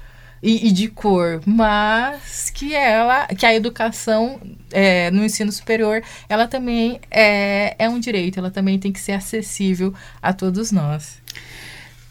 e, 0.41 0.67
e 0.67 0.71
de 0.71 0.87
cor, 0.87 1.41
mas 1.45 2.49
que 2.49 2.73
ela, 2.73 3.27
que 3.27 3.45
a 3.45 3.53
educação 3.53 4.39
é, 4.71 5.11
no 5.11 5.23
ensino 5.23 5.51
superior, 5.51 6.01
ela 6.27 6.47
também 6.47 6.99
é, 7.09 7.75
é 7.77 7.89
um 7.89 7.99
direito, 7.99 8.39
ela 8.39 8.49
também 8.49 8.79
tem 8.79 8.91
que 8.91 8.99
ser 8.99 9.13
acessível 9.13 9.93
a 10.21 10.33
todos 10.33 10.71
nós. 10.71 11.21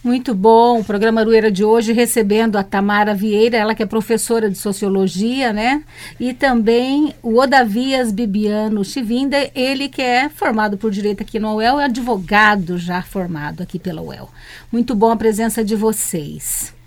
Muito 0.03 0.35
bom, 0.35 0.81
o 0.81 0.85
programa 0.85 1.21
Arueira 1.21 1.53
de 1.53 1.63
hoje 1.63 1.93
recebendo 1.93 2.57
a 2.57 2.63
Tamara 2.65 3.15
Vieira, 3.15 3.59
ela 3.59 3.75
que 3.75 3.83
é 3.83 3.87
professora 3.87 4.49
de 4.49 4.57
Sociologia, 4.57 5.53
né? 5.53 5.85
E 6.19 6.33
também 6.33 7.15
o 7.23 7.39
Odavias 7.39 8.11
Bibiano 8.11 8.83
Chivinda, 8.83 9.51
ele 9.55 9.91
que 9.91 10.01
é 10.01 10.31
formado 10.31 10.79
por 10.79 10.91
Direito 10.91 11.23
aqui 11.23 11.39
no 11.39 11.57
UEL, 11.57 11.79
é 11.79 11.85
advogado 11.85 12.79
já 12.79 13.03
formado 13.03 13.63
aqui 13.63 13.79
pela 13.79 14.01
UEL. 14.01 14.31
Muito 14.73 14.95
bom 14.95 15.11
a 15.11 15.17
presença 15.17 15.63
de 15.63 15.77
vocês. 15.77 16.80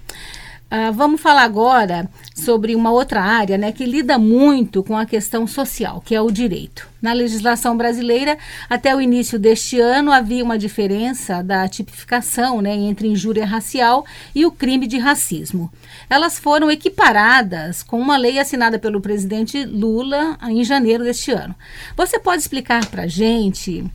Ah, 0.76 0.90
vamos 0.90 1.22
falar 1.22 1.44
agora 1.44 2.10
sobre 2.34 2.74
uma 2.74 2.90
outra 2.90 3.22
área 3.22 3.60
né, 3.60 3.72
que 3.72 3.86
lida 3.86 4.18
muito 4.18 4.82
com 4.82 4.98
a 4.98 5.06
questão 5.06 5.46
social, 5.46 6.02
que 6.04 6.16
é 6.16 6.20
o 6.20 6.32
direito. 6.32 6.90
Na 7.00 7.14
legislação 7.14 7.78
brasileira, 7.78 8.40
até 8.68 8.96
o 8.96 9.00
início 9.00 9.38
deste 9.38 9.80
ano, 9.80 10.12
havia 10.12 10.44
uma 10.44 10.58
diferença 10.58 11.44
da 11.44 11.68
tipificação 11.68 12.60
né, 12.60 12.74
entre 12.74 13.08
injúria 13.08 13.46
racial 13.46 14.04
e 14.34 14.48
o 14.48 14.52
crime 14.52 14.88
de 14.88 14.98
racismo. 14.98 15.72
Elas 16.10 16.40
foram 16.40 16.72
equiparadas 16.72 17.84
com 17.84 18.00
uma 18.00 18.18
lei 18.18 18.40
assinada 18.40 18.80
pelo 18.80 19.00
presidente 19.00 19.64
Lula 19.66 20.40
em 20.50 20.64
janeiro 20.64 21.04
deste 21.04 21.30
ano. 21.30 21.54
Você 21.96 22.18
pode 22.18 22.42
explicar 22.42 22.84
para 22.88 23.04
a 23.04 23.08
gente. 23.08 23.86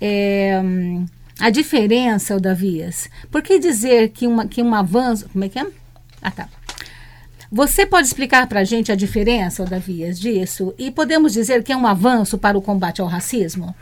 É, 0.00 0.60
a 1.38 1.48
diferença, 1.48 2.40
Davias? 2.40 3.08
Por 3.30 3.40
que 3.40 3.56
dizer 3.60 4.08
que, 4.08 4.26
uma, 4.26 4.48
que 4.48 4.60
um 4.60 4.74
avanço. 4.74 5.28
Como 5.32 5.44
é 5.44 5.48
que 5.48 5.60
é? 5.60 5.83
Ah, 6.24 6.30
tá. 6.30 6.48
Você 7.52 7.86
pode 7.86 8.06
explicar 8.06 8.48
para 8.48 8.60
a 8.60 8.64
gente 8.64 8.90
a 8.90 8.96
diferença, 8.96 9.64
Davias, 9.64 10.18
disso? 10.18 10.74
E 10.78 10.90
podemos 10.90 11.32
dizer 11.32 11.62
que 11.62 11.72
é 11.72 11.76
um 11.76 11.86
avanço 11.86 12.38
para 12.38 12.56
o 12.58 12.62
combate 12.62 13.00
ao 13.00 13.06
racismo? 13.06 13.74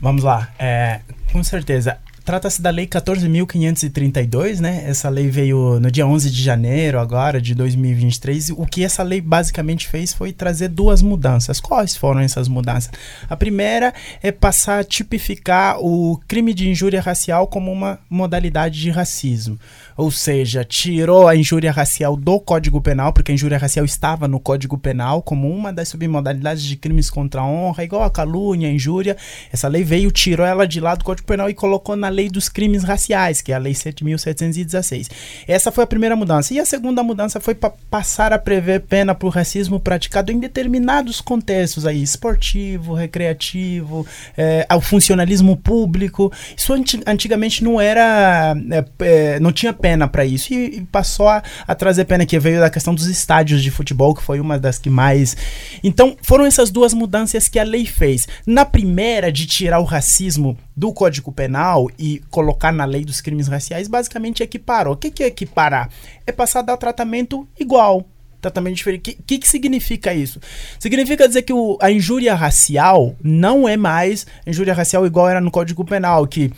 Vamos 0.00 0.24
lá. 0.24 0.52
É, 0.58 1.00
com 1.32 1.42
certeza. 1.42 1.98
Trata-se 2.26 2.60
da 2.60 2.70
Lei 2.70 2.88
14.532, 2.88 4.58
né? 4.58 4.82
Essa 4.84 5.08
lei 5.08 5.30
veio 5.30 5.78
no 5.78 5.88
dia 5.92 6.04
11 6.04 6.28
de 6.28 6.42
janeiro, 6.42 6.98
agora, 6.98 7.40
de 7.40 7.54
2023. 7.54 8.50
O 8.50 8.66
que 8.66 8.82
essa 8.82 9.04
lei 9.04 9.20
basicamente 9.20 9.86
fez 9.86 10.12
foi 10.12 10.32
trazer 10.32 10.66
duas 10.66 11.00
mudanças. 11.02 11.60
Quais 11.60 11.96
foram 11.96 12.18
essas 12.18 12.48
mudanças? 12.48 12.90
A 13.30 13.36
primeira 13.36 13.94
é 14.20 14.32
passar 14.32 14.80
a 14.80 14.84
tipificar 14.84 15.78
o 15.78 16.20
crime 16.26 16.52
de 16.52 16.68
injúria 16.68 17.00
racial 17.00 17.46
como 17.46 17.70
uma 17.70 18.00
modalidade 18.10 18.80
de 18.80 18.90
racismo. 18.90 19.56
Ou 19.96 20.10
seja, 20.10 20.64
tirou 20.64 21.28
a 21.28 21.36
injúria 21.36 21.70
racial 21.70 22.16
do 22.16 22.40
Código 22.40 22.80
Penal, 22.80 23.12
porque 23.12 23.30
a 23.30 23.34
injúria 23.36 23.56
racial 23.56 23.84
estava 23.84 24.26
no 24.26 24.40
Código 24.40 24.76
Penal 24.76 25.22
como 25.22 25.48
uma 25.48 25.72
das 25.72 25.90
submodalidades 25.90 26.64
de 26.64 26.74
crimes 26.74 27.08
contra 27.08 27.42
a 27.42 27.46
honra, 27.46 27.84
igual 27.84 28.02
a 28.02 28.10
calúnia, 28.10 28.68
a 28.68 28.72
injúria. 28.72 29.16
Essa 29.52 29.68
lei 29.68 29.84
veio, 29.84 30.10
tirou 30.10 30.44
ela 30.44 30.66
de 30.66 30.80
lá 30.80 30.96
do 30.96 31.04
Código 31.04 31.28
Penal 31.28 31.48
e 31.48 31.54
colocou 31.54 31.94
na 31.94 32.15
Lei 32.16 32.30
dos 32.30 32.48
Crimes 32.48 32.82
Raciais, 32.82 33.42
que 33.42 33.52
é 33.52 33.54
a 33.54 33.58
Lei 33.58 33.74
7.716. 33.74 35.10
Essa 35.46 35.70
foi 35.70 35.84
a 35.84 35.86
primeira 35.86 36.16
mudança. 36.16 36.54
E 36.54 36.58
a 36.58 36.64
segunda 36.64 37.02
mudança 37.02 37.38
foi 37.38 37.54
para 37.54 37.70
passar 37.90 38.32
a 38.32 38.38
prever 38.38 38.80
pena 38.80 39.14
por 39.14 39.28
racismo 39.28 39.78
praticado 39.78 40.32
em 40.32 40.40
determinados 40.40 41.20
contextos 41.20 41.84
aí, 41.84 42.02
esportivo, 42.02 42.94
recreativo, 42.94 44.06
é, 44.36 44.64
ao 44.68 44.80
funcionalismo 44.80 45.56
público. 45.56 46.32
Isso 46.56 46.72
anti 46.72 47.00
antigamente 47.06 47.62
não 47.62 47.78
era, 47.78 48.54
é, 49.00 49.38
não 49.38 49.52
tinha 49.52 49.74
pena 49.74 50.08
para 50.08 50.24
isso 50.24 50.54
e, 50.54 50.78
e 50.78 50.80
passou 50.80 51.28
a, 51.28 51.42
a, 51.66 51.74
trazer 51.74 52.06
pena 52.06 52.24
que 52.24 52.38
veio 52.38 52.60
da 52.60 52.70
questão 52.70 52.94
dos 52.94 53.06
estádios 53.06 53.62
de 53.62 53.70
futebol, 53.70 54.14
que 54.14 54.22
foi 54.22 54.40
uma 54.40 54.58
das 54.58 54.78
que 54.78 54.88
mais. 54.88 55.36
Então, 55.84 56.16
foram 56.22 56.46
essas 56.46 56.70
duas 56.70 56.94
mudanças 56.94 57.48
que 57.48 57.58
a 57.58 57.64
lei 57.64 57.84
fez. 57.84 58.26
Na 58.46 58.64
primeira, 58.64 59.30
de 59.30 59.46
tirar 59.46 59.80
o 59.80 59.84
racismo 59.84 60.56
do 60.76 60.92
Código 60.92 61.32
Penal 61.32 61.88
e 61.98 62.05
colocar 62.30 62.72
na 62.72 62.84
lei 62.84 63.04
dos 63.04 63.20
crimes 63.20 63.48
raciais, 63.48 63.88
basicamente 63.88 64.42
equiparou. 64.42 64.94
O 64.94 64.96
que, 64.96 65.10
que 65.10 65.22
é 65.22 65.26
equiparar? 65.26 65.88
É 66.26 66.32
passar 66.32 66.60
a 66.60 66.62
dar 66.62 66.76
tratamento 66.76 67.46
igual. 67.58 68.04
Tratamento 68.40 68.76
diferente. 68.76 69.00
O 69.00 69.02
que, 69.02 69.14
que, 69.14 69.38
que, 69.38 69.48
significa 69.48 70.14
isso? 70.14 70.40
Significa 70.78 71.26
dizer 71.26 71.42
que 71.42 71.52
o, 71.52 71.78
a 71.80 71.90
injúria 71.90 72.34
racial 72.34 73.16
não 73.22 73.68
é 73.68 73.76
mais 73.76 74.26
injúria 74.46 74.74
racial 74.74 75.06
igual 75.06 75.28
era 75.28 75.40
no 75.40 75.50
Código 75.50 75.84
Penal, 75.84 76.26
que 76.26 76.52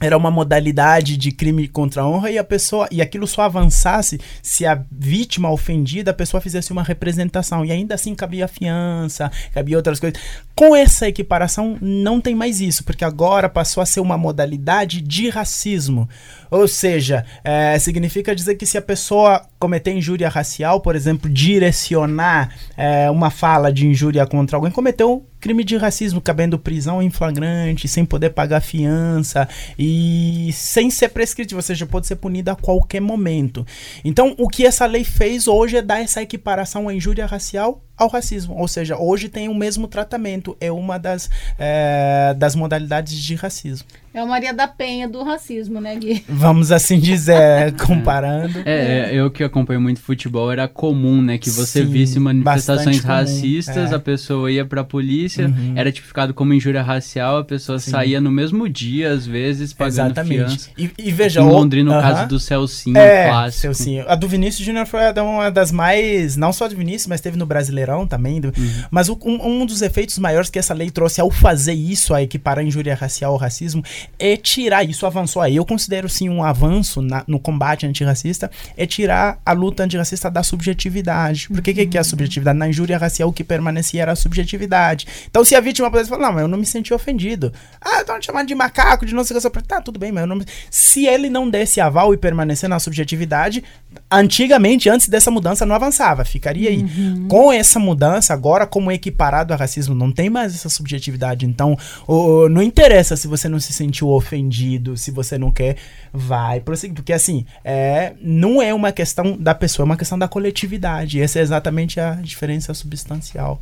era 0.00 0.16
uma 0.16 0.30
modalidade 0.30 1.16
de 1.16 1.30
crime 1.30 1.68
contra 1.68 2.02
a 2.02 2.08
honra 2.08 2.30
e 2.30 2.38
a 2.38 2.44
pessoa 2.44 2.88
e 2.90 3.02
aquilo 3.02 3.26
só 3.26 3.42
avançasse 3.42 4.18
se 4.42 4.64
a 4.64 4.82
vítima 4.90 5.50
ofendida 5.50 6.10
a 6.10 6.14
pessoa 6.14 6.40
fizesse 6.40 6.72
uma 6.72 6.82
representação 6.82 7.64
e 7.64 7.70
ainda 7.70 7.94
assim 7.94 8.14
cabia 8.14 8.48
fiança 8.48 9.30
cabia 9.52 9.76
outras 9.76 10.00
coisas 10.00 10.18
com 10.60 10.76
essa 10.76 11.08
equiparação 11.08 11.78
não 11.80 12.20
tem 12.20 12.34
mais 12.34 12.60
isso 12.60 12.84
porque 12.84 13.02
agora 13.02 13.48
passou 13.48 13.82
a 13.82 13.86
ser 13.86 14.00
uma 14.00 14.18
modalidade 14.18 15.00
de 15.00 15.30
racismo 15.30 16.06
ou 16.50 16.68
seja 16.68 17.24
é, 17.42 17.78
significa 17.78 18.34
dizer 18.34 18.56
que 18.56 18.66
se 18.66 18.76
a 18.76 18.82
pessoa 18.82 19.40
cometer 19.58 19.90
injúria 19.90 20.28
racial 20.28 20.82
por 20.82 20.94
exemplo 20.94 21.30
direcionar 21.30 22.54
é, 22.76 23.10
uma 23.10 23.30
fala 23.30 23.72
de 23.72 23.86
injúria 23.86 24.26
contra 24.26 24.58
alguém 24.58 24.70
cometeu 24.70 25.26
crime 25.40 25.64
de 25.64 25.76
racismo, 25.76 26.20
cabendo 26.20 26.58
prisão 26.58 27.02
em 27.02 27.08
flagrante, 27.08 27.88
sem 27.88 28.04
poder 28.04 28.30
pagar 28.30 28.60
fiança 28.60 29.48
e 29.78 30.50
sem 30.52 30.90
ser 30.90 31.08
prescritivo, 31.08 31.58
ou 31.58 31.62
seja, 31.62 31.86
pode 31.86 32.06
ser 32.06 32.16
punido 32.16 32.50
a 32.50 32.54
qualquer 32.54 33.00
momento. 33.00 33.66
Então, 34.04 34.34
o 34.38 34.48
que 34.48 34.66
essa 34.66 34.84
lei 34.84 35.02
fez 35.02 35.48
hoje 35.48 35.78
é 35.78 35.82
dar 35.82 36.00
essa 36.00 36.20
equiparação 36.20 36.88
à 36.88 36.94
injúria 36.94 37.24
racial 37.24 37.82
ao 38.00 38.08
racismo, 38.08 38.56
ou 38.56 38.66
seja, 38.66 38.96
hoje 38.96 39.28
tem 39.28 39.46
o 39.46 39.54
mesmo 39.54 39.86
tratamento, 39.86 40.56
é 40.58 40.72
uma 40.72 40.98
das, 40.98 41.28
é, 41.58 42.34
das 42.34 42.54
modalidades 42.54 43.14
de 43.14 43.34
racismo. 43.34 43.86
É 44.12 44.22
o 44.24 44.26
Maria 44.28 44.52
da 44.52 44.66
Penha 44.66 45.08
do 45.08 45.22
racismo, 45.22 45.80
né, 45.80 45.94
Gui? 45.94 46.24
Vamos 46.28 46.72
assim 46.72 46.98
dizer, 46.98 47.72
comparando. 47.86 48.60
É, 48.64 49.10
eu 49.12 49.30
que 49.30 49.44
acompanho 49.44 49.80
muito 49.80 50.00
futebol, 50.00 50.50
era 50.50 50.66
comum, 50.66 51.22
né, 51.22 51.38
que 51.38 51.48
você 51.48 51.84
Sim, 51.84 51.90
visse 51.90 52.18
manifestações 52.18 53.00
comum, 53.00 53.14
racistas, 53.14 53.92
é. 53.92 53.94
a 53.94 53.98
pessoa 54.00 54.50
ia 54.50 54.64
pra 54.64 54.82
polícia, 54.82 55.46
Uhum. 55.46 55.74
era 55.76 55.92
tipificado 55.92 56.34
como 56.34 56.52
injúria 56.52 56.82
racial, 56.82 57.38
a 57.38 57.44
pessoa 57.44 57.78
Sim. 57.78 57.92
saía 57.92 58.20
no 58.20 58.32
mesmo 58.32 58.68
dia, 58.68 59.12
às 59.12 59.24
vezes, 59.26 59.72
pagando 59.72 60.06
Exatamente. 60.10 60.34
fiança. 60.38 60.70
E, 60.76 60.90
e 60.98 61.12
veja, 61.12 61.40
em 61.40 61.44
o- 61.44 61.48
Londrina, 61.48 61.92
no 61.92 61.96
Aham. 61.98 62.14
caso 62.14 62.28
do 62.28 62.40
Celcinho, 62.40 62.98
é, 62.98 63.28
clássico. 63.28 63.60
Celcinho. 63.62 64.04
A 64.08 64.16
do 64.16 64.26
Vinícius 64.26 64.66
Júnior 64.66 64.86
foi 64.86 65.06
a 65.06 65.22
uma 65.22 65.50
das 65.50 65.70
mais, 65.70 66.36
não 66.36 66.52
só 66.52 66.66
do 66.66 66.74
Vinícius, 66.76 67.06
mas 67.06 67.20
teve 67.20 67.38
no 67.38 67.46
Brasileirão 67.46 68.06
também. 68.08 68.40
do- 68.40 68.48
Uhum. 68.48 68.82
Mas 68.90 69.08
o- 69.08 69.18
um, 69.24 69.62
um 69.62 69.66
dos 69.66 69.82
efeitos 69.82 70.18
maiores 70.18 70.50
que 70.50 70.58
essa 70.58 70.74
lei 70.74 70.90
trouxe 70.90 71.20
ao 71.20 71.30
fazer 71.30 71.74
isso, 71.74 72.12
a 72.12 72.22
equiparar 72.22 72.64
a 72.64 72.66
injúria 72.66 72.94
racial 72.94 73.32
ao 73.32 73.38
racismo, 73.38 73.82
é 74.18 74.36
tirar, 74.36 74.84
isso 74.84 75.06
avançou 75.06 75.42
aí, 75.42 75.56
eu 75.56 75.64
considero 75.64 76.08
sim 76.08 76.28
um 76.28 76.42
avanço 76.42 77.00
na- 77.02 77.24
no 77.26 77.38
combate 77.38 77.86
antirracista, 77.86 78.50
é 78.76 78.86
tirar 78.86 79.38
a 79.44 79.52
luta 79.52 79.82
antirracista 79.84 80.30
da 80.30 80.42
subjetividade. 80.42 81.48
Por 81.48 81.62
que, 81.62 81.74
que, 81.74 81.86
que 81.86 81.96
é 81.96 82.00
a 82.00 82.04
subjetividade? 82.04 82.58
Na 82.58 82.68
injúria 82.68 82.98
racial 82.98 83.28
o 83.28 83.32
que 83.32 83.44
permanecia 83.44 84.02
era 84.02 84.12
a 84.12 84.16
subjetividade. 84.16 85.06
Então 85.28 85.44
se 85.44 85.54
a 85.54 85.60
vítima 85.60 85.90
pudesse 85.90 86.08
falar, 86.10 86.26
não, 86.28 86.32
mas 86.32 86.42
eu 86.42 86.48
não 86.48 86.58
me 86.58 86.66
senti 86.66 86.92
ofendido. 86.94 87.52
Ah, 87.80 88.00
estão 88.00 88.18
te 88.18 88.26
chamando 88.26 88.48
de 88.48 88.54
macaco, 88.54 89.06
de 89.06 89.14
não 89.14 89.24
sei 89.24 89.36
o 89.36 89.40
que. 89.50 89.62
Tá, 89.62 89.80
tudo 89.80 89.98
bem, 89.98 90.12
mas 90.12 90.22
eu 90.22 90.26
não 90.26 90.36
me... 90.36 90.44
Se 90.70 91.06
ele 91.06 91.28
não 91.30 91.48
desse 91.48 91.80
aval 91.80 92.12
e 92.12 92.16
permanecer 92.16 92.68
na 92.68 92.78
subjetividade, 92.78 93.62
antigamente, 94.10 94.88
antes 94.88 95.08
dessa 95.08 95.30
mudança, 95.30 95.64
não 95.66 95.74
avançava, 95.74 96.24
ficaria 96.24 96.70
aí. 96.70 96.82
Uhum. 96.82 97.28
Com 97.28 97.52
essa 97.52 97.78
mudança, 97.78 98.32
agora, 98.32 98.66
como 98.66 98.90
equiparado 98.90 99.52
ao 99.52 99.58
racismo, 99.58 99.94
não 99.94 100.10
tem 100.10 100.28
mais 100.28 100.54
essa 100.54 100.68
subjetividade. 100.68 101.46
Então, 101.46 101.76
o, 102.06 102.48
não 102.48 102.62
interessa 102.62 103.16
se 103.16 103.28
você 103.28 103.48
não 103.48 103.60
se 103.60 103.72
sentiu 103.90 104.08
ofendido, 104.08 104.96
se 104.96 105.10
você 105.10 105.36
não 105.36 105.50
quer, 105.50 105.76
vai 106.12 106.60
prosseguir. 106.60 106.94
Porque, 106.94 107.12
assim, 107.12 107.44
é, 107.64 108.14
não 108.22 108.62
é 108.62 108.72
uma 108.72 108.92
questão 108.92 109.36
da 109.36 109.54
pessoa, 109.54 109.84
é 109.84 109.88
uma 109.88 109.96
questão 109.96 110.18
da 110.18 110.28
coletividade. 110.28 111.20
Essa 111.20 111.40
é 111.40 111.42
exatamente 111.42 111.98
a 111.98 112.14
diferença 112.14 112.72
substancial. 112.72 113.60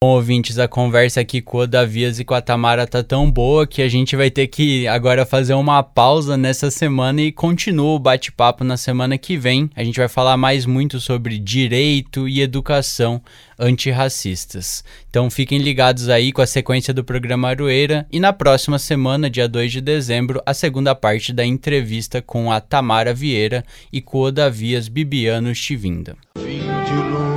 Bom, 0.00 0.10
ouvintes, 0.10 0.60
a 0.60 0.68
conversa 0.68 1.20
aqui 1.20 1.42
com 1.42 1.58
o 1.58 1.66
Davias 1.66 2.20
e 2.20 2.24
com 2.24 2.32
a 2.32 2.40
Tamara 2.40 2.86
tá 2.86 3.02
tão 3.02 3.28
boa 3.28 3.66
que 3.66 3.82
a 3.82 3.88
gente 3.88 4.14
vai 4.14 4.30
ter 4.30 4.46
que 4.46 4.86
agora 4.86 5.26
fazer 5.26 5.54
uma 5.54 5.82
pausa 5.82 6.36
nessa 6.36 6.70
semana 6.70 7.20
e 7.20 7.32
continua 7.32 7.96
o 7.96 7.98
bate-papo 7.98 8.62
na 8.62 8.76
semana 8.76 9.18
que 9.18 9.36
vem. 9.36 9.68
A 9.74 9.82
gente 9.82 9.98
vai 9.98 10.06
falar 10.06 10.36
mais 10.36 10.64
muito 10.66 11.00
sobre 11.00 11.36
direito 11.36 12.28
e 12.28 12.40
educação 12.40 13.20
antirracistas. 13.58 14.84
Então 15.10 15.28
fiquem 15.28 15.58
ligados 15.58 16.08
aí 16.08 16.30
com 16.30 16.42
a 16.42 16.46
sequência 16.46 16.94
do 16.94 17.02
programa 17.02 17.48
Aroeira 17.48 18.06
e 18.12 18.20
na 18.20 18.32
próxima 18.32 18.78
semana, 18.78 19.28
dia 19.28 19.48
2 19.48 19.72
de 19.72 19.80
dezembro, 19.80 20.40
a 20.46 20.54
segunda 20.54 20.94
parte 20.94 21.32
da 21.32 21.44
entrevista 21.44 22.22
com 22.22 22.52
a 22.52 22.60
Tamara 22.60 23.12
Vieira 23.12 23.64
e 23.92 24.00
com 24.00 24.20
o 24.20 24.30
Davias 24.30 24.86
Bibiano 24.86 25.52
Chivinda. 25.56 26.16
Vou 26.36 27.27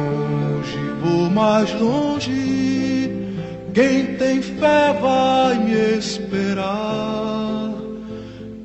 mais 1.32 1.72
longe. 1.80 3.12
Quem 3.74 4.16
tem 4.18 4.42
fé 4.42 4.94
vai 5.02 5.58
me 5.60 5.98
esperar. 5.98 7.61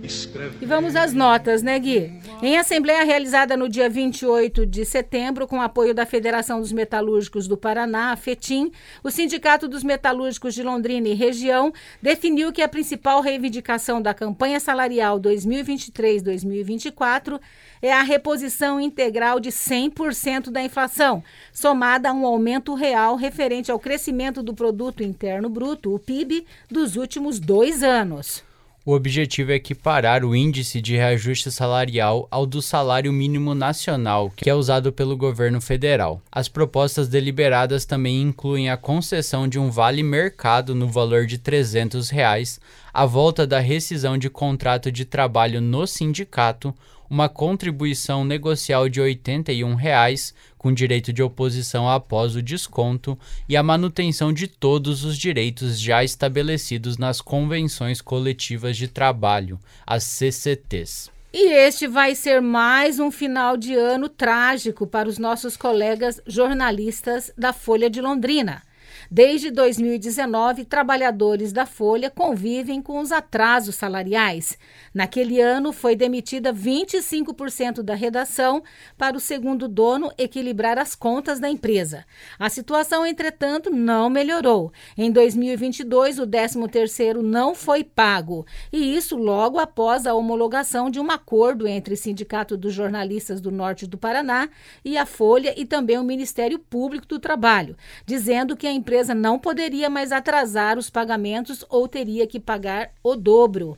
Escreve. 0.06 0.56
E 0.62 0.66
vamos 0.66 0.96
às 0.96 1.12
notas, 1.12 1.62
né, 1.62 1.78
Gui? 1.78 2.10
Em 2.42 2.56
assembleia 2.56 3.04
realizada 3.04 3.54
no 3.56 3.68
dia 3.68 3.90
28 3.90 4.64
de 4.64 4.84
setembro, 4.84 5.44
com 5.46 5.60
apoio 5.60 5.94
da 5.94 6.06
Federação 6.06 6.60
dos 6.60 6.72
Metalúrgicos 6.72 7.48
do 7.48 7.56
Paraná, 7.56 8.12
a 8.12 8.16
FETIM, 8.16 8.70
o 9.02 9.10
Sindicato 9.10 9.66
dos 9.66 9.82
Metalúrgicos 9.82 10.54
de 10.54 10.62
Londrina 10.62 11.08
e 11.08 11.14
região 11.14 11.72
definiu 12.00 12.52
que 12.52 12.62
a 12.62 12.68
principal 12.68 13.20
reivindicação 13.20 14.00
da 14.00 14.14
campanha 14.14 14.60
salarial 14.60 15.18
2023-2024 15.20 17.40
é 17.82 17.92
a 17.92 18.02
reposição 18.02 18.80
integral 18.80 19.40
de 19.40 19.50
100% 19.50 20.50
da 20.50 20.62
inflação, 20.62 21.22
somada 21.52 22.10
a 22.10 22.12
um 22.12 22.26
aumento 22.26 22.74
real 22.74 23.16
referente 23.16 23.70
ao 23.70 23.78
crescimento 23.78 24.42
do 24.42 24.54
produto 24.54 25.02
interno 25.02 25.48
bruto, 25.48 25.94
o 25.94 25.98
PIB, 25.98 26.46
dos 26.70 26.96
últimos 26.96 27.38
dois 27.38 27.82
anos. 27.82 28.45
O 28.88 28.92
objetivo 28.92 29.50
é 29.50 29.56
equiparar 29.56 30.24
o 30.24 30.36
índice 30.36 30.80
de 30.80 30.94
reajuste 30.94 31.50
salarial 31.50 32.28
ao 32.30 32.46
do 32.46 32.62
salário 32.62 33.12
mínimo 33.12 33.52
nacional, 33.52 34.32
que 34.36 34.48
é 34.48 34.54
usado 34.54 34.92
pelo 34.92 35.16
governo 35.16 35.60
federal. 35.60 36.22
As 36.30 36.46
propostas 36.46 37.08
deliberadas 37.08 37.84
também 37.84 38.22
incluem 38.22 38.70
a 38.70 38.76
concessão 38.76 39.48
de 39.48 39.58
um 39.58 39.72
vale 39.72 40.04
mercado 40.04 40.72
no 40.72 40.86
valor 40.86 41.26
de 41.26 41.36
300 41.36 42.10
reais, 42.10 42.60
a 42.96 43.04
volta 43.04 43.46
da 43.46 43.60
rescisão 43.60 44.16
de 44.16 44.30
contrato 44.30 44.90
de 44.90 45.04
trabalho 45.04 45.60
no 45.60 45.86
sindicato, 45.86 46.74
uma 47.10 47.28
contribuição 47.28 48.24
negocial 48.24 48.88
de 48.88 49.02
81 49.02 49.74
reais, 49.74 50.32
com 50.56 50.72
direito 50.72 51.12
de 51.12 51.22
oposição 51.22 51.86
após 51.90 52.34
o 52.34 52.40
desconto, 52.40 53.18
e 53.46 53.54
a 53.54 53.62
manutenção 53.62 54.32
de 54.32 54.46
todos 54.46 55.04
os 55.04 55.18
direitos 55.18 55.78
já 55.78 56.02
estabelecidos 56.02 56.96
nas 56.96 57.20
convenções 57.20 58.00
coletivas 58.00 58.78
de 58.78 58.88
trabalho, 58.88 59.60
as 59.86 60.02
CCTs. 60.04 61.10
E 61.34 61.52
este 61.52 61.86
vai 61.86 62.14
ser 62.14 62.40
mais 62.40 62.98
um 62.98 63.10
final 63.10 63.58
de 63.58 63.74
ano 63.74 64.08
trágico 64.08 64.86
para 64.86 65.06
os 65.06 65.18
nossos 65.18 65.54
colegas 65.54 66.18
jornalistas 66.26 67.30
da 67.36 67.52
Folha 67.52 67.90
de 67.90 68.00
Londrina. 68.00 68.62
Desde 69.10 69.50
2019, 69.50 70.64
trabalhadores 70.64 71.52
da 71.52 71.64
Folha 71.64 72.10
convivem 72.10 72.82
com 72.82 72.98
os 72.98 73.12
atrasos 73.12 73.76
salariais. 73.76 74.58
Naquele 74.92 75.40
ano, 75.40 75.72
foi 75.72 75.94
demitida 75.94 76.52
25% 76.52 77.82
da 77.82 77.94
redação 77.94 78.62
para 78.98 79.16
o 79.16 79.20
segundo 79.20 79.68
dono 79.68 80.10
equilibrar 80.18 80.78
as 80.78 80.94
contas 80.94 81.38
da 81.38 81.48
empresa. 81.48 82.04
A 82.38 82.48
situação, 82.48 83.06
entretanto, 83.06 83.70
não 83.70 84.10
melhorou. 84.10 84.72
Em 84.96 85.10
2022, 85.10 86.18
o 86.18 86.26
13º 86.26 87.20
não 87.20 87.54
foi 87.54 87.84
pago, 87.84 88.44
e 88.72 88.96
isso 88.96 89.16
logo 89.16 89.58
após 89.58 90.06
a 90.06 90.14
homologação 90.14 90.90
de 90.90 90.98
um 90.98 91.10
acordo 91.10 91.66
entre 91.66 91.94
o 91.94 91.96
Sindicato 91.96 92.56
dos 92.56 92.74
Jornalistas 92.74 93.40
do 93.40 93.50
Norte 93.50 93.86
do 93.86 93.96
Paraná 93.96 94.48
e 94.84 94.96
a 94.96 95.06
Folha 95.06 95.54
e 95.56 95.64
também 95.64 95.98
o 95.98 96.04
Ministério 96.04 96.58
Público 96.58 97.06
do 97.06 97.18
Trabalho, 97.18 97.76
dizendo 98.04 98.56
que 98.56 98.66
a 98.66 98.72
empresa 98.72 98.95
não 99.14 99.38
poderia 99.38 99.90
mais 99.90 100.12
atrasar 100.12 100.78
os 100.78 100.90
pagamentos 100.90 101.64
ou 101.68 101.86
teria 101.88 102.26
que 102.26 102.40
pagar 102.40 102.90
o 103.02 103.16
dobro. 103.16 103.76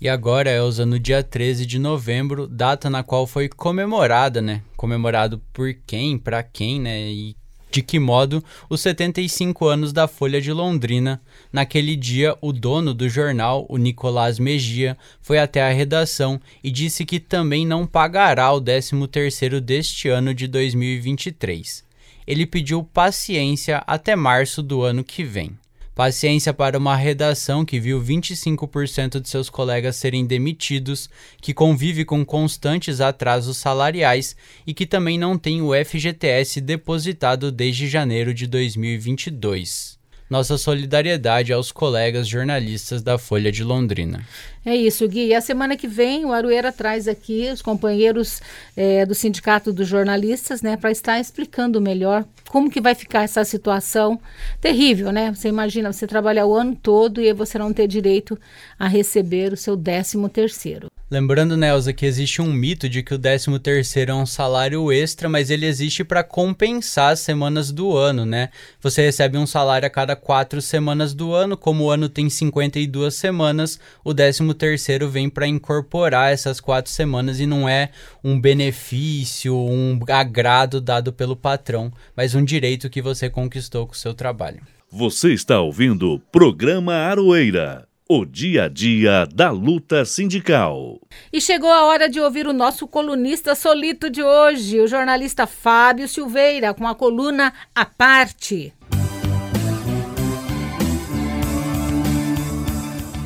E 0.00 0.08
agora, 0.08 0.50
Elza, 0.50 0.86
no 0.86 0.98
dia 0.98 1.22
13 1.22 1.66
de 1.66 1.78
novembro, 1.78 2.46
data 2.46 2.88
na 2.88 3.02
qual 3.02 3.26
foi 3.26 3.48
comemorada, 3.48 4.40
né? 4.40 4.62
Comemorado 4.74 5.42
por 5.52 5.74
quem, 5.86 6.16
para 6.16 6.42
quem, 6.42 6.80
né? 6.80 7.10
E 7.10 7.36
de 7.70 7.82
que 7.82 7.98
modo 7.98 8.42
os 8.68 8.80
75 8.80 9.66
anos 9.66 9.92
da 9.92 10.08
Folha 10.08 10.40
de 10.40 10.52
Londrina. 10.52 11.20
Naquele 11.52 11.96
dia, 11.96 12.36
o 12.40 12.52
dono 12.52 12.92
do 12.92 13.08
jornal, 13.08 13.64
o 13.68 13.76
Nicolás 13.76 14.38
Megia, 14.38 14.96
foi 15.20 15.38
até 15.38 15.62
a 15.62 15.72
redação 15.72 16.40
e 16.64 16.70
disse 16.70 17.04
que 17.04 17.20
também 17.20 17.66
não 17.66 17.86
pagará 17.86 18.52
o 18.52 18.60
13º 18.60 19.60
deste 19.60 20.08
ano 20.08 20.34
de 20.34 20.46
2023 20.46 21.89
ele 22.30 22.46
pediu 22.46 22.84
paciência 22.84 23.82
até 23.88 24.14
março 24.14 24.62
do 24.62 24.82
ano 24.82 25.02
que 25.02 25.24
vem. 25.24 25.58
Paciência 25.96 26.54
para 26.54 26.78
uma 26.78 26.94
redação 26.94 27.64
que 27.64 27.80
viu 27.80 28.00
25% 28.00 29.20
de 29.20 29.28
seus 29.28 29.50
colegas 29.50 29.96
serem 29.96 30.24
demitidos, 30.24 31.10
que 31.42 31.52
convive 31.52 32.04
com 32.04 32.24
constantes 32.24 33.00
atrasos 33.00 33.56
salariais 33.56 34.36
e 34.64 34.72
que 34.72 34.86
também 34.86 35.18
não 35.18 35.36
tem 35.36 35.60
o 35.60 35.72
FGTS 35.74 36.60
depositado 36.60 37.50
desde 37.50 37.88
janeiro 37.88 38.32
de 38.32 38.46
2022 38.46 39.99
nossa 40.30 40.56
solidariedade 40.56 41.52
aos 41.52 41.72
colegas 41.72 42.28
jornalistas 42.28 43.02
da 43.02 43.18
Folha 43.18 43.50
de 43.50 43.64
Londrina. 43.64 44.24
É 44.64 44.76
isso, 44.76 45.08
Gui. 45.08 45.26
E 45.26 45.34
a 45.34 45.40
semana 45.40 45.76
que 45.76 45.88
vem 45.88 46.24
o 46.24 46.32
Arueira 46.32 46.70
traz 46.70 47.08
aqui 47.08 47.50
os 47.52 47.60
companheiros 47.60 48.40
é, 48.76 49.04
do 49.04 49.14
Sindicato 49.14 49.72
dos 49.72 49.88
Jornalistas, 49.88 50.62
né, 50.62 50.76
para 50.76 50.92
estar 50.92 51.18
explicando 51.18 51.80
melhor 51.80 52.24
como 52.48 52.70
que 52.70 52.80
vai 52.80 52.94
ficar 52.94 53.24
essa 53.24 53.44
situação 53.44 54.20
terrível, 54.60 55.10
né? 55.10 55.32
Você 55.34 55.48
imagina 55.48 55.92
você 55.92 56.06
trabalhar 56.06 56.46
o 56.46 56.54
ano 56.54 56.76
todo 56.76 57.20
e 57.20 57.32
você 57.32 57.58
não 57.58 57.72
ter 57.72 57.88
direito 57.88 58.38
a 58.78 58.86
receber 58.86 59.52
o 59.52 59.56
seu 59.56 59.76
décimo 59.76 60.28
terceiro. 60.28 60.88
Lembrando, 61.10 61.56
Nelza, 61.56 61.92
que 61.92 62.06
existe 62.06 62.40
um 62.40 62.52
mito 62.52 62.88
de 62.88 63.02
que 63.02 63.12
o 63.12 63.18
13 63.18 63.58
terceiro 63.58 64.12
é 64.12 64.14
um 64.14 64.24
salário 64.24 64.92
extra, 64.92 65.28
mas 65.28 65.50
ele 65.50 65.66
existe 65.66 66.04
para 66.04 66.22
compensar 66.22 67.12
as 67.12 67.18
semanas 67.18 67.72
do 67.72 67.96
ano, 67.96 68.24
né? 68.24 68.50
Você 68.80 69.02
recebe 69.02 69.36
um 69.36 69.44
salário 69.44 69.88
a 69.88 69.90
cada 69.90 70.14
quatro 70.14 70.62
semanas 70.62 71.12
do 71.12 71.34
ano, 71.34 71.56
como 71.56 71.82
o 71.82 71.90
ano 71.90 72.08
tem 72.08 72.30
52 72.30 73.12
semanas, 73.12 73.80
o 74.04 74.14
13 74.14 74.54
terceiro 74.54 75.10
vem 75.10 75.28
para 75.28 75.48
incorporar 75.48 76.32
essas 76.32 76.60
quatro 76.60 76.92
semanas 76.92 77.40
e 77.40 77.46
não 77.46 77.68
é 77.68 77.90
um 78.22 78.40
benefício, 78.40 79.56
um 79.56 79.98
agrado 80.08 80.80
dado 80.80 81.12
pelo 81.12 81.34
patrão, 81.34 81.92
mas 82.16 82.36
um 82.36 82.44
direito 82.44 82.88
que 82.88 83.02
você 83.02 83.28
conquistou 83.28 83.84
com 83.84 83.94
o 83.94 83.96
seu 83.96 84.14
trabalho. 84.14 84.60
Você 84.92 85.32
está 85.32 85.60
ouvindo 85.60 86.12
o 86.12 86.20
programa 86.20 86.94
Aroeira 86.94 87.89
o 88.12 88.24
dia 88.24 88.64
a 88.64 88.68
dia 88.68 89.24
da 89.32 89.52
luta 89.52 90.04
sindical. 90.04 90.98
E 91.32 91.40
chegou 91.40 91.70
a 91.70 91.84
hora 91.84 92.08
de 92.08 92.18
ouvir 92.18 92.44
o 92.44 92.52
nosso 92.52 92.88
colunista 92.88 93.54
solito 93.54 94.10
de 94.10 94.20
hoje, 94.20 94.80
o 94.80 94.88
jornalista 94.88 95.46
Fábio 95.46 96.08
Silveira, 96.08 96.74
com 96.74 96.88
a 96.88 96.94
coluna 96.96 97.52
A 97.72 97.84
Parte. 97.84 98.74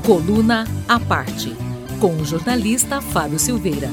Coluna 0.04 0.66
A 0.86 1.00
Parte, 1.00 1.56
com 1.98 2.14
o 2.16 2.24
jornalista 2.26 3.00
Fábio 3.00 3.38
Silveira. 3.38 3.88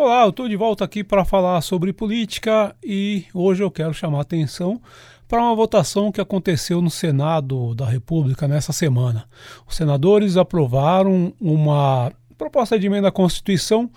Olá, 0.00 0.22
eu 0.22 0.28
estou 0.28 0.48
de 0.48 0.54
volta 0.54 0.84
aqui 0.84 1.02
para 1.02 1.24
falar 1.24 1.60
sobre 1.60 1.92
política 1.92 2.72
e 2.84 3.24
hoje 3.34 3.64
eu 3.64 3.68
quero 3.68 3.92
chamar 3.92 4.18
a 4.18 4.20
atenção 4.20 4.80
para 5.26 5.42
uma 5.42 5.56
votação 5.56 6.12
que 6.12 6.20
aconteceu 6.20 6.80
no 6.80 6.88
Senado 6.88 7.74
da 7.74 7.84
República 7.84 8.46
nessa 8.46 8.72
semana. 8.72 9.28
Os 9.66 9.74
senadores 9.74 10.36
aprovaram 10.36 11.34
uma 11.40 12.12
proposta 12.38 12.78
de 12.78 12.86
emenda 12.86 13.08
à 13.08 13.10
Constituição 13.10 13.90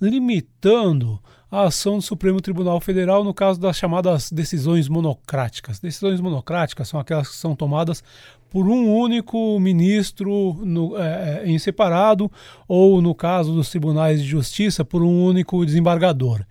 limitando 0.00 1.20
a 1.50 1.64
ação 1.64 1.98
do 1.98 2.02
Supremo 2.02 2.40
Tribunal 2.40 2.80
Federal 2.80 3.22
no 3.22 3.34
caso 3.34 3.60
das 3.60 3.76
chamadas 3.76 4.32
decisões 4.32 4.88
monocráticas. 4.88 5.78
Decisões 5.78 6.18
monocráticas 6.18 6.88
são 6.88 6.98
aquelas 6.98 7.28
que 7.28 7.36
são 7.36 7.54
tomadas 7.54 8.02
por 8.52 8.68
um 8.68 8.94
único 8.94 9.58
ministro 9.58 10.60
no, 10.62 10.94
é, 10.98 11.42
em 11.46 11.58
separado, 11.58 12.30
ou 12.68 13.00
no 13.00 13.14
caso 13.14 13.54
dos 13.54 13.70
tribunais 13.70 14.22
de 14.22 14.28
justiça, 14.28 14.84
por 14.84 15.02
um 15.02 15.24
único 15.24 15.64
desembargador. 15.64 16.44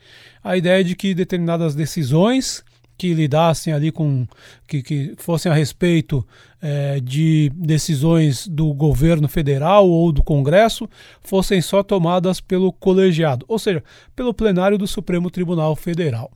A 0.44 0.58
ideia 0.58 0.82
é 0.82 0.84
de 0.84 0.96
que 0.96 1.14
determinadas 1.14 1.76
decisões 1.76 2.64
que 2.98 3.14
lidassem 3.14 3.72
ali 3.72 3.92
com 3.92 4.28
que, 4.68 4.82
que 4.82 5.14
fossem 5.18 5.52
a 5.52 5.56
respeito 5.56 6.26
é, 6.60 7.00
de 7.00 7.52
decisões 7.54 8.48
do 8.48 8.74
governo 8.74 9.30
federal 9.30 9.88
ou 9.88 10.12
do 10.12 10.24
Congresso 10.24 10.90
fossem 11.22 11.62
só 11.62 11.84
tomadas 11.84 12.42
pelo 12.42 12.74
colegiado, 12.74 13.46
ou 13.48 13.60
seja, 13.60 13.84
pelo 14.16 14.34
plenário 14.34 14.76
do 14.76 14.88
Supremo 14.88 15.30
Tribunal 15.30 15.76
Federal. 15.76 16.32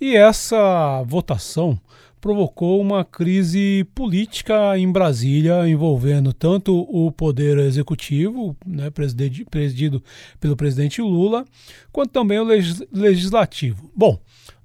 E 0.00 0.16
essa 0.16 1.04
votação 1.06 1.78
provocou 2.20 2.80
uma 2.80 3.04
crise 3.04 3.86
política 3.94 4.76
em 4.78 4.90
Brasília, 4.90 5.68
envolvendo 5.68 6.32
tanto 6.32 6.74
o 6.74 7.12
poder 7.12 7.58
executivo, 7.58 8.56
né, 8.66 8.90
presidido 8.90 10.02
pelo 10.40 10.56
presidente 10.56 11.00
Lula, 11.00 11.44
quanto 11.92 12.10
também 12.10 12.38
o 12.38 12.44
legislativo. 12.92 13.90
Bom, 13.94 14.18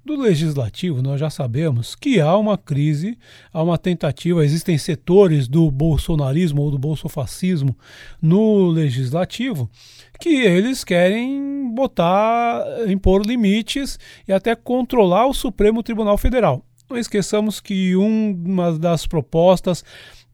do 0.04 0.16
legislativo, 0.16 1.00
nós 1.00 1.20
já 1.20 1.30
sabemos 1.30 1.94
que 1.94 2.20
há 2.20 2.36
uma 2.36 2.58
crise, 2.58 3.16
há 3.52 3.62
uma 3.62 3.78
tentativa, 3.78 4.44
existem 4.44 4.76
setores 4.76 5.46
do 5.46 5.70
bolsonarismo 5.70 6.62
ou 6.62 6.72
do 6.72 6.78
bolsofascismo 6.78 7.76
no 8.20 8.66
legislativo 8.66 9.70
que 10.18 10.30
eles 10.30 10.82
querem 10.84 11.72
botar, 11.72 12.64
impor 12.88 13.24
limites 13.24 13.98
e 14.26 14.32
até 14.32 14.54
controlar 14.54 15.26
o 15.26 15.34
Supremo 15.34 15.82
Tribunal 15.82 16.18
Federal. 16.18 16.64
Não 16.92 16.98
esqueçamos 16.98 17.58
que 17.58 17.96
uma 17.96 18.78
das 18.78 19.06
propostas 19.06 19.82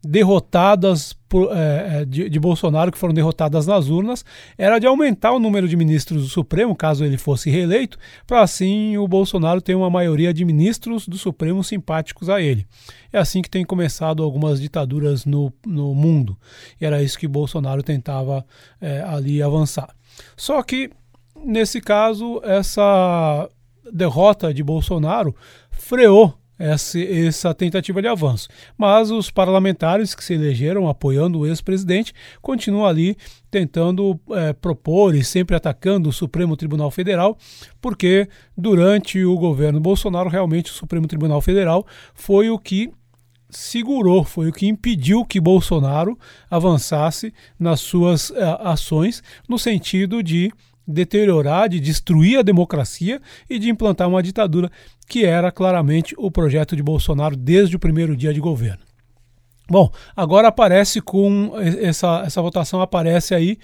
derrotadas 0.03 1.13
por, 1.29 1.55
é, 1.55 2.01
é, 2.01 2.05
de, 2.05 2.29
de, 2.29 2.37
Bolsonaro, 2.39 2.91
que 2.91 2.97
foram 2.97 3.13
derrotadas 3.13 3.65
nas 3.65 3.87
urnas, 3.87 4.25
era 4.57 4.77
de 4.77 4.85
aumentar 4.85 5.31
o 5.31 5.39
número 5.39 5.69
de 5.69 5.77
ministros 5.77 6.23
do 6.23 6.27
Supremo, 6.27 6.75
caso 6.75 7.05
ele 7.05 7.17
fosse 7.17 7.49
reeleito, 7.49 7.97
para 8.27 8.41
assim 8.41 8.97
o 8.97 9.07
Bolsonaro 9.07 9.61
ter 9.61 9.73
uma 9.73 9.89
maioria 9.89 10.33
de 10.33 10.43
ministros 10.43 11.07
do 11.07 11.17
Supremo 11.17 11.63
simpáticos 11.63 12.29
a 12.29 12.41
ele. 12.41 12.67
É 13.11 13.19
assim 13.19 13.41
que 13.41 13.49
tem 13.49 13.63
começado 13.63 14.21
algumas 14.21 14.59
ditaduras 14.59 15.25
no, 15.25 15.53
no 15.65 15.95
mundo. 15.95 16.37
E 16.79 16.85
era 16.85 17.01
isso 17.01 17.17
que 17.17 17.27
Bolsonaro 17.27 17.81
tentava 17.81 18.45
é, 18.81 19.01
ali 19.01 19.41
avançar. 19.41 19.95
Só 20.35 20.61
que, 20.61 20.89
nesse 21.41 21.79
caso, 21.79 22.41
essa 22.43 23.49
derrota 23.93 24.53
de 24.53 24.61
Bolsonaro 24.61 25.33
freou 25.71 26.38
essa, 26.59 27.53
tentativa 27.53 28.01
de 28.01 28.07
avanço. 28.07 28.49
Mas 28.77 29.09
os 29.09 29.31
parlamentares 29.31 30.13
que 30.13 30.23
se 30.23 30.33
elegeram 30.33 30.89
apoiando 30.89 31.39
o 31.39 31.47
ex-presidente 31.47 32.13
continuam 32.41 32.85
ali 32.85 33.15
tentando 33.49 34.19
é, 34.31 34.53
propor 34.53 35.15
e 35.15 35.23
sempre 35.23 35.55
atacando 35.55 36.09
o 36.09 36.13
Supremo 36.13 36.57
Tribunal 36.57 36.91
Federal, 36.91 37.37
porque 37.81 38.27
durante 38.55 39.23
o 39.23 39.35
governo 39.37 39.79
Bolsonaro, 39.79 40.29
realmente 40.29 40.69
o 40.69 40.73
Supremo 40.75 41.07
Tribunal 41.07 41.41
Federal 41.41 41.87
foi 42.13 42.49
o 42.49 42.59
que 42.59 42.91
segurou, 43.49 44.23
foi 44.23 44.49
o 44.49 44.53
que 44.53 44.67
impediu 44.67 45.25
que 45.25 45.39
Bolsonaro 45.39 46.17
avançasse 46.51 47.33
nas 47.57 47.79
suas 47.79 48.31
é, 48.31 48.57
ações 48.61 49.23
no 49.47 49.57
sentido 49.57 50.21
de 50.21 50.51
deteriorar, 50.89 51.69
de 51.69 51.79
destruir 51.79 52.39
a 52.39 52.41
democracia 52.41 53.21
e 53.49 53.59
de 53.59 53.69
implantar 53.69 54.09
uma 54.09 54.23
ditadura, 54.23 54.71
que 55.07 55.25
era 55.25 55.51
claramente 55.51 56.15
o 56.17 56.31
projeto 56.31 56.75
de 56.75 56.83
Bolsonaro 56.83 57.35
desde 57.35 57.75
o 57.75 57.79
primeiro 57.79 58.15
dia 58.15 58.33
de 58.33 58.39
governo. 58.39 58.88
Bom, 59.69 59.91
agora 60.15 60.47
aparece 60.47 60.99
com 60.99 61.51
essa, 61.81 62.23
essa 62.25 62.41
votação 62.41 62.81
aparece 62.81 63.35
aí 63.35 63.57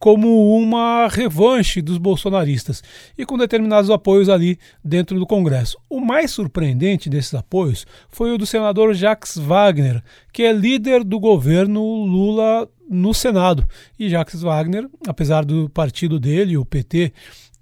como 0.00 0.56
uma 0.56 1.08
revanche 1.08 1.82
dos 1.82 1.98
bolsonaristas 1.98 2.82
e 3.18 3.26
com 3.26 3.36
determinados 3.36 3.90
apoios 3.90 4.30
ali 4.30 4.58
dentro 4.82 5.18
do 5.18 5.26
Congresso. 5.26 5.76
O 5.90 6.00
mais 6.00 6.30
surpreendente 6.30 7.10
desses 7.10 7.34
apoios 7.34 7.86
foi 8.08 8.32
o 8.32 8.38
do 8.38 8.46
senador 8.46 8.94
Jacques 8.94 9.36
Wagner, 9.36 10.02
que 10.32 10.42
é 10.42 10.52
líder 10.52 11.04
do 11.04 11.20
governo 11.20 11.82
Lula 12.06 12.66
no 12.88 13.12
Senado. 13.12 13.66
E 13.98 14.08
Jacques 14.08 14.40
Wagner, 14.40 14.88
apesar 15.06 15.44
do 15.44 15.68
partido 15.68 16.18
dele, 16.18 16.56
o 16.56 16.64
PT, 16.64 17.12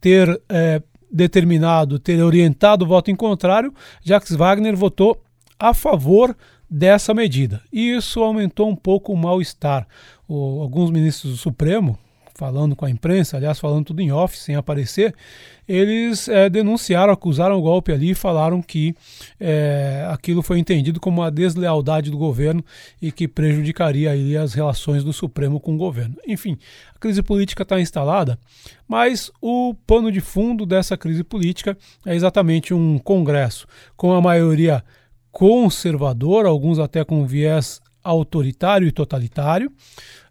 ter 0.01 0.41
é, 0.49 0.81
determinado, 1.11 1.99
ter 1.99 2.23
orientado 2.23 2.85
o 2.85 2.89
voto 2.89 3.11
em 3.11 3.17
contrário, 3.17 3.75
Jacques 4.05 4.37
Wagner 4.37 4.77
votou 4.77 5.21
a 5.59 5.75
favor 5.75 6.37
dessa 6.71 7.15
medida. 7.15 7.63
E 7.73 7.97
isso 7.97 8.21
aumentou 8.23 8.69
um 8.69 8.77
pouco 8.77 9.13
o 9.13 9.17
mal-estar. 9.17 9.87
Alguns 10.29 10.91
ministros 10.91 11.33
do 11.33 11.39
Supremo, 11.39 11.99
falando 12.35 12.77
com 12.77 12.85
a 12.85 12.91
imprensa, 12.91 13.37
aliás, 13.37 13.59
falando 13.59 13.87
tudo 13.87 14.01
em 14.01 14.13
off, 14.13 14.39
sem 14.39 14.55
aparecer, 14.55 15.13
eles 15.69 16.29
é, 16.29 16.49
denunciaram, 16.49 17.13
acusaram 17.13 17.59
o 17.59 17.61
golpe 17.61 17.93
ali 17.93 18.11
e 18.11 18.15
falaram 18.15 18.63
que 18.63 18.95
é, 19.41 20.07
aquilo 20.11 20.41
foi 20.41 20.59
entendido 20.59 21.01
como 21.01 21.21
uma 21.21 21.33
deslealdade 21.33 22.11
do 22.11 22.17
governo 22.17 22.65
e 23.03 23.11
que 23.11 23.27
prejudicaria 23.27 24.13
ali 24.13 24.37
as 24.37 24.55
relações 24.55 25.03
do 25.03 25.13
Supremo 25.13 25.59
com 25.59 25.75
o 25.75 25.79
governo. 25.79 26.15
Enfim, 26.27 26.57
a 26.95 26.99
crise 27.01 27.23
política 27.23 27.65
está 27.65 27.81
instalada, 27.81 28.39
mas 28.87 29.33
o 29.43 29.75
pano 29.87 30.13
de 30.13 30.21
fundo 30.21 30.65
dessa 30.65 30.97
crise 30.97 31.25
política 31.25 31.77
é 32.07 32.15
exatamente 32.15 32.73
um 32.73 32.99
Congresso 32.99 33.67
com 33.97 34.13
a 34.13 34.21
maioria 34.21 34.85
conservadora, 35.39 36.49
alguns 36.49 36.81
até 36.81 37.05
com 37.05 37.25
viés 37.25 37.81
autoritário 38.03 38.89
e 38.89 38.91
totalitário, 38.91 39.71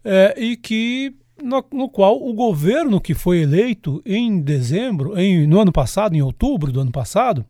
é, 0.03 0.35
e 0.37 0.57
que 0.57 1.15
no, 1.41 1.63
no, 1.71 1.87
qual 1.87 2.21
o 2.21 2.33
governo 2.33 2.99
que 2.99 3.13
foi 3.13 3.37
eleito 3.37 4.01
em 4.05 4.41
dezembro, 4.41 5.17
em, 5.17 5.47
no 5.47 5.61
ano 5.61 5.71
passado, 5.71 6.13
em 6.13 6.21
outubro 6.21 6.73
do 6.73 6.81
ano 6.81 6.91
passado, 6.91 7.45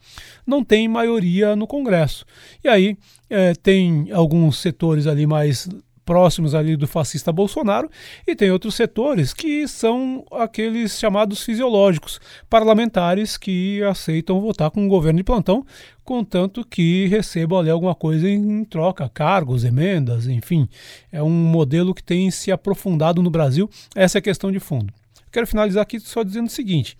não 0.45 0.63
tem 0.63 0.87
maioria 0.87 1.55
no 1.55 1.65
Congresso. 1.65 2.27
E 2.63 2.67
aí 2.67 2.95
é, 3.27 3.55
tem 3.55 4.11
alguns 4.11 4.59
setores 4.59 5.07
ali 5.07 5.25
mais 5.25 5.67
próximos 6.07 6.55
ali 6.55 6.77
do 6.77 6.87
fascista 6.87 7.33
Bolsonaro, 7.33 7.91
e 8.25 8.33
tem 8.33 8.49
outros 8.49 8.75
setores 8.75 9.33
que 9.33 9.67
são 9.67 10.25
aqueles 10.31 10.97
chamados 10.97 11.43
fisiológicos, 11.43 12.21
parlamentares 12.49 13.35
que 13.35 13.83
aceitam 13.83 14.39
votar 14.39 14.71
com 14.71 14.85
o 14.85 14.89
governo 14.89 15.17
de 15.17 15.23
plantão, 15.25 15.65
contanto 16.05 16.65
que 16.65 17.07
recebam 17.07 17.59
ali 17.59 17.69
alguma 17.69 17.93
coisa 17.93 18.29
em 18.29 18.63
troca, 18.63 19.09
cargos, 19.09 19.65
emendas, 19.65 20.27
enfim. 20.27 20.69
É 21.11 21.21
um 21.21 21.29
modelo 21.29 21.93
que 21.93 22.01
tem 22.01 22.31
se 22.31 22.53
aprofundado 22.53 23.21
no 23.21 23.29
Brasil, 23.29 23.69
essa 23.93 24.17
é 24.17 24.19
a 24.19 24.23
questão 24.23 24.49
de 24.49 24.61
fundo. 24.61 24.93
Quero 25.29 25.45
finalizar 25.45 25.83
aqui 25.83 25.99
só 25.99 26.23
dizendo 26.23 26.47
o 26.47 26.51
seguinte: 26.51 26.97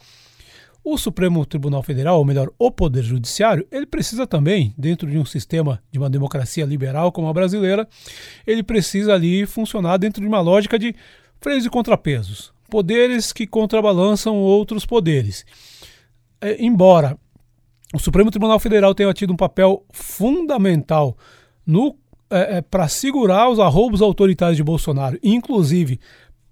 o 0.89 0.97
Supremo 0.97 1.45
Tribunal 1.45 1.83
Federal, 1.83 2.17
ou 2.17 2.23
melhor, 2.23 2.49
o 2.57 2.71
Poder 2.71 3.03
Judiciário, 3.03 3.67
ele 3.69 3.85
precisa 3.85 4.25
também, 4.25 4.73
dentro 4.77 5.11
de 5.11 5.17
um 5.17 5.25
sistema 5.25 5.83
de 5.91 5.99
uma 5.99 6.09
democracia 6.09 6.63
liberal 6.63 7.11
como 7.11 7.27
a 7.27 7.33
brasileira, 7.33 7.85
ele 8.45 8.63
precisa 8.63 9.13
ali 9.13 9.45
funcionar 9.45 9.97
dentro 9.97 10.21
de 10.21 10.27
uma 10.27 10.39
lógica 10.39 10.79
de 10.79 10.95
freios 11.41 11.65
e 11.65 11.69
contrapesos, 11.69 12.53
poderes 12.69 13.33
que 13.33 13.45
contrabalançam 13.45 14.38
outros 14.38 14.85
poderes. 14.85 15.45
É, 16.39 16.63
embora 16.63 17.19
o 17.93 17.99
Supremo 17.99 18.31
Tribunal 18.31 18.57
Federal 18.57 18.95
tenha 18.95 19.13
tido 19.13 19.33
um 19.33 19.38
papel 19.38 19.83
fundamental 19.91 21.17
no 21.65 21.97
é, 22.29 22.59
é, 22.59 22.61
para 22.61 22.88
segurar 22.88 23.49
os 23.49 23.59
arroubos 23.59 24.01
autoritários 24.01 24.55
de 24.55 24.63
Bolsonaro, 24.63 25.19
inclusive 25.21 25.99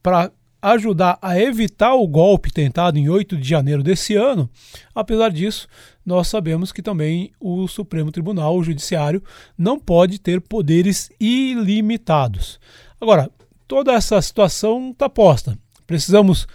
para 0.03 0.29
ajudar 0.73 1.19
a 1.21 1.39
evitar 1.39 1.93
o 1.93 2.07
golpe 2.07 2.51
tentado 2.51 2.97
em 2.97 3.07
8 3.07 3.37
de 3.37 3.47
janeiro 3.47 3.83
desse 3.83 4.15
ano. 4.15 4.49
Apesar 4.95 5.29
disso, 5.29 5.67
nós 6.03 6.27
sabemos 6.27 6.71
que 6.71 6.81
também 6.81 7.31
o 7.39 7.67
Supremo 7.67 8.11
Tribunal, 8.11 8.57
o 8.57 8.63
Judiciário, 8.63 9.23
não 9.55 9.79
pode 9.79 10.19
ter 10.19 10.41
poderes 10.41 11.11
ilimitados. 11.19 12.59
Agora, 12.99 13.29
toda 13.67 13.93
essa 13.93 14.19
situação 14.21 14.89
está 14.89 15.07
posta. 15.07 15.55
Precisamos 15.85 16.47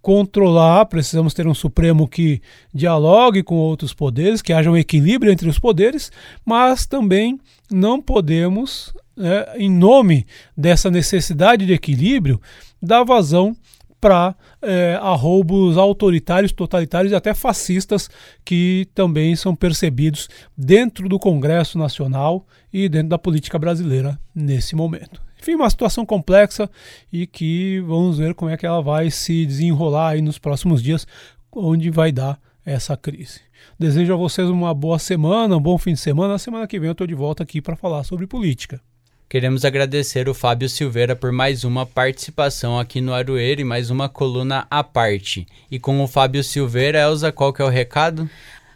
controlar, 0.00 0.86
precisamos 0.86 1.34
ter 1.34 1.48
um 1.48 1.54
Supremo 1.54 2.06
que 2.06 2.40
dialogue 2.72 3.42
com 3.42 3.56
outros 3.56 3.92
poderes, 3.92 4.40
que 4.40 4.52
haja 4.52 4.70
um 4.70 4.76
equilíbrio 4.76 5.32
entre 5.32 5.48
os 5.48 5.58
poderes, 5.58 6.12
mas 6.44 6.86
também 6.86 7.40
não 7.68 8.00
podemos, 8.00 8.94
né, 9.16 9.44
em 9.56 9.68
nome 9.68 10.24
dessa 10.56 10.88
necessidade 10.88 11.66
de 11.66 11.72
equilíbrio, 11.72 12.40
dar 12.80 13.04
vazão 13.04 13.56
para 14.00 14.36
é, 14.62 14.98
arroubos 15.00 15.76
autoritários, 15.76 16.52
totalitários 16.52 17.12
e 17.12 17.14
até 17.16 17.34
fascistas 17.34 18.08
que 18.44 18.88
também 18.94 19.34
são 19.34 19.54
percebidos 19.54 20.28
dentro 20.56 21.08
do 21.08 21.18
Congresso 21.18 21.78
Nacional 21.78 22.46
e 22.72 22.88
dentro 22.88 23.08
da 23.08 23.18
política 23.18 23.58
brasileira 23.58 24.18
nesse 24.34 24.76
momento. 24.76 25.22
Enfim, 25.40 25.54
uma 25.54 25.70
situação 25.70 26.04
complexa 26.04 26.70
e 27.12 27.26
que 27.26 27.80
vamos 27.80 28.18
ver 28.18 28.34
como 28.34 28.50
é 28.50 28.56
que 28.56 28.66
ela 28.66 28.80
vai 28.80 29.10
se 29.10 29.46
desenrolar 29.46 30.10
aí 30.10 30.22
nos 30.22 30.38
próximos 30.38 30.82
dias, 30.82 31.06
onde 31.52 31.90
vai 31.90 32.12
dar 32.12 32.38
essa 32.64 32.96
crise. 32.96 33.40
Desejo 33.78 34.12
a 34.12 34.16
vocês 34.16 34.48
uma 34.48 34.74
boa 34.74 34.98
semana, 34.98 35.56
um 35.56 35.60
bom 35.60 35.78
fim 35.78 35.92
de 35.92 36.00
semana. 36.00 36.34
Na 36.34 36.38
semana 36.38 36.66
que 36.66 36.78
vem 36.78 36.88
eu 36.88 36.92
estou 36.92 37.06
de 37.06 37.14
volta 37.14 37.42
aqui 37.42 37.60
para 37.60 37.76
falar 37.76 38.04
sobre 38.04 38.26
política. 38.26 38.80
Queremos 39.28 39.64
agradecer 39.64 40.28
o 40.28 40.34
Fábio 40.34 40.68
Silveira 40.68 41.16
por 41.16 41.32
mais 41.32 41.64
uma 41.64 41.84
participação 41.84 42.78
aqui 42.78 43.00
no 43.00 43.12
Aroeiro 43.12 43.60
e 43.60 43.64
mais 43.64 43.90
uma 43.90 44.08
coluna 44.08 44.68
à 44.70 44.84
parte. 44.84 45.48
E 45.68 45.80
com 45.80 46.00
o 46.00 46.06
Fábio 46.06 46.44
Silveira, 46.44 47.00
Elza, 47.00 47.32
qual 47.32 47.52
que 47.52 47.60
é 47.60 47.64
o 47.64 47.68
recado? 47.68 48.30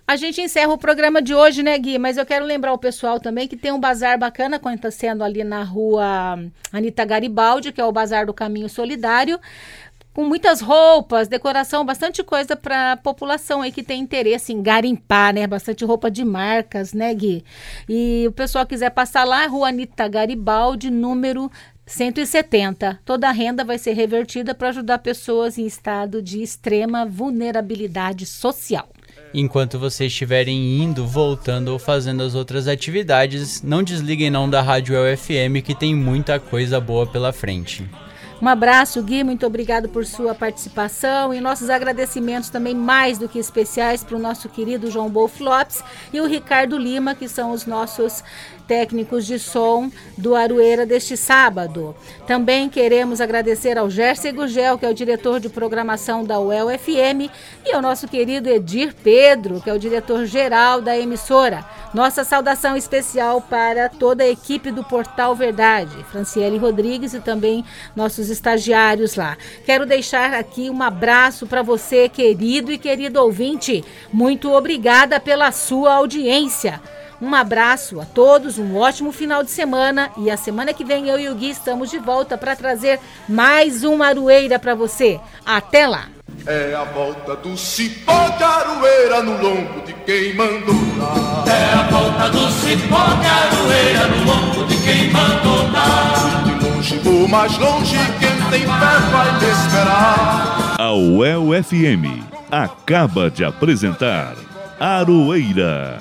A 0.09 0.17
gente 0.17 0.41
encerra 0.41 0.73
o 0.73 0.77
programa 0.77 1.23
de 1.23 1.33
hoje, 1.33 1.63
né, 1.63 1.79
Gui? 1.79 2.01
Mas 2.01 2.17
eu 2.17 2.27
quero 2.27 2.45
lembrar 2.45 2.73
o 2.73 2.79
pessoal 2.79 3.21
também 3.21 3.47
que 3.47 3.57
tem 3.57 3.71
um 3.71 3.79
bazar 3.79 4.19
bacana 4.19 4.57
acontecendo 4.57 5.23
ali 5.23 5.45
na 5.45 5.63
rua 5.63 6.37
Anita 6.73 7.05
Garibaldi, 7.05 7.71
que 7.71 7.81
é 7.81 7.85
o 7.85 7.93
Bazar 7.93 8.27
do 8.27 8.35
Caminho 8.35 8.69
Solidário 8.69 9.39
com 10.21 10.25
muitas 10.27 10.61
roupas, 10.61 11.29
decoração, 11.29 11.83
bastante 11.83 12.23
coisa 12.23 12.55
para 12.55 12.93
a 12.93 12.97
população 12.97 13.63
aí 13.63 13.73
que 13.73 13.83
tem 13.83 14.03
interesse 14.03 14.53
em 14.53 14.61
garimpar, 14.61 15.33
né? 15.33 15.47
Bastante 15.47 15.83
roupa 15.83 16.11
de 16.11 16.23
marcas, 16.27 16.93
né, 16.93 17.15
Gui? 17.15 17.43
E 17.89 18.27
o 18.29 18.33
pessoal 18.33 18.67
quiser 18.67 18.91
passar 18.91 19.25
lá, 19.25 19.47
Rua 19.47 19.69
Anitta 19.69 20.07
Garibaldi, 20.07 20.91
número 20.91 21.51
170. 21.87 23.01
Toda 23.03 23.31
a 23.31 23.33
renda 23.33 23.65
vai 23.65 23.79
ser 23.79 23.95
revertida 23.95 24.55
para 24.55 24.69
ajudar 24.69 24.99
pessoas 24.99 25.57
em 25.57 25.65
estado 25.65 26.21
de 26.21 26.43
extrema 26.43 27.07
vulnerabilidade 27.07 28.27
social. 28.27 28.91
Enquanto 29.33 29.79
vocês 29.79 30.13
estiverem 30.13 30.83
indo, 30.83 31.07
voltando 31.07 31.69
ou 31.69 31.79
fazendo 31.79 32.23
as 32.23 32.35
outras 32.35 32.69
atividades, 32.69 33.63
não 33.63 33.83
desliguem 33.83 34.29
não 34.29 34.51
da 34.51 34.61
Rádio 34.61 34.97
UFM 34.97 35.63
que 35.65 35.75
tem 35.75 35.95
muita 35.95 36.39
coisa 36.39 36.79
boa 36.79 37.07
pela 37.07 37.33
frente. 37.33 37.89
Um 38.43 38.49
abraço, 38.49 39.03
Gui, 39.03 39.23
muito 39.23 39.47
obrigado 39.47 39.87
por 39.91 40.07
sua 40.07 40.35
participação 40.35 41.35
e 41.35 41.43
nossos 41.43 41.69
agradecimentos 41.69 42.49
também 42.49 42.75
mais 42.75 43.19
do 43.19 43.29
que 43.29 43.39
especiais 43.39 44.03
para 44.03 44.17
o 44.17 44.19
nosso 44.19 44.49
querido 44.49 44.91
João 44.91 45.11
Bolf 45.11 45.41
Lopes 45.41 45.85
e 46.11 46.23
o 46.23 46.27
Ricardo 46.27 46.79
Lima, 46.79 47.15
que 47.15 47.29
são 47.29 47.51
os 47.51 47.67
nossos 47.67 48.25
técnicos 48.71 49.27
de 49.27 49.37
som 49.37 49.91
do 50.17 50.37
Aroeira 50.37 50.87
deste 50.87 51.17
sábado. 51.17 51.93
Também 52.25 52.69
queremos 52.69 53.21
agradecer 53.21 53.77
ao 53.77 53.91
Gerson 53.91 54.33
Gugel, 54.33 54.79
que 54.79 54.87
é 54.87 54.89
o 54.89 54.95
diretor 54.95 55.41
de 55.41 55.49
programação 55.49 56.23
da 56.23 56.39
UEL 56.39 56.69
FM, 56.79 57.29
e 57.67 57.73
ao 57.73 57.83
nosso 57.83 58.07
querido 58.07 58.49
Edir 58.49 58.95
Pedro, 59.03 59.61
que 59.61 59.69
é 59.69 59.73
o 59.73 59.79
diretor-geral 59.79 60.81
da 60.81 60.97
emissora. 60.97 61.65
Nossa 61.93 62.23
saudação 62.23 62.77
especial 62.77 63.41
para 63.41 63.89
toda 63.89 64.23
a 64.23 64.29
equipe 64.29 64.71
do 64.71 64.85
Portal 64.85 65.35
Verdade, 65.35 66.05
Franciele 66.05 66.57
Rodrigues 66.57 67.13
e 67.13 67.19
também 67.19 67.65
nossos 67.97 68.31
estagiários 68.31 69.17
lá. 69.17 69.37
Quero 69.67 69.85
deixar 69.85 70.33
aqui 70.33 70.71
um 70.71 70.81
abraço 70.81 71.45
para 71.45 71.61
você, 71.61 72.09
querido 72.09 72.71
e 72.71 72.79
querido 72.79 73.21
ouvinte. 73.21 73.83
Muito 74.13 74.53
obrigada 74.53 75.19
pela 75.19 75.51
sua 75.51 75.95
audiência. 75.95 76.81
Um 77.21 77.35
abraço 77.35 78.01
a 78.01 78.05
todos, 78.07 78.59
um 78.59 78.77
ótimo 78.77 79.13
final 79.13 79.43
de 79.43 79.51
semana 79.51 80.11
e 80.17 80.31
a 80.31 80.39
semana 80.39 80.73
que 80.73 80.85
vem 80.85 81.07
eu 81.09 81.19
e 81.19 81.29
o 81.29 81.35
Gui 81.35 81.51
estamos 81.51 81.91
de 81.91 81.99
volta 81.99 82.39
para 82.39 82.57
trazer 82.57 82.99
mais 83.29 83.85
uma 83.85 84.07
aroeira 84.07 84.59
para 84.59 84.75
você. 84.75 85.21
Até 85.45 85.87
lá! 85.87 86.09
É 86.47 86.75
a 86.75 86.85
volta 86.85 87.37
do 87.37 87.55
cipó 87.59 88.29
de 88.31 88.43
aroeira 88.43 89.23
no 89.23 89.33
lombo 89.43 89.83
de 89.85 89.93
quem 89.93 90.35
mandou 90.35 90.75
dar. 90.99 91.45
É 91.47 91.75
a 91.75 91.83
volta 91.91 92.31
do 92.31 92.51
cipó 92.53 93.05
de 93.21 93.27
aroeira 93.27 94.09
no 94.09 94.25
lombo 94.25 94.67
de 94.67 94.77
quem 94.83 95.11
mandou 95.11 95.69
dar. 95.71 96.45
De 96.45 96.67
longe 96.67 97.01
ou 97.05 97.29
mais 97.29 97.59
longe, 97.59 97.97
quem 98.19 98.51
tem 98.51 98.61
fé 98.63 98.99
vai 99.13 99.39
me 99.39 99.51
esperar. 99.51 100.77
A 100.79 100.95
UEL 100.95 101.63
FM 101.63 102.25
acaba 102.51 103.31
de 103.31 103.45
apresentar 103.45 104.35
Aroeira, 104.81 106.01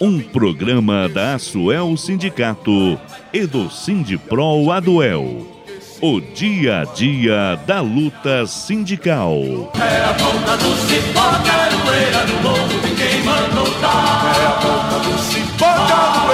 um 0.00 0.20
programa 0.20 1.08
da 1.08 1.34
Asuel 1.34 1.96
Sindicato 1.96 2.98
e 3.32 3.46
do 3.46 3.70
Sindiprol 3.70 4.70
Aduel. 4.70 5.46
O 6.00 6.20
dia 6.20 6.82
a 6.82 6.84
dia 6.84 7.58
da 7.66 7.80
luta 7.80 8.46
sindical. 8.46 9.72
É 9.74 10.04
a 10.04 10.14
ponta 10.14 10.56
do 10.58 10.76
cipó, 10.76 11.22
caroeira 11.42 12.26
no 12.26 12.42
morro 12.42 12.80
de 12.80 12.94
quem 12.94 13.22
mandou 13.22 13.80
dar. 13.80 13.80
Tá? 13.80 14.34
É 14.38 14.46
a 14.46 14.52
ponta 14.52 15.08
do 15.08 15.18
cipó, 15.18 15.64
caroeira. 15.64 16.25